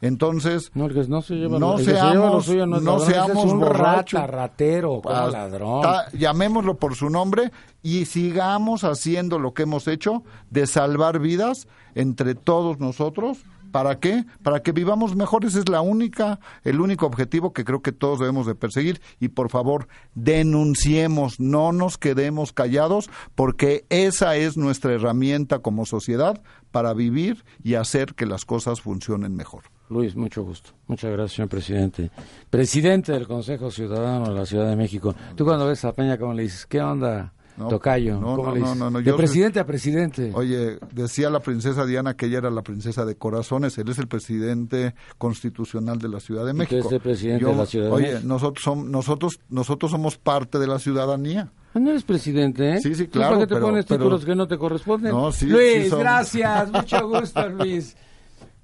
Entonces, 0.00 0.70
no, 0.74 0.86
el 0.86 0.92
que 0.94 1.08
no 1.08 1.22
se 1.22 1.34
lleva, 1.34 1.58
no 1.58 1.78
el 1.78 1.84
seamos, 1.84 2.02
se 2.02 2.12
lleva 2.12 2.30
lo 2.30 2.40
suyo 2.42 2.66
no, 2.66 2.76
es 2.76 2.82
no 2.82 2.98
ladrón, 2.98 3.10
seamos 3.10 3.44
es 3.44 3.52
un 3.52 3.60
borrachos. 3.60 4.20
Rata, 4.20 4.32
ratero, 4.32 5.00
como 5.00 5.28
ladrón. 5.28 5.82
Ta, 5.82 6.10
llamémoslo 6.12 6.76
por 6.76 6.94
su 6.94 7.08
nombre 7.08 7.52
y 7.82 8.04
sigamos 8.04 8.84
haciendo 8.84 9.38
lo 9.38 9.54
que 9.54 9.62
hemos 9.62 9.88
hecho 9.88 10.22
de 10.50 10.66
salvar 10.66 11.20
vidas 11.20 11.68
entre 11.94 12.34
todos 12.34 12.78
nosotros. 12.80 13.44
¿Para 13.74 13.98
qué? 13.98 14.24
Para 14.44 14.62
que 14.62 14.70
vivamos 14.70 15.16
mejor. 15.16 15.44
Ese 15.44 15.58
es 15.58 15.68
la 15.68 15.80
única, 15.80 16.38
el 16.62 16.80
único 16.80 17.06
objetivo 17.06 17.52
que 17.52 17.64
creo 17.64 17.82
que 17.82 17.90
todos 17.90 18.20
debemos 18.20 18.46
de 18.46 18.54
perseguir. 18.54 19.00
Y 19.18 19.30
por 19.30 19.50
favor, 19.50 19.88
denunciemos, 20.14 21.40
no 21.40 21.72
nos 21.72 21.98
quedemos 21.98 22.52
callados, 22.52 23.10
porque 23.34 23.84
esa 23.88 24.36
es 24.36 24.56
nuestra 24.56 24.92
herramienta 24.92 25.58
como 25.58 25.86
sociedad 25.86 26.40
para 26.70 26.94
vivir 26.94 27.44
y 27.64 27.74
hacer 27.74 28.14
que 28.14 28.26
las 28.26 28.44
cosas 28.44 28.80
funcionen 28.80 29.34
mejor. 29.34 29.64
Luis, 29.90 30.14
mucho 30.14 30.44
gusto. 30.44 30.70
Muchas 30.86 31.10
gracias, 31.10 31.32
señor 31.32 31.48
presidente. 31.48 32.12
Presidente 32.50 33.10
del 33.10 33.26
Consejo 33.26 33.72
Ciudadano 33.72 34.28
de 34.28 34.34
la 34.34 34.46
Ciudad 34.46 34.68
de 34.68 34.76
México. 34.76 35.16
Tú 35.34 35.44
cuando 35.44 35.66
ves 35.66 35.84
a 35.84 35.92
Peña, 35.92 36.16
¿cómo 36.16 36.32
le 36.32 36.44
dices? 36.44 36.64
¿Qué 36.66 36.80
onda? 36.80 37.32
Tocayo. 37.56 38.14
No, 38.20 38.36
¿cómo 38.36 38.48
no, 38.48 38.54
le 38.54 38.60
no, 38.60 38.74
no, 38.74 38.90
no, 38.90 38.98
De 38.98 39.04
yo- 39.04 39.16
presidente 39.16 39.60
a 39.60 39.66
presidente. 39.66 40.32
Oye, 40.34 40.78
decía 40.92 41.30
la 41.30 41.40
princesa 41.40 41.86
Diana 41.86 42.14
que 42.14 42.26
ella 42.26 42.38
era 42.38 42.50
la 42.50 42.62
princesa 42.62 43.04
de 43.04 43.14
corazones, 43.16 43.78
él 43.78 43.88
es 43.88 43.98
el 43.98 44.08
presidente 44.08 44.94
constitucional 45.18 45.98
de 45.98 46.08
la 46.08 46.20
Ciudad 46.20 46.44
de 46.44 46.52
México. 46.52 46.76
eres 46.80 46.92
el 46.92 47.00
presidente 47.00 47.42
Yo- 47.42 47.48
de 47.50 47.56
la 47.56 47.66
Ciudad 47.66 47.86
de 47.86 47.92
oye, 47.92 48.06
México. 48.12 48.28
nosotros, 48.28 48.66
som- 48.66 48.84
nosotros, 48.88 49.40
nosotros 49.48 49.90
somos 49.90 50.18
parte 50.18 50.58
de 50.58 50.66
la 50.66 50.78
ciudadanía. 50.78 51.50
Ah, 51.74 51.78
No 51.80 51.90
eres 51.90 52.04
presidente, 52.04 52.74
¿eh? 52.74 52.80
Sí, 52.80 52.94
sí, 52.94 53.04
¿Tú 53.06 53.18
claro, 53.18 53.36
¿Por 53.36 53.40
qué 53.40 53.46
te 53.48 53.54
pero- 53.54 53.66
pones 53.66 53.84
pero- 53.86 53.98
títulos 54.00 54.24
que 54.24 54.34
no 54.34 54.46
te 54.46 54.58
corresponden? 54.58 55.12
No, 55.12 55.32
sí, 55.32 55.46
Luis, 55.46 55.84
sí 55.84 55.90
son- 55.90 56.00
gracias. 56.00 56.70
Mucho 56.72 57.08
gusto, 57.08 57.48
Luis. 57.48 57.96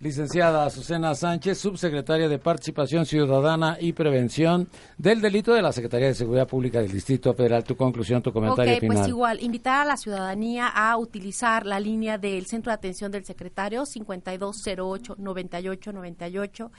Licenciada 0.02 0.64
Azucena 0.64 1.14
Sánchez, 1.14 1.58
subsecretaria 1.58 2.26
de 2.26 2.38
Participación 2.38 3.04
Ciudadana 3.04 3.76
y 3.78 3.92
Prevención 3.92 4.66
del 4.96 5.20
Delito 5.20 5.52
de 5.52 5.60
la 5.60 5.72
Secretaría 5.72 6.06
de 6.06 6.14
Seguridad 6.14 6.48
Pública 6.48 6.80
del 6.80 6.90
Distrito 6.90 7.34
Federal. 7.34 7.64
Tu 7.64 7.76
conclusión, 7.76 8.22
tu 8.22 8.32
comentario 8.32 8.76
ok, 8.76 8.80
final. 8.80 8.96
pues 8.96 9.08
igual, 9.08 9.42
invitar 9.42 9.82
a 9.82 9.84
la 9.84 9.98
ciudadanía 9.98 10.68
a 10.68 10.96
utilizar 10.96 11.66
la 11.66 11.78
línea 11.78 12.16
del 12.16 12.46
Centro 12.46 12.70
de 12.70 12.76
Atención 12.76 13.12
del 13.12 13.26
Secretario 13.26 13.82
5208-9898 13.82 16.70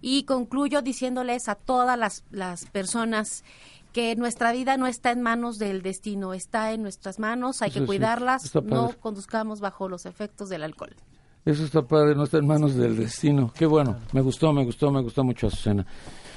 y 0.00 0.22
concluyo 0.22 0.80
diciéndoles 0.80 1.48
a 1.48 1.56
todas 1.56 1.98
las, 1.98 2.22
las 2.30 2.66
personas 2.66 3.42
que 3.92 4.14
nuestra 4.14 4.52
vida 4.52 4.76
no 4.76 4.86
está 4.86 5.10
en 5.10 5.20
manos 5.20 5.58
del 5.58 5.82
destino, 5.82 6.32
está 6.32 6.70
en 6.70 6.82
nuestras 6.82 7.18
manos, 7.18 7.60
hay 7.60 7.72
que 7.72 7.80
sí, 7.80 7.86
cuidarlas, 7.86 8.54
no 8.62 8.92
conduzcamos 9.00 9.58
bajo 9.58 9.88
los 9.88 10.06
efectos 10.06 10.48
del 10.48 10.62
alcohol. 10.62 10.94
Eso 11.48 11.64
está 11.64 11.80
padre, 11.80 12.14
no 12.14 12.24
está 12.24 12.36
en 12.36 12.46
manos 12.46 12.74
del 12.74 12.94
destino. 12.94 13.50
Qué 13.56 13.64
bueno, 13.64 13.96
me 14.12 14.20
gustó, 14.20 14.52
me 14.52 14.62
gustó, 14.66 14.90
me 14.90 15.00
gustó 15.00 15.24
mucho 15.24 15.46
Azucena. 15.46 15.86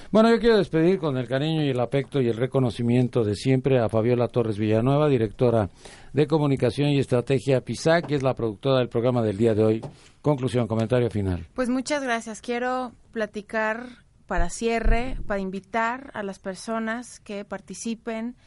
Bueno, 0.09 0.29
yo 0.29 0.39
quiero 0.39 0.57
despedir 0.57 0.99
con 0.99 1.17
el 1.17 1.27
cariño 1.27 1.65
y 1.65 1.69
el 1.69 1.81
afecto 1.81 2.21
y 2.21 2.29
el 2.29 2.37
reconocimiento 2.37 3.25
de 3.25 3.35
siempre 3.35 3.77
a 3.79 3.89
Fabiola 3.89 4.29
Torres 4.29 4.57
Villanueva, 4.57 5.09
directora 5.09 5.69
de 6.13 6.27
Comunicación 6.27 6.91
y 6.91 6.99
Estrategia 6.99 7.59
PISAC, 7.59 8.07
que 8.07 8.15
es 8.15 8.23
la 8.23 8.35
productora 8.35 8.79
del 8.79 8.87
programa 8.87 9.21
del 9.21 9.35
día 9.35 9.53
de 9.53 9.65
hoy. 9.65 9.81
Conclusión, 10.21 10.65
comentario 10.65 11.09
final. 11.09 11.45
Pues 11.55 11.67
muchas 11.67 12.01
gracias. 12.01 12.39
Quiero 12.39 12.93
platicar 13.11 13.87
para 14.27 14.49
cierre, 14.49 15.17
para 15.27 15.41
invitar 15.41 16.11
a 16.13 16.23
las 16.23 16.39
personas 16.39 17.19
que 17.19 17.43
participen 17.43 18.37